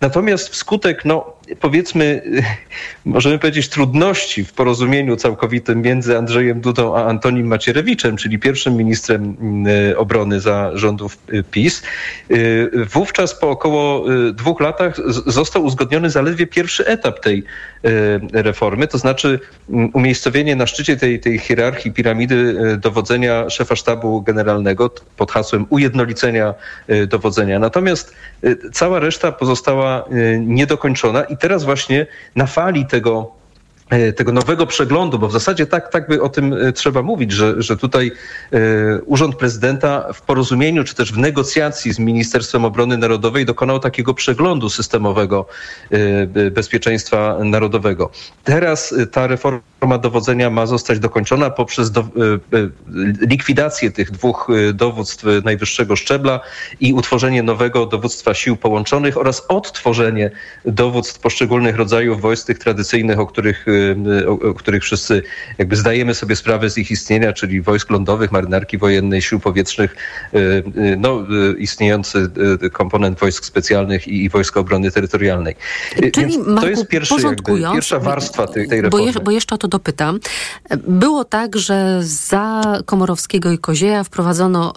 Natomiast 0.00 0.50
wskutek, 0.50 1.04
no 1.04 1.36
powiedzmy, 1.60 2.22
możemy 3.04 3.38
powiedzieć 3.38 3.68
trudności 3.68 4.44
w 4.44 4.52
porozumieniu 4.52 5.16
całkowitym 5.16 5.82
między 5.82 6.18
Andrzejem 6.18 6.60
Dudą 6.60 6.96
a 6.96 7.04
Antonim 7.04 7.46
Macierewiczem, 7.46 8.16
czyli 8.16 8.38
pierwszym 8.38 8.76
ministrem 8.76 9.36
mm, 9.40 9.66
obrony 9.98 10.40
za 10.40 10.70
rządów 10.74 11.18
y, 11.32 11.44
PiS, 11.50 11.82
y, 12.30 12.70
wówczas 12.92 13.34
po 13.34 13.50
około 13.50 14.12
y, 14.12 14.32
dwóch 14.32 14.60
latach 14.60 14.96
został 15.26 15.64
uzgodniony 15.64 16.10
zaledwie 16.10 16.46
pierwszy 16.46 16.86
etap 16.86 17.20
tej 17.20 17.44
reformy, 18.32 18.86
to 18.86 18.98
znaczy 18.98 19.40
mm, 19.70 19.90
umiejscowienie 19.92 20.56
na 20.56 20.66
szczycie 20.66 20.96
tej, 20.96 21.20
tej 21.20 21.38
hierarchii 21.38 21.92
piramidy 21.92 22.56
dowodzenia 22.78 23.50
szefa 23.50 23.76
sztabu 23.76 24.22
generalnego 24.22 24.90
pod 25.16 25.32
hasłem 25.32 25.66
ujednolicenia 25.68 26.54
dowodzenia. 27.08 27.58
Natomiast 27.58 28.14
cała 28.72 28.98
reszta 28.98 29.32
pozostała 29.32 30.04
niedokończona 30.40 31.24
i 31.32 31.36
teraz 31.36 31.64
właśnie 31.64 32.06
na 32.36 32.46
fali 32.46 32.86
tego 32.86 33.42
E, 33.92 34.12
tego 34.12 34.32
nowego 34.32 34.66
przeglądu, 34.66 35.18
bo 35.18 35.28
w 35.28 35.32
zasadzie 35.32 35.66
tak, 35.66 35.88
tak 35.88 36.08
by 36.08 36.22
o 36.22 36.28
tym 36.28 36.52
e, 36.52 36.72
trzeba 36.72 37.02
mówić, 37.02 37.32
że, 37.32 37.62
że 37.62 37.76
tutaj 37.76 38.12
e, 38.52 38.58
Urząd 39.02 39.36
Prezydenta 39.36 40.12
w 40.12 40.22
porozumieniu 40.22 40.84
czy 40.84 40.94
też 40.94 41.12
w 41.12 41.18
negocjacji 41.18 41.92
z 41.92 41.98
Ministerstwem 41.98 42.64
Obrony 42.64 42.98
Narodowej 42.98 43.46
dokonał 43.46 43.78
takiego 43.78 44.14
przeglądu 44.14 44.70
systemowego 44.70 45.46
bezpieczeństwa 46.50 47.38
narodowego. 47.44 48.10
Teraz 48.44 48.94
ta 49.12 49.26
reforma 49.26 49.71
dowodzenia 49.98 50.50
ma 50.50 50.66
zostać 50.66 50.98
dokończona 50.98 51.50
poprzez 51.50 51.90
do, 51.90 52.04
likwidację 53.20 53.90
tych 53.90 54.10
dwóch 54.10 54.48
dowództw 54.74 55.24
najwyższego 55.44 55.96
szczebla 55.96 56.40
i 56.80 56.92
utworzenie 56.92 57.42
nowego 57.42 57.86
dowództwa 57.86 58.34
sił 58.34 58.56
połączonych 58.56 59.18
oraz 59.18 59.46
odtworzenie 59.48 60.30
dowództw 60.64 61.18
poszczególnych 61.18 61.76
rodzajów 61.76 62.20
wojsk 62.20 62.46
tych 62.46 62.58
tradycyjnych, 62.58 63.18
o 63.18 63.26
których 63.26 63.66
Y, 63.68 64.28
o, 64.28 64.32
o, 64.32 64.54
których 64.54 64.82
wszyscy 64.82 65.22
jakby 65.58 65.76
zdajemy 65.76 66.14
sobie 66.14 66.36
sprawę 66.36 66.70
z 66.70 66.78
ich 66.78 66.90
istnienia, 66.90 67.32
czyli 67.32 67.62
wojsk 67.62 67.90
lądowych, 67.90 68.32
marynarki 68.32 68.78
wojennej, 68.78 69.22
sił 69.22 69.40
powietrznych, 69.40 69.96
y, 70.34 70.38
y, 70.38 70.96
no, 70.98 71.26
istniejący 71.58 72.30
komponent 72.72 73.18
wojsk 73.18 73.44
specjalnych 73.44 74.08
i, 74.08 74.24
i 74.24 74.28
Wojska 74.28 74.60
Obrony 74.60 74.90
Terytorialnej. 74.90 75.56
Czyli 76.12 76.38
to 76.60 76.68
jest 76.68 76.88
pierwszy, 76.88 77.14
jakby, 77.22 77.60
pierwsza 77.74 77.98
warstwa 77.98 78.46
tej, 78.46 78.68
tej 78.68 78.80
reformy. 78.80 79.12
Bo 79.24 79.30
jeszcze 79.30 79.54
o 79.54 79.58
to 79.58 79.68
dopytam. 79.72 80.20
Było 80.88 81.24
tak, 81.24 81.56
że 81.56 81.98
za 82.02 82.62
Komorowskiego 82.86 83.52
i 83.52 83.58
Kozieja 83.58 84.04
wprowadzono 84.04 84.72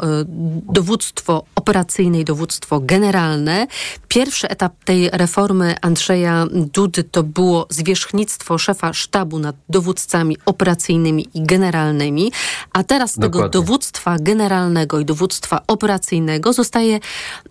dowództwo 0.74 1.44
operacyjne 1.56 2.20
i 2.20 2.26
dowództwo 2.26 2.80
generalne. 2.80 3.68
Pierwszy 4.08 4.50
etap 4.50 4.74
tej 4.86 5.10
reformy 5.10 5.76
Andrzeja 5.82 6.46
Dudy 6.74 7.04
to 7.04 7.24
było 7.24 7.68
zwierzchnictwo 7.70 8.58
szefa 8.58 8.94
sztabu 8.94 9.40
nad 9.40 9.56
dowódcami 9.70 10.38
operacyjnymi 10.46 11.28
i 11.34 11.44
generalnymi, 11.44 12.32
a 12.74 12.84
teraz 12.84 13.12
z 13.12 13.20
tego 13.20 13.50
dowództwa 13.50 14.16
generalnego 14.20 15.00
i 15.00 15.06
dowództwa 15.06 15.62
operacyjnego 15.68 16.54
zostaje 16.54 17.00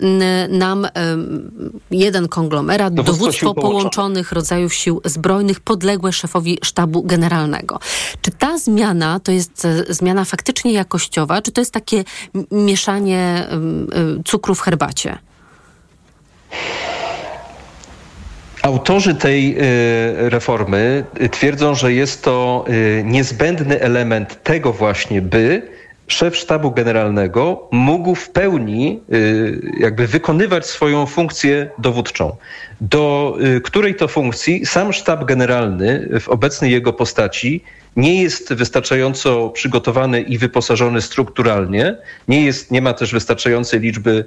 mm, 0.00 0.58
nam 0.58 0.86
jeden 1.90 2.28
konglomerat, 2.28 2.94
dowództwo, 2.94 3.12
dowództwo 3.12 3.54
połączonych 3.54 4.32
rodzajów 4.32 4.74
sił 4.74 5.00
zbrojnych 5.04 5.60
podległe 5.60 6.12
szefowi 6.12 6.58
sztabu 6.62 7.02
generalnego. 7.02 7.33
Czy 8.22 8.30
ta 8.30 8.58
zmiana 8.58 9.20
to 9.20 9.32
jest 9.32 9.64
e, 9.64 9.94
zmiana 9.94 10.24
faktycznie 10.24 10.72
jakościowa, 10.72 11.42
czy 11.42 11.52
to 11.52 11.60
jest 11.60 11.72
takie 11.72 12.04
mieszanie 12.50 13.48
cukru 14.24 14.54
w 14.54 14.60
herbacie? 14.60 15.18
Autorzy 18.62 19.14
tej 19.14 19.56
y, 19.58 20.30
reformy 20.30 21.04
twierdzą, 21.30 21.74
że 21.74 21.92
jest 21.92 22.22
to 22.22 22.64
niezbędny 23.04 23.80
element 23.80 24.42
tego 24.42 24.72
właśnie, 24.72 25.22
by 25.22 25.73
szef 26.06 26.36
sztabu 26.36 26.70
generalnego 26.70 27.68
mógł 27.72 28.14
w 28.14 28.30
pełni 28.30 29.00
y, 29.12 29.60
jakby 29.80 30.06
wykonywać 30.06 30.66
swoją 30.66 31.06
funkcję 31.06 31.70
dowódczą, 31.78 32.36
do 32.80 33.36
której 33.64 33.94
to 33.94 34.08
funkcji 34.08 34.66
sam 34.66 34.92
sztab 34.92 35.24
generalny 35.24 36.08
w 36.20 36.28
obecnej 36.28 36.72
jego 36.72 36.92
postaci 36.92 37.64
nie 37.96 38.22
jest 38.22 38.54
wystarczająco 38.54 39.50
przygotowany 39.50 40.20
i 40.20 40.38
wyposażony 40.38 41.02
strukturalnie, 41.02 41.96
nie, 42.28 42.44
jest, 42.44 42.70
nie 42.70 42.82
ma 42.82 42.92
też 42.92 43.12
wystarczającej 43.12 43.80
liczby 43.80 44.24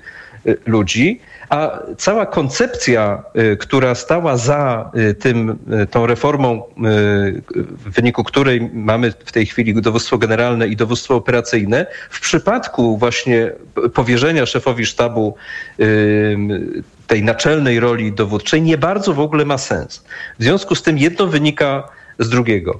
ludzi, 0.65 1.19
a 1.49 1.79
cała 1.97 2.25
koncepcja, 2.25 3.23
y, 3.53 3.57
która 3.57 3.95
stała 3.95 4.37
za 4.37 4.91
y, 5.09 5.13
tym, 5.13 5.57
y, 5.83 5.87
tą 5.87 6.05
reformą, 6.05 6.63
w 7.57 7.91
wyniku 7.95 8.23
której 8.23 8.69
mamy 8.73 9.11
w 9.11 9.31
tej 9.31 9.45
chwili 9.45 9.81
dowództwo 9.81 10.17
generalne 10.17 10.67
i 10.67 10.75
dowództwo 10.75 11.15
operacyjne, 11.15 11.85
w 12.09 12.19
przypadku 12.19 12.97
właśnie 12.97 13.51
powierzenia 13.93 14.45
szefowi 14.45 14.85
sztabu 14.85 15.35
tej 17.07 17.23
naczelnej 17.23 17.79
roli 17.79 18.11
dowódczej 18.11 18.61
nie 18.61 18.77
bardzo 18.77 19.13
w 19.13 19.19
ogóle 19.19 19.45
ma 19.45 19.57
sens. 19.57 20.03
W 20.39 20.43
związku 20.43 20.75
z 20.75 20.81
tym 20.81 20.97
jedno 20.97 21.27
wynika 21.27 21.89
z 22.19 22.29
drugiego. 22.29 22.79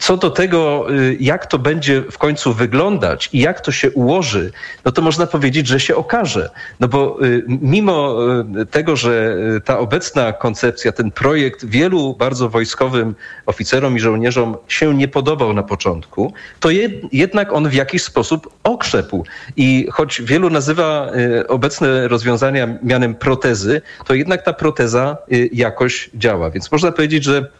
Co 0.00 0.16
do 0.16 0.30
tego, 0.30 0.86
y, 0.90 1.16
jak 1.20 1.46
to 1.46 1.58
będzie 1.58 2.02
w 2.02 2.18
końcu 2.18 2.52
wyglądać 2.52 3.28
i 3.32 3.38
jak 3.38 3.60
to 3.60 3.72
się 3.72 3.90
ułoży, 3.90 4.52
no 4.84 4.92
to 4.92 5.02
można 5.02 5.26
powiedzieć, 5.26 5.66
że 5.66 5.80
się 5.80 5.96
okaże. 5.96 6.50
No 6.80 6.88
bo 6.88 7.24
y, 7.24 7.44
mimo 7.48 8.16
y, 8.62 8.66
tego, 8.66 8.96
że 8.96 9.36
ta 9.64 9.78
obecna 9.78 10.32
koncepcja, 10.32 10.92
ten 10.92 11.10
projekt 11.10 11.64
wielu 11.64 12.14
bardzo 12.14 12.48
wojskowym 12.48 13.14
oficerom 13.46 13.96
i 13.96 14.00
żołnierzom 14.00 14.56
się 14.68 14.94
nie 14.94 15.08
podobał 15.08 15.52
na 15.52 15.62
początku, 15.62 16.32
to 16.60 16.68
jednak 17.12 17.52
on 17.52 17.68
w 17.68 17.74
jakiś 17.74 18.02
sposób 18.02 18.48
okrzepł. 18.64 19.24
I 19.56 19.88
choć 19.90 20.22
wielu 20.22 20.50
nazywa 20.50 21.10
obecne 21.48 22.08
rozwiązania 22.08 22.78
mianem 22.82 23.14
protezy, 23.14 23.82
to 24.04 24.14
jednak 24.14 24.42
ta 24.42 24.52
proteza 24.52 25.16
jakoś 25.52 26.10
działa. 26.14 26.50
Więc 26.50 26.72
można 26.72 26.92
powiedzieć, 26.92 27.24
że 27.24 27.50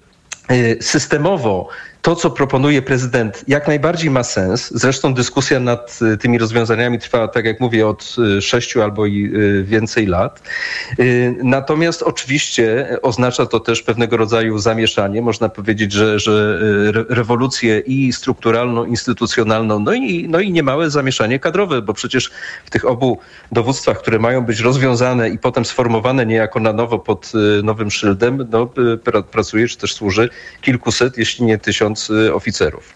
systemowo 0.81 1.69
to, 2.07 2.17
co 2.17 2.31
proponuje 2.31 2.83
prezydent, 2.83 3.45
jak 3.49 3.67
najbardziej 3.67 4.11
ma 4.11 4.23
sens. 4.23 4.71
Zresztą 4.75 5.15
dyskusja 5.15 5.61
nad 5.61 5.99
y, 6.03 6.17
tymi 6.17 6.39
rozwiązaniami 6.39 6.99
trwa, 6.99 7.29
tak 7.29 7.45
jak 7.45 7.61
mówię, 7.61 7.89
od 7.89 8.17
y, 8.39 8.43
sześciu 8.43 8.83
albo 8.83 9.07
i 9.07 9.33
więcej 9.65 10.07
lat. 10.07 10.43
Natomiast 11.43 12.03
oczywiście 12.03 12.99
oznacza 13.03 13.47
to 13.47 13.61
też 13.61 13.83
pewnego 13.83 14.17
rodzaju 14.17 14.59
zamieszanie. 14.59 15.23
Można 15.23 15.49
powiedzieć, 15.49 15.93
że, 15.93 16.19
że 16.19 16.59
rewolucję 17.09 17.79
i 17.79 18.13
strukturalną, 18.13 18.85
instytucjonalną, 18.85 19.79
no 19.79 19.93
i, 19.93 20.29
no 20.29 20.41
i 20.41 20.53
niemałe 20.53 20.91
zamieszanie 20.91 21.39
kadrowe, 21.39 21.83
bo 21.83 21.93
przecież 21.93 22.31
w 22.65 22.71
tych 22.71 22.85
obu 22.85 23.19
dowództwach, 23.53 23.99
które 23.99 24.19
mają 24.19 24.45
być 24.45 24.61
rozwiązane 24.61 25.31
i 25.31 25.39
potem 25.39 25.65
sformowane 25.65 26.27
niejako 26.27 26.61
na 26.61 26.73
nowo 26.73 26.99
pod 26.99 27.33
nowym 27.63 27.91
szyldem, 27.91 28.49
no, 28.51 28.71
pracuje 29.31 29.69
czy 29.69 29.77
też 29.77 29.95
służy 29.95 30.29
kilkuset, 30.63 31.19
jeśli 31.19 31.45
nie 31.45 31.59
tysiąc 31.59 31.96
y, 32.11 32.35
oficerów. 32.35 32.95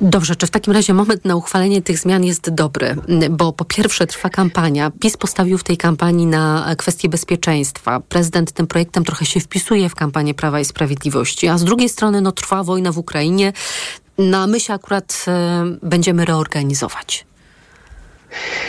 Dobrze, 0.00 0.36
czy 0.36 0.46
w 0.46 0.50
takim 0.50 0.72
razie 0.72 0.94
moment 0.94 1.24
na 1.24 1.36
uchwalenie 1.36 1.82
tych 1.82 1.98
zmian 1.98 2.24
jest 2.24 2.50
dobry? 2.50 2.96
Bo 3.30 3.52
po 3.52 3.64
pierwsze 3.64 4.06
trwa 4.06 4.28
kampania. 4.28 4.90
PiS 5.00 5.16
postawił 5.16 5.58
w 5.58 5.64
tej 5.64 5.76
kampanii 5.76 6.26
na 6.26 6.74
kwestię 6.78 7.08
bezpieczeństwa. 7.08 8.00
Prezydent 8.00 8.52
tym 8.52 8.66
projektem 8.66 9.04
trochę 9.04 9.26
się 9.26 9.40
wpisuje 9.40 9.88
w 9.88 9.94
kampanię 9.94 10.34
Prawa 10.34 10.60
i 10.60 10.64
Sprawiedliwości, 10.64 11.48
a 11.48 11.58
z 11.58 11.64
drugiej 11.64 11.88
strony 11.88 12.20
no, 12.20 12.32
trwa 12.32 12.62
wojna 12.62 12.92
w 12.92 12.98
Ukrainie. 12.98 13.52
No, 14.18 14.46
my 14.46 14.60
się 14.60 14.74
akurat 14.74 15.24
y, 15.28 15.88
będziemy 15.88 16.24
reorganizować. 16.24 17.26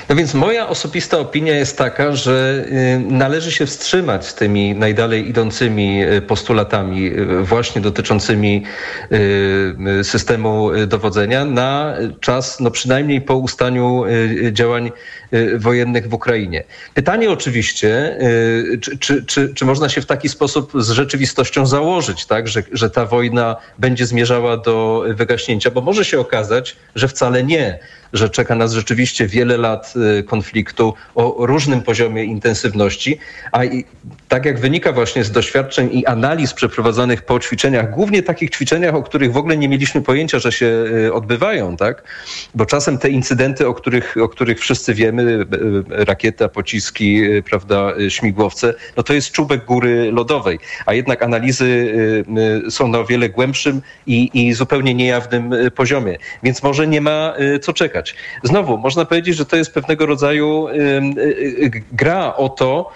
No 0.09 0.15
więc 0.15 0.33
moja 0.33 0.67
osobista 0.67 1.19
opinia 1.19 1.55
jest 1.55 1.77
taka, 1.77 2.15
że 2.15 2.65
y, 2.67 2.99
należy 2.99 3.51
się 3.51 3.65
wstrzymać 3.65 4.25
z 4.25 4.35
tymi 4.35 4.75
najdalej 4.75 5.29
idącymi 5.29 6.03
y, 6.03 6.21
postulatami 6.21 7.05
y, 7.07 7.43
właśnie 7.43 7.81
dotyczącymi 7.81 8.63
systemu 10.03 10.69
dowodzenia 10.87 11.45
na 11.45 11.95
czas 12.19 12.59
no 12.59 12.71
przynajmniej 12.71 13.21
po 13.21 13.35
ustaniu 13.35 14.03
działań 14.51 14.91
wojennych 15.57 16.09
w 16.09 16.13
Ukrainie. 16.13 16.63
Pytanie 16.93 17.29
oczywiście, 17.29 18.17
czy, 18.81 18.97
czy, 18.97 19.25
czy, 19.25 19.53
czy 19.53 19.65
można 19.65 19.89
się 19.89 20.01
w 20.01 20.05
taki 20.05 20.29
sposób 20.29 20.71
z 20.75 20.91
rzeczywistością 20.91 21.65
założyć, 21.65 22.25
tak, 22.25 22.47
że, 22.47 22.63
że 22.71 22.89
ta 22.89 23.05
wojna 23.05 23.55
będzie 23.79 24.05
zmierzała 24.05 24.57
do 24.57 25.03
wygaśnięcia, 25.09 25.71
bo 25.71 25.81
może 25.81 26.05
się 26.05 26.19
okazać, 26.19 26.75
że 26.95 27.07
wcale 27.07 27.43
nie 27.43 27.79
że 28.13 28.29
czeka 28.29 28.55
nas 28.55 28.73
rzeczywiście 28.73 29.27
wiele 29.27 29.57
lat 29.57 29.93
y, 30.19 30.23
konfliktu 30.23 30.93
o 31.15 31.35
różnym 31.39 31.81
poziomie 31.81 32.23
intensywności, 32.23 33.19
a 33.51 33.65
i, 33.65 33.85
tak 34.27 34.45
jak 34.45 34.59
wynika 34.59 34.91
właśnie 34.91 35.23
z 35.23 35.31
doświadczeń 35.31 35.89
i 35.93 36.05
analiz 36.05 36.53
przeprowadzonych 36.53 37.21
po 37.21 37.39
ćwiczeniach, 37.39 37.91
głównie 37.91 38.23
takich 38.23 38.49
ćwiczeniach, 38.49 38.95
o 38.95 39.03
których 39.03 39.33
w 39.33 39.37
ogóle 39.37 39.57
nie 39.57 39.69
mieliśmy 39.69 40.01
pojęcia, 40.01 40.39
że 40.39 40.51
się 40.51 40.65
y, 41.05 41.13
odbywają, 41.13 41.77
tak? 41.77 42.03
Bo 42.55 42.65
czasem 42.65 42.97
te 42.97 43.09
incydenty, 43.09 43.67
o 43.67 43.73
których, 43.73 44.15
o 44.21 44.29
których 44.29 44.59
wszyscy 44.59 44.93
wiemy, 44.93 45.20
y, 45.21 45.45
rakieta, 45.89 46.49
pociski, 46.49 47.21
prawda, 47.49 47.93
śmigłowce, 48.09 48.73
no 48.97 49.03
to 49.03 49.13
jest 49.13 49.31
czubek 49.31 49.65
góry 49.65 50.11
lodowej, 50.11 50.59
a 50.85 50.93
jednak 50.93 51.23
analizy 51.23 51.93
są 52.69 52.87
na 52.87 52.99
o 52.99 53.05
wiele 53.05 53.29
głębszym 53.29 53.81
i, 54.07 54.29
i 54.33 54.53
zupełnie 54.53 54.93
niejawnym 54.93 55.53
poziomie, 55.75 56.17
więc 56.43 56.63
może 56.63 56.87
nie 56.87 57.01
ma 57.01 57.33
co 57.61 57.73
czekać. 57.73 58.15
Znowu, 58.43 58.77
można 58.77 59.05
powiedzieć, 59.05 59.35
że 59.35 59.45
to 59.45 59.55
jest 59.55 59.73
pewnego 59.73 60.05
rodzaju 60.05 60.67
gra 61.91 62.35
o 62.35 62.49
to, 62.49 62.91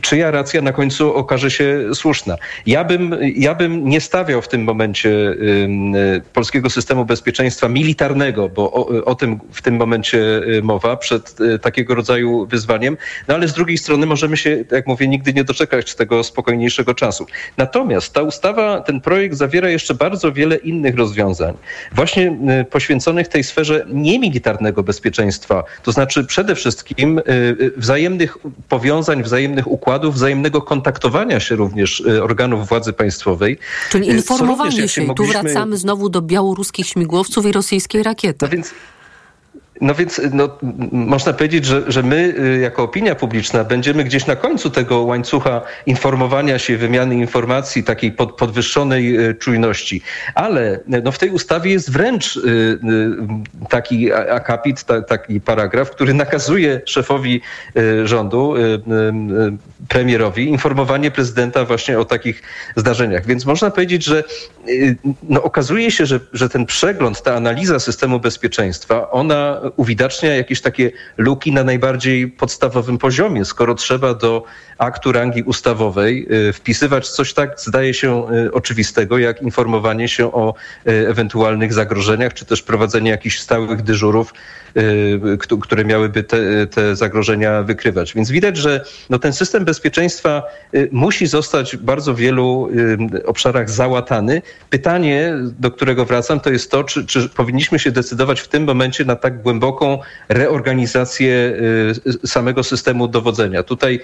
czyja 0.00 0.30
racja 0.30 0.62
na 0.62 0.72
końcu 0.72 1.14
okaże 1.14 1.50
się 1.50 1.94
słuszna. 1.94 2.36
Ja 2.66 2.84
bym, 2.84 3.16
ja 3.36 3.54
bym 3.54 3.88
nie 3.88 4.00
stawiał 4.00 4.42
w 4.42 4.48
tym 4.48 4.64
momencie 4.64 5.08
y, 5.08 6.22
polskiego 6.32 6.70
systemu 6.70 7.04
bezpieczeństwa 7.04 7.68
militarnego, 7.68 8.48
bo 8.48 8.72
o, 8.72 9.04
o 9.04 9.14
tym 9.14 9.40
w 9.52 9.62
tym 9.62 9.76
momencie 9.76 10.42
mowa, 10.62 10.96
przed 10.96 11.36
takiego 11.62 11.94
rodzaju 11.94 12.46
wyzwaniem, 12.46 12.96
no 13.28 13.34
ale 13.34 13.48
z 13.48 13.52
drugiej 13.52 13.78
strony 13.78 14.06
możemy 14.06 14.36
się, 14.36 14.64
jak 14.70 14.86
mówię, 14.86 15.08
nigdy 15.08 15.32
nie 15.32 15.44
doczekać 15.44 15.94
tego 15.94 16.24
spokojniejszego 16.24 16.94
czasu. 16.94 17.26
Natomiast 17.56 18.12
ta 18.12 18.22
ustawa, 18.22 18.80
ten 18.80 19.00
projekt 19.00 19.36
zawiera 19.36 19.68
jeszcze 19.68 19.94
bardzo 19.94 20.32
wiele 20.32 20.56
innych 20.56 20.96
rozwiązań, 20.96 21.54
właśnie 21.92 22.38
poświęconych 22.70 23.28
tej 23.28 23.44
sferze 23.44 23.86
niemilitarnego 23.88 24.82
bezpieczeństwa, 24.82 25.64
to 25.82 25.92
znaczy 25.92 26.24
przede 26.24 26.54
wszystkim 26.54 27.20
wzajemnych 27.76 28.36
powiązań, 28.68 29.22
wzajemnych 29.22 29.70
układów, 29.70 30.14
wzajemnego 30.14 30.62
kontaktowania 30.62 31.40
się 31.40 31.56
również 31.56 32.00
y, 32.00 32.22
organów 32.22 32.68
władzy 32.68 32.92
państwowej. 32.92 33.58
Czyli 33.90 34.08
informowanie 34.08 34.70
również, 34.70 34.92
się. 34.92 35.04
Mogliśmy... 35.04 35.34
Tu 35.34 35.42
wracamy 35.42 35.76
znowu 35.76 36.08
do 36.08 36.22
białoruskich 36.22 36.86
śmigłowców 36.86 37.46
i 37.46 37.52
rosyjskiej 37.52 38.02
rakiety. 38.02 38.38
No 38.42 38.48
więc 38.48 38.70
no 39.84 39.94
więc 39.94 40.20
no, 40.32 40.48
można 40.92 41.32
powiedzieć, 41.32 41.64
że, 41.64 41.82
że 41.92 42.02
my 42.02 42.34
y, 42.38 42.60
jako 42.60 42.82
opinia 42.82 43.14
publiczna 43.14 43.64
będziemy 43.64 44.04
gdzieś 44.04 44.26
na 44.26 44.36
końcu 44.36 44.70
tego 44.70 45.02
łańcucha 45.02 45.60
informowania 45.86 46.58
się, 46.58 46.76
wymiany 46.76 47.14
informacji, 47.14 47.84
takiej 47.84 48.12
pod, 48.12 48.36
podwyższonej 48.36 49.28
y, 49.28 49.34
czujności. 49.34 50.02
Ale 50.34 50.80
no, 50.86 51.12
w 51.12 51.18
tej 51.18 51.30
ustawie 51.30 51.70
jest 51.70 51.90
wręcz 51.92 52.36
y, 52.36 52.78
taki 53.68 54.12
akapit, 54.12 54.84
taki 55.08 55.40
paragraf, 55.40 55.90
który 55.90 56.14
nakazuje 56.14 56.80
szefowi 56.84 57.40
rządu, 58.04 58.54
premierowi, 59.88 60.48
informowanie 60.48 61.10
prezydenta 61.10 61.64
właśnie 61.64 61.98
o 61.98 62.04
takich 62.04 62.42
zdarzeniach. 62.76 63.26
Więc 63.26 63.46
można 63.46 63.70
powiedzieć, 63.70 64.04
że 64.04 64.24
no, 65.22 65.42
okazuje 65.42 65.90
się, 65.90 66.06
że, 66.06 66.20
że 66.32 66.48
ten 66.48 66.66
przegląd, 66.66 67.22
ta 67.22 67.34
analiza 67.34 67.78
systemu 67.80 68.20
bezpieczeństwa, 68.20 69.10
ona 69.10 69.60
uwidacznia 69.76 70.36
jakieś 70.36 70.60
takie 70.60 70.90
luki 71.16 71.52
na 71.52 71.64
najbardziej 71.64 72.28
podstawowym 72.28 72.98
poziomie. 72.98 73.44
Skoro 73.44 73.74
trzeba 73.74 74.14
do 74.14 74.44
aktu 74.78 75.12
rangi 75.12 75.42
ustawowej 75.42 76.26
y, 76.48 76.52
wpisywać 76.52 77.08
coś 77.08 77.34
tak, 77.34 77.60
zdaje 77.60 77.94
się, 77.94 78.26
y, 78.46 78.52
oczywistego, 78.52 79.18
jak 79.18 79.42
informowanie 79.42 80.08
się 80.08 80.32
o 80.32 80.54
y, 80.86 81.08
ewentualnych 81.08 81.72
zagrożeniach, 81.72 82.34
czy 82.34 82.44
też 82.44 82.62
prowadzenie 82.62 83.10
jakichś 83.10 83.38
stałych 83.38 83.82
dyżurów 83.82 84.32
które 85.62 85.84
miałyby 85.84 86.22
te, 86.22 86.66
te 86.66 86.96
zagrożenia 86.96 87.62
wykrywać. 87.62 88.14
Więc 88.14 88.30
widać, 88.30 88.56
że 88.56 88.84
no, 89.10 89.18
ten 89.18 89.32
system 89.32 89.64
bezpieczeństwa 89.64 90.42
musi 90.92 91.26
zostać 91.26 91.76
w 91.76 91.82
bardzo 91.82 92.14
wielu 92.14 92.68
obszarach 93.24 93.70
załatany. 93.70 94.42
Pytanie, 94.70 95.34
do 95.58 95.70
którego 95.70 96.04
wracam, 96.04 96.40
to 96.40 96.50
jest 96.50 96.70
to, 96.70 96.84
czy, 96.84 97.06
czy 97.06 97.28
powinniśmy 97.28 97.78
się 97.78 97.90
decydować 97.90 98.40
w 98.40 98.48
tym 98.48 98.64
momencie 98.64 99.04
na 99.04 99.16
tak 99.16 99.42
głęboką 99.54 99.98
reorganizację 100.28 101.52
samego 102.26 102.62
systemu 102.64 103.08
dowodzenia. 103.08 103.62
Tutaj 103.62 104.00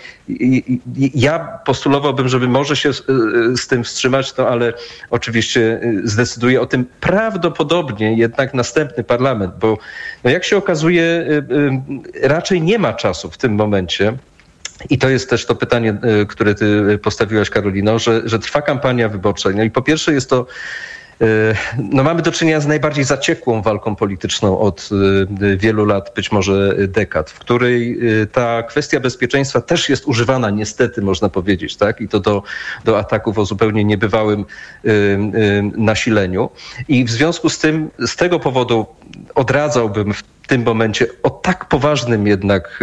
ja 1.14 1.38
postulowałbym, 1.64 2.28
żeby 2.28 2.48
może 2.48 2.76
się 2.76 2.92
z 3.56 3.66
tym 3.66 3.84
wstrzymać, 3.84 4.36
no 4.36 4.48
ale 4.48 4.72
oczywiście 5.10 5.80
zdecyduje 6.04 6.60
o 6.60 6.66
tym 6.66 6.86
prawdopodobnie 7.00 8.16
jednak 8.16 8.54
następny 8.54 9.04
parlament, 9.04 9.52
bo 9.60 9.78
no 10.24 10.30
jak 10.30 10.44
się 10.44 10.56
okazuje, 10.56 11.02
y, 11.02 11.44
y, 12.24 12.28
raczej 12.28 12.62
nie 12.62 12.78
ma 12.78 12.92
czasu 12.92 13.30
w 13.30 13.38
tym 13.38 13.54
momencie. 13.54 14.16
I 14.90 14.98
to 14.98 15.08
jest 15.08 15.30
też 15.30 15.46
to 15.46 15.54
pytanie, 15.54 15.96
y, 16.22 16.26
które 16.26 16.54
ty 16.54 16.98
postawiłaś, 17.02 17.50
Karolino, 17.50 17.98
że, 17.98 18.22
że 18.24 18.38
trwa 18.38 18.62
kampania 18.62 19.08
wyborcza. 19.08 19.50
No 19.54 19.62
i 19.62 19.70
po 19.70 19.82
pierwsze 19.82 20.12
jest 20.12 20.30
to 20.30 20.46
no 21.78 22.02
mamy 22.02 22.22
do 22.22 22.32
czynienia 22.32 22.60
z 22.60 22.66
najbardziej 22.66 23.04
zaciekłą 23.04 23.62
walką 23.62 23.96
polityczną 23.96 24.58
od 24.58 24.88
wielu 25.56 25.84
lat, 25.84 26.12
być 26.16 26.32
może 26.32 26.74
dekad, 26.88 27.30
w 27.30 27.38
której 27.38 27.98
ta 28.32 28.62
kwestia 28.62 29.00
bezpieczeństwa 29.00 29.60
też 29.60 29.88
jest 29.88 30.06
używana 30.06 30.50
niestety, 30.50 31.02
można 31.02 31.28
powiedzieć, 31.28 31.76
tak? 31.76 32.00
I 32.00 32.08
to 32.08 32.20
do, 32.20 32.42
do 32.84 32.98
ataków 32.98 33.38
o 33.38 33.44
zupełnie 33.44 33.84
niebywałym 33.84 34.44
nasileniu. 35.76 36.50
I 36.88 37.04
w 37.04 37.10
związku 37.10 37.48
z 37.48 37.58
tym, 37.58 37.90
z 37.98 38.16
tego 38.16 38.40
powodu 38.40 38.86
odradzałbym 39.34 40.14
w 40.14 40.22
tym 40.50 40.62
momencie 40.62 41.06
o 41.22 41.30
tak 41.30 41.68
poważnym 41.68 42.26
jednak 42.26 42.80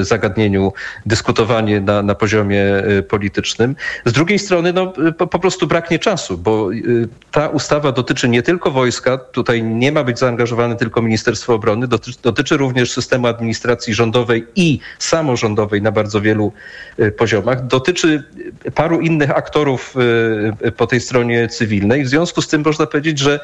zagadnieniu 0.00 0.72
dyskutowanie 1.06 1.80
na, 1.80 2.02
na 2.02 2.14
poziomie 2.14 2.62
e, 2.62 3.02
politycznym. 3.02 3.76
Z 4.04 4.12
drugiej 4.12 4.38
strony 4.38 4.72
no, 4.72 4.92
po, 5.18 5.26
po, 5.26 5.38
prostu 5.38 5.66
braknie 5.66 5.98
czasu, 5.98 6.38
bo 6.38 6.72
e, 6.72 6.76
ta 7.30 7.48
ustawa 7.48 7.92
dotyczy 7.92 8.28
nie 8.28 8.42
tylko 8.42 8.70
wojska, 8.70 9.18
tutaj 9.18 9.62
nie 9.62 9.92
ma 9.92 10.04
być 10.04 10.18
zaangażowane 10.18 10.76
tylko 10.76 11.02
Ministerstwo 11.02 11.54
Obrony, 11.54 11.88
dotyczy, 11.88 12.18
dotyczy 12.22 12.56
również 12.56 12.92
systemu 12.92 13.26
administracji 13.26 13.94
rządowej 13.94 14.46
i 14.56 14.78
samorządowej 14.98 15.82
na 15.82 15.92
bardzo 15.92 16.20
wielu 16.20 16.52
e, 16.98 17.10
poziomach, 17.10 17.66
dotyczy 17.66 18.24
paru 18.74 19.00
innych 19.00 19.30
aktorów 19.30 19.94
po 20.76 20.86
tej 20.86 21.00
stronie 21.00 21.48
cywilnej. 21.48 22.04
W 22.04 22.08
związku 22.08 22.42
z 22.42 22.48
tym 22.48 22.62
można 22.64 22.86
powiedzieć, 22.86 23.18
że 23.18 23.40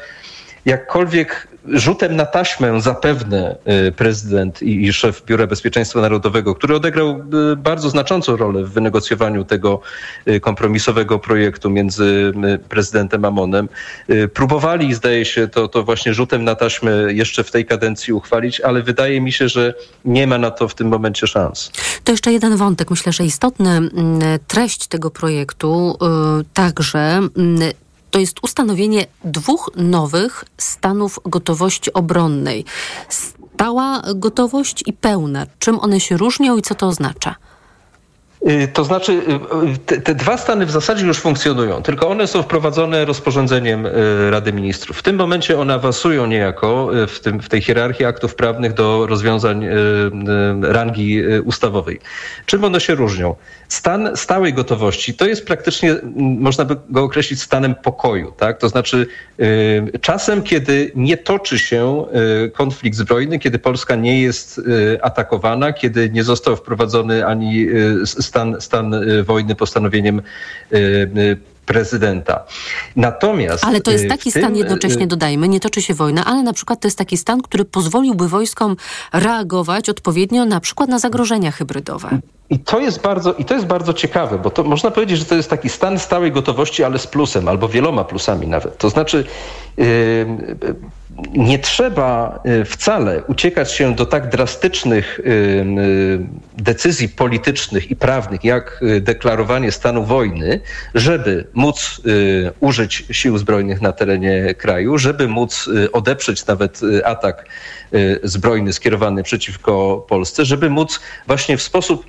jakkolwiek 0.67 1.47
rzutem 1.67 2.15
na 2.15 2.25
taśmę 2.25 2.81
zapewne 2.81 3.55
y, 3.87 3.91
prezydent 3.91 4.61
i, 4.61 4.93
szef 4.93 5.23
Biura 5.25 5.47
Bezpieczeństwa 5.47 6.01
Narodowego, 6.01 6.55
który 6.55 6.75
odegrał 6.75 7.23
y, 7.51 7.55
bardzo 7.55 7.89
znaczącą 7.89 8.37
rolę 8.37 8.63
w 8.63 8.71
wynegocjowaniu 8.71 9.45
tego 9.45 9.81
y, 10.27 10.39
kompromisowego 10.39 11.19
projektu 11.19 11.69
między 11.69 12.33
prezydentem 12.69 13.25
a 13.25 13.31
Monem, 13.31 13.69
próbowali, 14.33 14.93
zdaje 14.93 15.25
się, 15.25 15.47
to, 15.47 15.67
to 15.67 15.83
właśnie 15.83 16.13
rzutem 16.13 16.43
na 16.43 16.55
taśmę 16.55 16.91
jeszcze 17.07 17.43
w 17.43 17.51
tej 17.51 17.65
kadencji 17.65 18.13
uchwalić, 18.13 18.61
ale 18.61 18.83
wydaje 18.83 19.21
mi 19.21 19.31
się, 19.31 19.49
że 19.49 19.73
nie 20.05 20.27
ma 20.27 20.37
na 20.37 20.51
to 20.51 20.67
w 20.67 20.75
tym 20.75 20.87
momencie 20.87 21.27
szans. 21.27 21.71
To 22.03 22.11
jeszcze 22.11 22.31
jeden 22.31 22.57
wątek, 22.57 22.89
myślę, 22.89 23.11
że 23.11 23.23
istotny. 23.23 23.69
Mm, 23.69 23.91
treść 24.47 24.87
tego 24.87 25.11
projektu 25.11 25.97
także 26.53 26.99
mm, 26.99 27.71
to 28.17 28.21
jest 28.21 28.43
ustanowienie 28.43 29.05
dwóch 29.25 29.69
nowych 29.75 30.45
stanów 30.57 31.19
gotowości 31.25 31.93
obronnej. 31.93 32.65
Stała 33.09 34.01
gotowość 34.15 34.83
i 34.85 34.93
pełna. 34.93 35.45
Czym 35.59 35.79
one 35.79 35.99
się 35.99 36.17
różnią 36.17 36.57
i 36.57 36.61
co 36.61 36.75
to 36.75 36.87
oznacza? 36.87 37.35
Y, 38.45 38.67
to 38.67 38.83
znaczy, 38.83 39.11
y, 39.11 39.77
te, 39.85 40.01
te, 40.01 40.15
dwa 40.15 40.37
stany 40.37 40.65
w 40.65 40.71
zasadzie 40.71 41.05
już 41.05 41.19
funkcjonują, 41.19 41.81
tylko 41.81 42.09
one 42.09 42.27
są 42.27 42.43
wprowadzone 42.43 43.05
rozporządzeniem 43.05 43.85
y, 43.85 43.91
Rady 44.31 44.53
Ministrów. 44.53 44.97
W 44.97 45.03
tym 45.03 45.15
momencie 45.15 45.59
one 45.59 45.73
awansują 45.73 46.25
niejako 46.25 46.89
w, 47.07 47.19
tym, 47.19 47.39
w 47.39 47.49
tej 47.49 47.61
hierarchii 47.61 48.05
aktów 48.05 48.35
prawnych 48.35 48.73
do 48.73 49.07
rozwiązań 49.07 49.65
rangi 50.61 51.21
ustawowej. 51.45 51.99
Czym 52.45 52.63
one 52.63 52.81
się 52.81 52.95
różnią? 52.95 53.35
Stan 53.69 54.09
stałej 54.15 54.53
gotowości 54.53 55.13
to 55.13 55.25
jest 55.25 55.45
praktycznie, 55.45 55.95
można 56.15 56.65
by 56.65 56.75
go 56.89 57.03
określić 57.03 57.41
stanem 57.41 57.75
pokoju. 57.75 58.33
Tak? 58.37 58.57
To 58.57 58.69
znaczy 58.69 59.07
czasem, 60.01 60.43
kiedy 60.43 60.91
nie 60.95 61.17
toczy 61.17 61.59
się 61.59 62.05
konflikt 62.53 62.97
zbrojny, 62.97 63.39
kiedy 63.39 63.59
Polska 63.59 63.95
nie 63.95 64.21
jest 64.21 64.61
atakowana, 65.01 65.73
kiedy 65.73 66.09
nie 66.09 66.23
został 66.23 66.55
wprowadzony 66.55 67.25
ani 67.25 67.67
stan, 68.27 68.55
stan 68.59 68.93
y, 68.93 69.23
wojny 69.23 69.55
postanowieniem 69.55 70.19
y, 70.19 70.77
y, 71.17 71.37
prezydenta. 71.67 72.43
Natomiast. 72.95 73.65
Ale 73.65 73.81
to 73.81 73.91
jest 73.91 74.07
taki 74.07 74.31
tym, 74.31 74.41
stan, 74.41 74.55
jednocześnie 74.55 75.07
dodajmy, 75.07 75.47
nie 75.47 75.59
toczy 75.59 75.81
się 75.81 75.93
wojna, 75.93 76.25
ale 76.25 76.43
na 76.43 76.53
przykład 76.53 76.79
to 76.79 76.87
jest 76.87 76.97
taki 76.97 77.17
stan, 77.17 77.41
który 77.41 77.65
pozwoliłby 77.65 78.27
wojskom 78.27 78.75
reagować 79.13 79.89
odpowiednio 79.89 80.45
na 80.45 80.59
przykład 80.59 80.89
na 80.89 80.99
zagrożenia 80.99 81.51
hybrydowe. 81.51 82.19
I 82.49 82.59
to 82.59 82.79
jest 82.79 83.01
bardzo, 83.01 83.33
i 83.33 83.45
to 83.45 83.53
jest 83.53 83.65
bardzo 83.65 83.93
ciekawe, 83.93 84.39
bo 84.39 84.49
to 84.49 84.63
można 84.63 84.91
powiedzieć, 84.91 85.19
że 85.19 85.25
to 85.25 85.35
jest 85.35 85.49
taki 85.49 85.69
stan 85.69 85.99
stałej 85.99 86.31
gotowości, 86.31 86.83
ale 86.83 86.99
z 86.99 87.07
plusem, 87.07 87.47
albo 87.47 87.67
wieloma 87.67 88.03
plusami 88.03 88.47
nawet. 88.47 88.77
To 88.77 88.89
znaczy, 88.89 89.25
yy, 89.77 89.85
nie 91.33 91.59
trzeba 91.59 92.39
y, 92.61 92.65
wcale 92.65 93.23
uciekać 93.23 93.71
się 93.71 93.95
do 93.95 94.05
tak 94.05 94.29
drastycznych 94.29 95.19
y, 95.19 95.23
y, 95.23 96.19
decyzji 96.57 97.09
politycznych 97.09 97.91
i 97.91 97.95
prawnych, 97.95 98.43
jak 98.43 98.81
deklarowanie 99.01 99.71
stanu 99.71 100.05
wojny, 100.05 100.59
żeby 100.95 101.47
móc 101.53 102.01
użyć 102.59 103.03
sił 103.11 103.37
zbrojnych 103.37 103.81
na 103.81 103.91
terenie 103.91 104.53
kraju, 104.53 104.97
żeby 104.97 105.27
móc 105.27 105.69
odeprzeć 105.93 106.45
nawet 106.45 106.81
atak 107.05 107.45
zbrojny 108.23 108.73
skierowany 108.73 109.23
przeciwko 109.23 110.05
Polsce, 110.09 110.45
żeby 110.45 110.69
móc 110.69 110.99
właśnie 111.27 111.57
w 111.57 111.61
sposób 111.61 112.05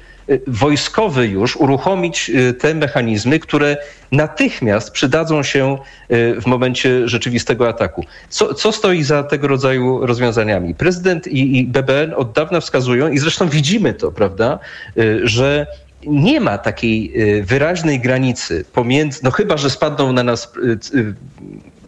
wojskowy 0.47 1.27
już 1.27 1.57
uruchomić 1.57 2.31
y, 2.31 2.55
te 2.55 2.75
mechanizmy, 2.75 3.39
które 3.39 3.77
natychmiast 4.13 4.91
przydadzą 4.91 5.43
się 5.43 5.79
y, 6.11 6.41
w 6.41 6.47
momencie 6.47 7.09
rzeczywistego 7.09 7.69
ataku. 7.69 8.05
Co, 8.29 8.55
co 8.55 8.73
stoi 8.73 9.03
za 9.03 9.23
tego 9.23 9.49
rodzaju 9.49 10.07
rozwiązaniami? 10.07 10.75
Prezydent 10.75 11.27
i, 11.27 11.59
i 11.59 11.65
BBN 11.65 12.15
od 12.17 12.33
dawna 12.33 12.61
wskazują, 12.61 13.09
i 13.09 13.19
zresztą 13.19 13.49
widzimy 13.49 13.95
to, 13.95 14.13
prawda, 14.13 14.59
że 15.23 15.67
nie 16.07 16.41
ma 16.41 16.59
takiej 16.59 17.13
wyraźnej 17.43 18.01
granicy 18.01 18.65
pomiędzy, 18.73 19.21
no 19.23 19.31
chyba, 19.31 19.57
że 19.57 19.71
spadną 19.71 20.13
na 20.13 20.23
nas 20.23 20.53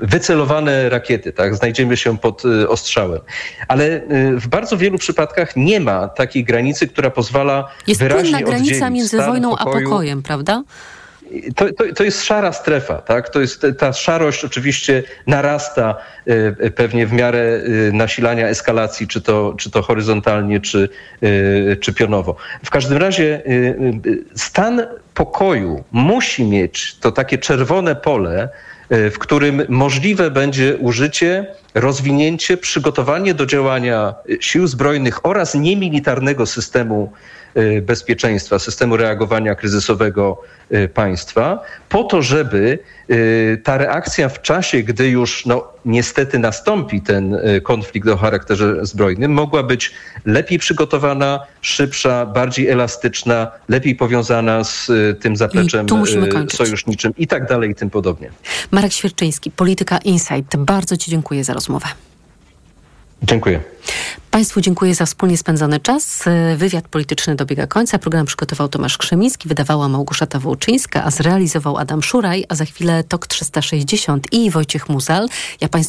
wycelowane 0.02 0.88
rakiety, 0.88 1.32
tak? 1.32 1.54
Znajdziemy 1.54 1.96
się 1.96 2.18
pod 2.18 2.44
y, 2.44 2.68
ostrzałem. 2.68 3.20
Ale 3.68 3.84
y, 3.84 4.00
w 4.36 4.48
bardzo 4.48 4.76
wielu 4.76 4.98
przypadkach 4.98 5.56
nie 5.56 5.80
ma 5.80 6.08
takiej 6.08 6.44
granicy, 6.44 6.88
która 6.88 7.10
pozwala 7.10 7.68
jest 7.86 8.00
wyraźnie 8.00 8.30
Jest 8.30 8.44
granica 8.44 8.90
między 8.90 9.16
wojną 9.16 9.56
pokoju. 9.56 9.86
a 9.86 9.90
pokojem, 9.90 10.22
prawda? 10.22 10.62
To, 11.56 11.72
to, 11.72 11.84
to, 11.94 12.04
jest 12.04 12.24
szara 12.24 12.52
strefa, 12.52 12.94
tak? 12.94 13.28
To 13.28 13.40
jest, 13.40 13.66
ta 13.78 13.92
szarość 13.92 14.44
oczywiście 14.44 15.02
narasta 15.26 15.94
y, 16.62 16.70
pewnie 16.70 17.06
w 17.06 17.12
miarę 17.12 17.62
nasilania 17.92 18.48
eskalacji, 18.48 19.08
czy 19.08 19.20
to, 19.20 19.54
czy 19.58 19.70
to 19.70 19.82
horyzontalnie, 19.82 20.60
czy, 20.60 20.88
czy 21.80 21.94
pionowo. 21.94 22.36
W 22.64 22.70
każdym 22.70 22.98
razie 22.98 23.42
stan 24.36 24.82
pokoju 25.14 25.84
musi 25.92 26.44
mieć 26.44 26.96
to 27.00 27.12
takie 27.12 27.38
czerwone 27.38 27.96
pole, 27.96 28.48
w 28.90 29.18
którym 29.18 29.62
możliwe 29.68 30.30
będzie 30.30 30.76
użycie, 30.76 31.46
rozwinięcie, 31.74 32.56
przygotowanie 32.56 33.34
do 33.34 33.46
działania 33.46 34.14
sił 34.40 34.66
zbrojnych 34.66 35.26
oraz 35.26 35.54
niemilitarnego 35.54 36.46
systemu 36.46 37.12
bezpieczeństwa, 37.82 38.58
systemu 38.58 38.96
reagowania 38.96 39.54
kryzysowego 39.54 40.42
y, 40.72 40.88
państwa, 40.88 41.62
po 41.88 42.04
to, 42.04 42.22
żeby 42.22 42.78
y, 43.10 43.60
ta 43.64 43.78
reakcja 43.78 44.28
w 44.28 44.42
czasie, 44.42 44.82
gdy 44.82 45.08
już 45.08 45.46
no, 45.46 45.72
niestety 45.84 46.38
nastąpi 46.38 47.00
ten 47.00 47.38
konflikt 47.62 48.08
o 48.08 48.16
charakterze 48.16 48.86
zbrojnym, 48.86 49.32
mogła 49.32 49.62
być 49.62 49.92
lepiej 50.24 50.58
przygotowana, 50.58 51.40
szybsza, 51.60 52.26
bardziej 52.26 52.68
elastyczna, 52.68 53.50
lepiej 53.68 53.94
powiązana 53.94 54.64
z 54.64 54.90
tym 55.20 55.36
zapleczem 55.36 55.86
sojuszniczym 56.52 57.12
i 57.18 57.26
tak 57.26 57.48
dalej 57.48 57.70
i 57.70 57.74
tym 57.74 57.90
podobnie. 57.90 58.30
Marek 58.70 58.92
Świerczyński, 58.92 59.50
Polityka 59.50 59.98
Insight. 59.98 60.56
Bardzo 60.56 60.96
Ci 60.96 61.10
dziękuję 61.10 61.44
za 61.44 61.54
rozmowę. 61.54 61.86
Dziękuję. 63.22 63.60
Państwu 64.30 64.60
dziękuję 64.60 64.94
za 64.94 65.06
wspólnie 65.06 65.36
spędzony 65.36 65.80
czas. 65.80 66.24
Wywiad 66.56 66.88
polityczny 66.88 67.36
dobiega 67.36 67.66
końca. 67.66 67.98
Program 67.98 68.26
przygotował 68.26 68.68
Tomasz 68.68 68.98
Krzemiński, 68.98 69.48
wydawała 69.48 69.88
Małgorzata 69.88 70.38
Wołczyńska, 70.38 71.04
a 71.04 71.10
zrealizował 71.10 71.76
Adam 71.76 72.02
Szuraj, 72.02 72.44
a 72.48 72.54
za 72.54 72.64
chwilę 72.64 73.04
TOK 73.04 73.26
360 73.26 74.32
i 74.32 74.50
Wojciech 74.50 74.88
Muzal. 74.88 75.28
Ja 75.60 75.68
Państwu 75.68 75.88